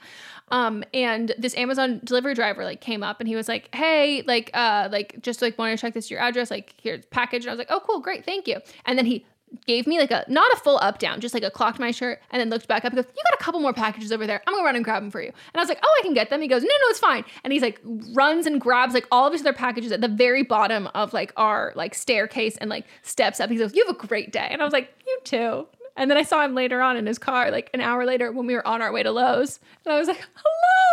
Um, 0.49 0.83
and 0.93 1.33
this 1.39 1.55
Amazon 1.57 1.99
delivery 2.03 2.35
driver 2.35 2.63
like 2.63 2.79
came 2.79 3.01
up 3.01 3.19
and 3.19 3.27
he 3.27 3.35
was 3.35 3.47
like, 3.47 3.73
Hey, 3.73 4.21
like, 4.27 4.51
uh, 4.53 4.89
like 4.91 5.19
just 5.21 5.41
like 5.41 5.57
wanted 5.57 5.77
to 5.77 5.81
check 5.81 5.93
this 5.95 6.11
your 6.11 6.19
address, 6.19 6.51
like 6.51 6.75
here's 6.79 7.03
package. 7.07 7.45
And 7.45 7.49
I 7.49 7.53
was 7.53 7.57
like, 7.57 7.71
Oh, 7.71 7.79
cool, 7.79 7.99
great, 7.99 8.23
thank 8.25 8.47
you. 8.47 8.57
And 8.85 8.95
then 8.97 9.07
he 9.07 9.25
gave 9.65 9.87
me 9.87 9.99
like 9.99 10.11
a 10.11 10.25
not 10.27 10.51
a 10.53 10.57
full 10.57 10.77
up 10.81 10.99
down, 10.99 11.21
just 11.21 11.33
like 11.33 11.43
a 11.43 11.51
clocked 11.51 11.79
my 11.79 11.91
shirt, 11.91 12.21
and 12.31 12.39
then 12.39 12.49
looked 12.49 12.67
back 12.67 12.83
up 12.85 12.93
and 12.93 12.95
goes, 12.95 13.05
You 13.15 13.23
got 13.29 13.39
a 13.39 13.43
couple 13.43 13.59
more 13.61 13.73
packages 13.73 14.11
over 14.11 14.27
there. 14.27 14.41
I'm 14.45 14.53
gonna 14.53 14.65
run 14.65 14.75
and 14.75 14.83
grab 14.83 15.01
them 15.01 15.11
for 15.11 15.21
you. 15.21 15.27
And 15.29 15.55
I 15.55 15.59
was 15.59 15.69
like, 15.69 15.79
Oh, 15.83 15.97
I 15.99 16.03
can 16.03 16.13
get 16.13 16.29
them. 16.29 16.41
He 16.41 16.47
goes, 16.47 16.61
No, 16.61 16.67
no, 16.67 16.89
it's 16.89 16.99
fine. 16.99 17.23
And 17.43 17.53
he's 17.53 17.61
like 17.61 17.79
runs 18.13 18.45
and 18.45 18.59
grabs 18.59 18.93
like 18.93 19.07
all 19.11 19.27
of 19.27 19.33
his 19.33 19.41
other 19.41 19.53
packages 19.53 19.91
at 19.91 20.01
the 20.01 20.07
very 20.07 20.43
bottom 20.43 20.87
of 20.93 21.13
like 21.13 21.31
our 21.37 21.73
like 21.75 21.95
staircase 21.95 22.57
and 22.57 22.69
like 22.69 22.85
steps 23.01 23.39
up. 23.39 23.49
He 23.49 23.57
goes, 23.57 23.73
You 23.73 23.85
have 23.85 23.95
a 23.95 24.07
great 24.07 24.31
day. 24.31 24.47
And 24.51 24.61
I 24.61 24.65
was 24.65 24.73
like, 24.73 24.93
You 25.05 25.19
too. 25.23 25.67
And 25.97 26.11
then 26.11 26.17
I 26.17 26.23
saw 26.23 26.43
him 26.43 26.53
later 26.55 26.81
on 26.81 26.97
in 26.97 27.05
his 27.05 27.17
car, 27.17 27.51
like 27.51 27.69
an 27.73 27.79
hour 27.79 28.05
later 28.05 28.31
when 28.31 28.45
we 28.47 28.53
were 28.53 28.67
on 28.67 28.81
our 28.81 28.91
way 28.91 29.01
to 29.03 29.11
Lowe's. 29.11 29.59
And 29.85 29.93
I 29.93 29.97
was 29.97 30.09
like, 30.09 30.21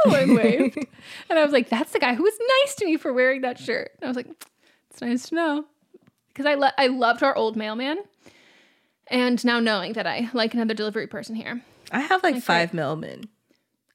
hello, 0.05 0.16
and 0.16 0.36
waved. 0.36 0.78
and 1.28 1.38
I 1.38 1.42
was 1.42 1.53
like, 1.53 1.68
that's 1.68 1.92
the 1.92 1.98
guy 1.98 2.14
who 2.14 2.22
was 2.22 2.34
nice 2.62 2.76
to 2.76 2.84
me 2.84 2.96
for 2.96 3.12
wearing 3.12 3.40
that 3.40 3.59
shirt. 3.59 3.90
And 4.00 4.05
I 4.05 4.09
was 4.09 4.16
like, 4.16 4.28
it's 4.90 5.00
nice 5.00 5.28
to 5.30 5.34
know. 5.34 5.64
Because 6.28 6.46
I, 6.46 6.55
le- 6.55 6.72
I 6.78 6.86
loved 6.86 7.24
our 7.24 7.34
old 7.34 7.57
mailman. 7.57 7.98
And 9.09 9.44
now 9.44 9.61
knowing 9.61 9.92
that 9.94 10.07
I 10.07 10.30
like 10.32 10.55
another 10.55 10.74
delivery 10.74 11.07
person 11.07 11.34
here, 11.34 11.62
I 11.90 12.00
have 12.00 12.22
like 12.22 12.36
Like, 12.36 12.44
five 12.44 12.70
mailmen. 12.72 13.28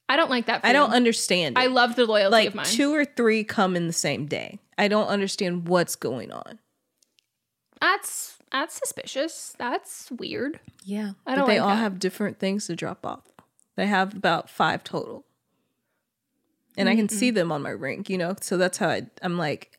I 0.08 0.16
don't 0.16 0.30
like 0.30 0.46
that. 0.46 0.64
I 0.64 0.72
don't 0.72 0.92
understand. 0.92 1.58
It. 1.58 1.60
I 1.60 1.66
love 1.66 1.96
the 1.96 2.06
loyalty 2.06 2.30
like 2.32 2.48
of 2.48 2.54
mine. 2.54 2.66
two 2.66 2.94
or 2.94 3.04
three 3.04 3.44
come 3.44 3.76
in 3.76 3.86
the 3.86 3.92
same 3.92 4.26
day. 4.26 4.58
I 4.78 4.88
don't 4.88 5.08
understand 5.08 5.68
what's 5.68 5.96
going 5.96 6.32
on. 6.32 6.58
That's 7.80 8.38
that's 8.50 8.76
suspicious. 8.76 9.54
That's 9.58 10.10
weird. 10.10 10.60
Yeah, 10.84 11.10
I 11.26 11.32
but 11.32 11.36
don't 11.36 11.48
they 11.48 11.60
like 11.60 11.62
all 11.68 11.76
that. 11.76 11.82
have 11.82 11.98
different 11.98 12.38
things 12.38 12.66
to 12.66 12.76
drop 12.76 13.04
off. 13.04 13.24
They 13.76 13.86
have 13.86 14.14
about 14.14 14.48
five 14.48 14.82
total, 14.82 15.24
and 16.76 16.88
I 16.88 16.96
can 16.96 17.08
see 17.08 17.30
them 17.30 17.52
on 17.52 17.62
my 17.62 17.70
ring. 17.70 18.04
You 18.08 18.18
know, 18.18 18.34
so 18.40 18.56
that's 18.56 18.78
how 18.78 18.88
I, 18.88 19.06
I'm 19.22 19.36
like. 19.36 19.77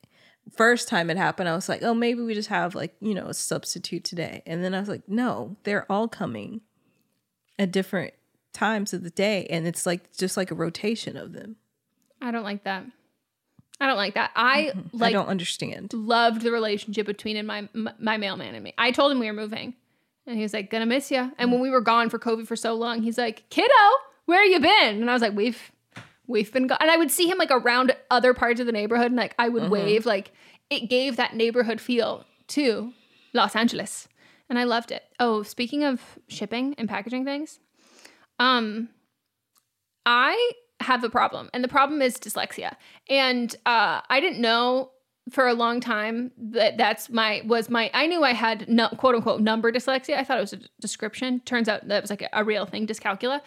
First 0.56 0.88
time 0.88 1.10
it 1.10 1.18
happened, 1.18 1.50
I 1.50 1.56
was 1.56 1.70
like, 1.70 1.84
"Oh, 1.84 1.94
maybe 1.94 2.22
we 2.22 2.34
just 2.34 2.50
have 2.50 2.76
like 2.76 2.96
you 3.02 3.14
know 3.14 3.28
a 3.28 3.34
substitute 3.34 4.04
today," 4.04 4.42
and 4.46 4.64
then 4.64 4.74
I 4.74 4.80
was 4.80 4.90
like, 4.90 5.08
"No, 5.08 5.58
they're 5.64 5.90
all 5.92 6.08
coming 6.08 6.62
at 7.58 7.72
different 7.72 8.14
times 8.54 8.94
of 8.94 9.04
the 9.04 9.10
day, 9.10 9.46
and 9.50 9.68
it's 9.68 9.86
like 9.86 10.16
just 10.18 10.38
like 10.38 10.52
a 10.52 10.56
rotation 10.56 11.18
of 11.18 11.34
them." 11.34 11.56
I 12.22 12.32
don't 12.32 12.44
like 12.44 12.64
that. 12.66 12.86
I 13.82 13.88
don't 13.88 13.96
like 13.98 14.16
that. 14.16 14.32
I 14.36 14.64
like 14.64 14.76
Mm-hmm. 14.76 15.04
I 15.04 15.12
don't 15.12 15.28
understand. 15.30 15.94
loved 15.94 16.42
the 16.42 16.52
relationship 16.52 17.06
between 17.06 17.38
and 17.38 17.48
my 17.48 17.70
my 17.98 18.18
mailman 18.18 18.56
and 18.56 18.64
me. 18.64 18.74
I 18.78 18.92
told 18.92 19.12
him 19.12 19.20
we 19.20 19.28
were 19.28 19.34
moving, 19.34 19.74
and 20.28 20.36
he 20.36 20.42
was 20.44 20.54
like, 20.54 20.70
"Gonna 20.70 20.86
miss 20.86 21.12
you." 21.12 21.32
And 21.38 21.52
when 21.52 21.62
we 21.62 21.70
were 21.70 21.82
gone 21.82 22.10
for 22.10 22.20
COVID 22.20 22.48
for 22.48 22.56
so 22.56 22.74
long, 22.74 23.02
he's 23.02 23.18
like, 23.18 23.50
"Kiddo, 23.50 23.74
where 24.26 24.44
you 24.44 24.60
been?" 24.60 25.02
And 25.02 25.10
I 25.10 25.14
was 25.14 25.22
like, 25.22 25.34
"We've 25.36 25.72
we've 26.30 26.54
been 26.54 26.68
gone." 26.68 26.78
And 26.80 26.90
I 26.90 26.96
would 26.96 27.12
see 27.12 27.30
him 27.30 27.38
like 27.38 27.52
around 27.52 27.94
other 28.10 28.34
parts 28.34 28.62
of 28.62 28.66
the 28.66 28.72
neighborhood, 28.72 29.08
and 29.08 29.18
like 29.18 29.36
I 29.38 29.50
would 29.50 29.70
wave. 29.70 30.06
Like 30.06 30.32
it 30.70 30.90
gave 30.90 31.18
that 31.18 31.36
neighborhood 31.36 31.82
feel 31.82 32.26
to 32.50 32.94
Los 33.34 33.56
Angeles, 33.56 34.08
and 34.50 34.58
I 34.58 34.64
loved 34.64 34.92
it. 34.92 35.04
Oh, 35.20 35.44
speaking 35.44 35.84
of 35.84 36.18
shipping 36.30 36.76
and 36.78 36.88
packaging 36.88 37.26
things, 37.26 37.60
um, 38.40 38.90
I 40.06 40.54
have 40.80 41.04
a 41.04 41.10
problem, 41.10 41.50
and 41.54 41.64
the 41.64 41.68
problem 41.68 42.02
is 42.02 42.16
dyslexia. 42.16 42.76
And 43.10 43.54
uh, 43.66 44.02
I 44.10 44.20
didn't 44.22 44.40
know 44.40 44.92
for 45.30 45.48
a 45.48 45.54
long 45.54 45.80
time 45.80 46.32
that 46.38 46.78
that's 46.78 47.10
my 47.10 47.42
was 47.46 47.70
my. 47.70 47.92
I 47.94 48.08
knew 48.08 48.24
I 48.24 48.34
had 48.34 48.68
no, 48.68 48.90
quote 48.90 49.16
unquote 49.16 49.42
number 49.42 49.72
dyslexia. 49.72 50.16
I 50.18 50.24
thought 50.24 50.38
it 50.38 50.42
was 50.42 50.54
a 50.54 50.60
description. 50.80 51.42
Turns 51.42 51.68
out 51.68 51.88
that 51.88 52.02
was 52.02 52.10
like 52.10 52.22
a, 52.22 52.30
a 52.34 52.44
real 52.44 52.66
thing, 52.66 52.88
dyscalculia. 52.88 53.42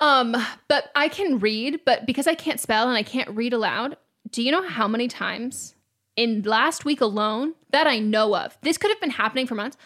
Um, 0.00 0.36
but 0.68 0.90
I 0.94 1.08
can 1.08 1.38
read, 1.38 1.80
but 1.84 2.06
because 2.06 2.26
I 2.26 2.34
can't 2.34 2.60
spell 2.60 2.88
and 2.88 2.96
I 2.96 3.02
can't 3.02 3.30
read 3.30 3.52
aloud, 3.52 3.96
do 4.30 4.42
you 4.42 4.52
know 4.52 4.66
how 4.66 4.86
many 4.86 5.08
times 5.08 5.74
in 6.16 6.42
last 6.42 6.84
week 6.84 7.00
alone 7.00 7.54
that 7.70 7.86
I 7.86 7.98
know 7.98 8.36
of? 8.36 8.56
This 8.62 8.78
could 8.78 8.90
have 8.90 9.00
been 9.00 9.10
happening 9.10 9.46
for 9.46 9.54
months. 9.54 9.76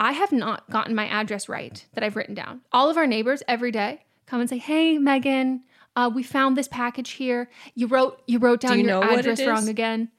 I 0.00 0.12
have 0.12 0.32
not 0.32 0.68
gotten 0.70 0.94
my 0.94 1.06
address 1.06 1.48
right 1.48 1.84
that 1.94 2.02
I've 2.02 2.16
written 2.16 2.34
down. 2.34 2.62
All 2.72 2.90
of 2.90 2.96
our 2.96 3.06
neighbors 3.06 3.42
every 3.46 3.70
day 3.70 4.04
come 4.26 4.40
and 4.40 4.48
say, 4.48 4.58
"Hey, 4.58 4.98
Megan, 4.98 5.62
uh, 5.94 6.10
we 6.12 6.22
found 6.22 6.56
this 6.56 6.66
package 6.66 7.10
here. 7.10 7.48
You 7.74 7.86
wrote 7.86 8.20
you 8.26 8.38
wrote 8.38 8.60
down 8.60 8.78
you 8.78 8.86
your 8.86 9.04
address 9.04 9.44
wrong 9.44 9.68
again." 9.68 10.10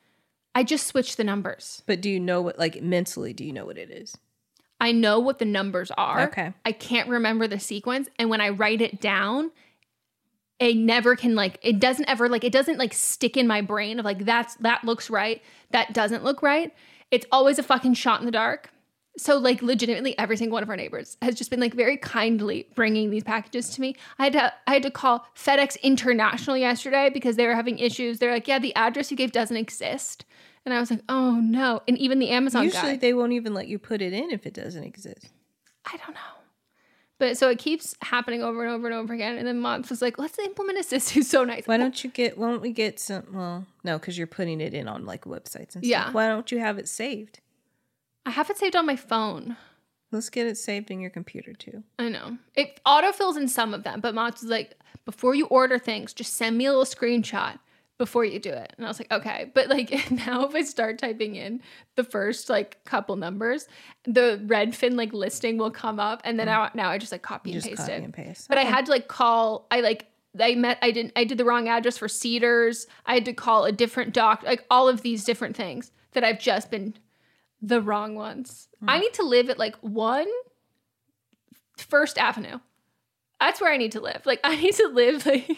I 0.55 0.63
just 0.63 0.87
switched 0.87 1.17
the 1.17 1.23
numbers. 1.23 1.81
But 1.85 1.99
do 1.99 2.09
you 2.09 2.19
know 2.19 2.41
what, 2.41 2.59
like 2.59 2.81
mentally, 2.81 3.33
do 3.33 3.43
you 3.43 3.51
know 3.51 3.65
what 3.65 3.77
it 3.77 3.89
is? 3.89 4.15
I 4.79 4.91
know 4.91 5.19
what 5.19 5.39
the 5.39 5.45
numbers 5.45 5.91
are. 5.91 6.21
Okay. 6.23 6.53
I 6.65 6.71
can't 6.71 7.07
remember 7.09 7.47
the 7.47 7.59
sequence. 7.59 8.09
And 8.19 8.29
when 8.29 8.41
I 8.41 8.49
write 8.49 8.81
it 8.81 8.99
down, 8.99 9.51
it 10.59 10.77
never 10.77 11.15
can 11.15 11.35
like 11.35 11.59
it 11.61 11.79
doesn't 11.79 12.07
ever 12.07 12.29
like 12.29 12.43
it 12.43 12.53
doesn't 12.53 12.77
like 12.77 12.93
stick 12.93 13.37
in 13.37 13.47
my 13.47 13.61
brain 13.61 13.99
of 13.99 14.05
like 14.05 14.25
that's 14.25 14.55
that 14.55 14.83
looks 14.83 15.09
right. 15.09 15.41
That 15.71 15.93
doesn't 15.93 16.23
look 16.23 16.41
right. 16.41 16.73
It's 17.11 17.25
always 17.31 17.59
a 17.59 17.63
fucking 17.63 17.95
shot 17.95 18.19
in 18.19 18.25
the 18.25 18.31
dark. 18.31 18.69
So 19.17 19.37
like 19.37 19.61
legitimately 19.61 20.17
every 20.17 20.37
single 20.37 20.55
one 20.55 20.63
of 20.63 20.69
our 20.69 20.75
neighbors 20.75 21.17
has 21.21 21.35
just 21.35 21.51
been 21.51 21.59
like 21.59 21.73
very 21.73 21.97
kindly 21.97 22.67
bringing 22.73 23.09
these 23.09 23.23
packages 23.23 23.69
to 23.69 23.81
me. 23.81 23.95
I 24.17 24.25
had 24.25 24.33
to 24.33 24.53
I 24.65 24.73
had 24.73 24.83
to 24.83 24.91
call 24.91 25.25
FedEx 25.35 25.81
International 25.81 26.57
yesterday 26.57 27.09
because 27.13 27.35
they 27.35 27.45
were 27.45 27.55
having 27.55 27.77
issues. 27.77 28.19
They're 28.19 28.31
like, 28.31 28.47
"Yeah, 28.47 28.59
the 28.59 28.75
address 28.75 29.11
you 29.11 29.17
gave 29.17 29.31
doesn't 29.31 29.57
exist." 29.57 30.25
And 30.65 30.73
I 30.73 30.79
was 30.79 30.89
like, 30.89 31.01
"Oh 31.09 31.39
no." 31.41 31.81
And 31.87 31.97
even 31.97 32.19
the 32.19 32.29
Amazon 32.29 32.63
Usually 32.63 32.93
guy. 32.93 32.97
they 32.97 33.13
won't 33.13 33.33
even 33.33 33.53
let 33.53 33.67
you 33.67 33.79
put 33.79 34.01
it 34.01 34.13
in 34.13 34.31
if 34.31 34.45
it 34.45 34.53
doesn't 34.53 34.83
exist. 34.83 35.29
I 35.85 35.97
don't 35.97 36.13
know. 36.13 36.19
But 37.19 37.37
so 37.37 37.49
it 37.49 37.57
keeps 37.59 37.95
happening 38.01 38.41
over 38.43 38.63
and 38.63 38.73
over 38.73 38.87
and 38.87 38.95
over 38.95 39.13
again. 39.13 39.37
And 39.37 39.47
then 39.47 39.59
Moms 39.59 39.89
was 39.89 40.01
like, 40.01 40.17
let's 40.17 40.37
implement 40.39 40.79
a 40.91 40.99
who's 40.99 41.29
so 41.29 41.43
nice. 41.43 41.65
Why 41.67 41.77
don't 41.77 42.03
you 42.03 42.09
get? 42.09 42.37
Why 42.37 42.49
don't 42.49 42.61
we 42.61 42.71
get 42.71 42.99
some? 42.99 43.23
Well, 43.31 43.65
no, 43.83 43.97
because 43.97 44.17
you're 44.17 44.27
putting 44.27 44.59
it 44.61 44.73
in 44.73 44.87
on 44.87 45.05
like 45.05 45.25
websites 45.25 45.75
and 45.75 45.83
stuff. 45.83 45.83
Yeah. 45.85 46.11
Why 46.11 46.27
don't 46.27 46.51
you 46.51 46.59
have 46.59 46.77
it 46.77 46.87
saved? 46.87 47.39
I 48.25 48.31
have 48.31 48.49
it 48.49 48.57
saved 48.57 48.75
on 48.75 48.85
my 48.85 48.95
phone. 48.95 49.57
Let's 50.11 50.29
get 50.29 50.47
it 50.47 50.57
saved 50.57 50.91
in 50.91 50.99
your 50.99 51.09
computer 51.09 51.53
too. 51.53 51.83
I 51.97 52.09
know. 52.09 52.37
It 52.55 52.79
autofills 52.85 53.35
in 53.37 53.47
some 53.47 53.73
of 53.73 53.83
them, 53.83 53.99
but 53.99 54.13
Moms 54.13 54.41
was 54.41 54.51
like, 54.51 54.75
before 55.05 55.33
you 55.33 55.45
order 55.47 55.79
things, 55.79 56.13
just 56.13 56.33
send 56.33 56.57
me 56.57 56.65
a 56.65 56.69
little 56.71 56.85
screenshot 56.85 57.57
before 57.97 58.25
you 58.25 58.39
do 58.39 58.49
it. 58.49 58.73
And 58.77 58.85
I 58.85 58.89
was 58.89 58.99
like, 58.99 59.11
okay. 59.11 59.51
But 59.53 59.69
like 59.69 60.11
now 60.27 60.45
if 60.45 60.55
I 60.55 60.63
start 60.63 60.97
typing 60.97 61.35
in 61.35 61.61
the 61.95 62.03
first 62.03 62.49
like 62.49 62.83
couple 62.85 63.15
numbers, 63.15 63.67
the 64.05 64.41
Redfin 64.45 64.95
like 64.95 65.13
listing 65.13 65.57
will 65.57 65.71
come 65.71 65.99
up 65.99 66.21
and 66.25 66.39
then 66.39 66.47
now, 66.47 66.69
now 66.73 66.89
I 66.89 66.97
just 66.97 67.11
like 67.11 67.21
copy 67.21 67.51
You 67.51 67.55
and 67.57 67.63
just 67.63 67.75
paste 67.75 67.87
copy 67.87 68.01
it. 68.01 68.03
and 68.03 68.13
paste. 68.13 68.47
But 68.49 68.57
I 68.57 68.63
had 68.63 68.85
to 68.85 68.91
like 68.91 69.07
call 69.07 69.67
I 69.71 69.81
like 69.81 70.07
I 70.39 70.55
met 70.55 70.79
I 70.81 70.91
didn't 70.91 71.13
I 71.15 71.23
did 71.23 71.37
the 71.37 71.45
wrong 71.45 71.67
address 71.69 71.97
for 71.97 72.07
Cedars. 72.07 72.87
I 73.05 73.13
had 73.13 73.25
to 73.25 73.33
call 73.33 73.65
a 73.65 73.71
different 73.71 74.13
doc 74.13 74.43
like 74.43 74.65
all 74.69 74.89
of 74.89 75.01
these 75.01 75.23
different 75.23 75.55
things 75.55 75.91
that 76.13 76.23
I've 76.23 76.39
just 76.39 76.71
been 76.71 76.95
the 77.61 77.81
wrong 77.81 78.15
ones. 78.15 78.67
Hmm. 78.79 78.89
I 78.89 78.99
need 78.99 79.13
to 79.13 79.23
live 79.23 79.49
at 79.49 79.57
like 79.59 79.75
one 79.77 80.27
First 81.77 82.17
Avenue. 82.17 82.59
That's 83.39 83.59
where 83.61 83.71
I 83.71 83.77
need 83.77 83.91
to 83.93 84.01
live. 84.01 84.25
Like 84.25 84.39
I 84.43 84.55
need 84.55 84.73
to 84.75 84.87
live 84.87 85.25
like 85.25 85.49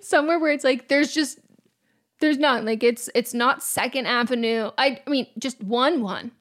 somewhere 0.00 0.38
where 0.38 0.52
it's 0.52 0.64
like 0.64 0.88
there's 0.88 1.14
just 1.14 1.38
there's 2.22 2.38
none. 2.38 2.64
Like 2.64 2.82
it's 2.82 3.10
it's 3.14 3.34
not 3.34 3.62
Second 3.62 4.06
Avenue. 4.06 4.70
I, 4.78 5.00
I 5.06 5.10
mean 5.10 5.26
just 5.38 5.62
one 5.62 6.00
one. 6.00 6.32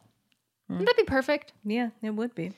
Wouldn't 0.69 0.87
that 0.87 0.95
be 0.95 1.03
perfect? 1.03 1.51
Yeah, 1.65 1.89
it 2.01 2.11
would 2.11 2.33
be. 2.33 2.53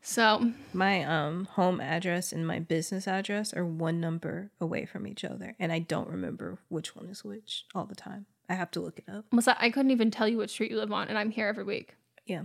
So 0.00 0.50
My 0.72 1.04
um 1.04 1.44
home 1.44 1.80
address 1.80 2.32
and 2.32 2.44
my 2.44 2.58
business 2.58 3.06
address 3.06 3.54
are 3.54 3.64
one 3.64 4.00
number 4.00 4.50
away 4.60 4.84
from 4.84 5.06
each 5.06 5.24
other, 5.24 5.54
and 5.60 5.70
I 5.72 5.78
don't 5.78 6.08
remember 6.08 6.58
which 6.68 6.96
one 6.96 7.06
is 7.06 7.22
which 7.22 7.66
all 7.74 7.84
the 7.84 7.94
time. 7.94 8.26
I 8.48 8.54
have 8.54 8.72
to 8.72 8.80
look 8.80 8.98
it 8.98 9.08
up. 9.08 9.26
Melissa, 9.30 9.56
I 9.62 9.70
couldn't 9.70 9.92
even 9.92 10.10
tell 10.10 10.26
you 10.26 10.38
what 10.38 10.50
street 10.50 10.72
you 10.72 10.78
live 10.78 10.90
on, 10.90 11.06
and 11.08 11.16
I'm 11.16 11.30
here 11.30 11.46
every 11.46 11.64
week. 11.64 11.94
Yeah. 12.26 12.42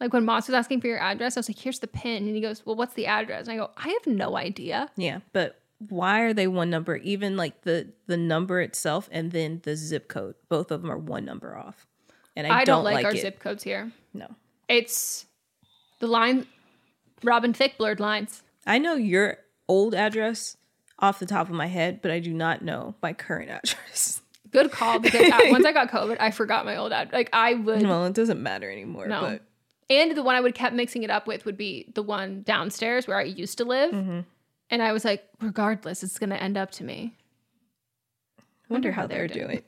Like 0.00 0.12
when 0.12 0.24
Moss 0.24 0.46
was 0.46 0.54
asking 0.54 0.82
for 0.82 0.86
your 0.86 1.00
address, 1.00 1.36
I 1.36 1.40
was 1.40 1.48
like, 1.48 1.58
"Here's 1.58 1.80
the 1.80 1.88
pin," 1.88 2.26
and 2.26 2.36
he 2.36 2.40
goes, 2.42 2.64
"Well, 2.64 2.76
what's 2.76 2.94
the 2.94 3.06
address?" 3.06 3.48
And 3.48 3.54
I 3.54 3.64
go, 3.64 3.70
"I 3.76 3.88
have 3.88 4.06
no 4.06 4.36
idea." 4.36 4.90
Yeah, 4.96 5.20
but 5.32 5.60
why 5.78 6.20
are 6.20 6.32
they 6.32 6.46
one 6.46 6.70
number? 6.70 6.96
Even 6.96 7.36
like 7.36 7.62
the 7.62 7.92
the 8.06 8.16
number 8.16 8.60
itself 8.60 9.08
and 9.12 9.32
then 9.32 9.60
the 9.64 9.76
zip 9.76 10.08
code, 10.08 10.34
both 10.48 10.70
of 10.70 10.82
them 10.82 10.90
are 10.90 10.98
one 10.98 11.24
number 11.24 11.56
off. 11.56 11.86
And 12.34 12.46
I, 12.46 12.60
I, 12.60 12.64
don't, 12.64 12.84
like, 12.84 13.02
our 13.02 13.12
it. 13.12 13.20
zip 13.20 13.38
codes 13.38 13.62
here. 13.62 13.90
No, 14.12 14.28
It's 14.68 15.24
the 16.00 16.06
line, 16.06 16.46
Robin 17.22 17.54
Thicke 17.54 17.78
blurred 17.78 17.98
lines. 17.98 18.42
I 18.66 18.76
know 18.76 18.94
your 18.94 19.38
old 19.68 19.94
address 19.94 20.58
off 20.98 21.18
the 21.18 21.24
top 21.24 21.48
of 21.48 21.54
my 21.54 21.66
head, 21.66 22.02
but 22.02 22.10
I 22.10 22.20
do 22.20 22.34
not 22.34 22.60
know 22.60 22.94
my 23.02 23.14
current 23.14 23.50
address. 23.64 24.20
Good 24.50 24.70
call 24.70 24.98
because 24.98 25.30
I, 25.32 25.50
once 25.50 25.64
I 25.64 25.72
got 25.72 25.90
COVID, 25.90 26.18
I 26.20 26.30
forgot 26.30 26.66
my 26.66 26.76
old 26.76 26.92
address. 26.92 27.14
Like 27.14 27.30
I 27.32 27.54
would. 27.54 27.82
well, 27.82 28.04
it 28.04 28.14
doesn't 28.14 28.42
matter 28.42 28.70
anymore. 28.70 29.06
No. 29.06 29.20
but 29.22 29.42
And 29.88 30.14
the 30.16 30.22
one 30.22 30.34
I 30.34 30.40
would 30.40 30.54
kept 30.54 30.74
mixing 30.74 31.04
it 31.04 31.10
up 31.10 31.26
with 31.26 31.46
would 31.46 31.56
be 31.56 31.90
the 31.94 32.02
one 32.02 32.42
downstairs 32.42 33.06
where 33.06 33.18
I 33.18 33.22
used 33.22 33.58
to 33.58 33.64
live. 33.64 33.92
Mm-hmm. 33.92 34.20
And 34.70 34.82
I 34.82 34.92
was 34.92 35.04
like, 35.04 35.24
regardless, 35.40 36.02
it's 36.02 36.18
going 36.18 36.30
to 36.30 36.42
end 36.42 36.56
up 36.56 36.70
to 36.72 36.84
me. 36.84 37.14
I 38.38 38.42
wonder 38.72 38.90
how 38.90 39.06
they're 39.06 39.28
doing. 39.28 39.62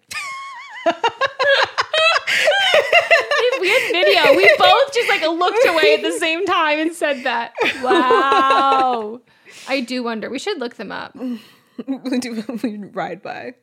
if 3.36 3.60
we 3.60 3.68
had 3.68 3.92
video, 3.92 4.36
we 4.36 4.50
both 4.58 4.92
just 4.92 5.08
like 5.08 5.22
looked 5.22 5.66
away 5.68 5.94
at 5.94 6.02
the 6.02 6.18
same 6.18 6.44
time 6.44 6.80
and 6.80 6.92
said 6.92 7.22
that. 7.24 7.52
Wow. 7.80 9.20
I 9.68 9.80
do 9.80 10.02
wonder. 10.02 10.28
We 10.30 10.40
should 10.40 10.58
look 10.58 10.74
them 10.74 10.90
up. 10.90 11.14
we 11.14 12.18
do 12.18 12.44
we 12.62 12.78
ride 12.78 13.22
by. 13.22 13.54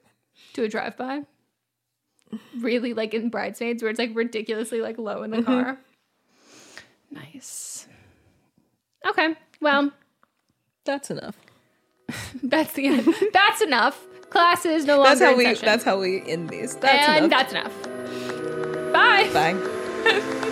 Do 0.54 0.64
a 0.64 0.70
drive 0.70 0.96
by. 0.96 1.24
Really 2.58 2.94
like 2.94 3.14
in 3.14 3.30
bridesmaids 3.30 3.84
where 3.84 3.90
it's 3.90 4.00
like 4.00 4.12
ridiculously 4.14 4.82
like 4.82 4.98
low 4.98 5.24
in 5.24 5.32
the 5.32 5.38
mm-hmm. 5.38 5.46
car. 5.46 5.80
Nice. 7.12 7.88
Okay. 9.08 9.36
Well, 9.62 9.92
That's 10.86 11.12
enough. 11.12 11.36
that's 12.44 12.74
the 12.74 12.88
end. 12.88 13.14
That's 13.34 13.62
enough. 13.62 14.02
Class 14.30 14.66
is 14.66 14.86
no 14.86 14.98
longer 14.98 15.10
That's 15.10 15.22
how 15.22 15.32
in 15.32 15.38
we. 15.38 15.44
session. 15.46 15.66
That's 15.66 15.84
how 15.84 16.00
we 16.00 16.22
end 16.30 16.50
these. 16.50 16.76
That's 16.76 17.08
and 17.08 17.26
enough. 17.26 17.52
that's 17.52 17.54
enough. 17.54 18.94
Bye. 18.94 19.30
Bye. 19.34 20.52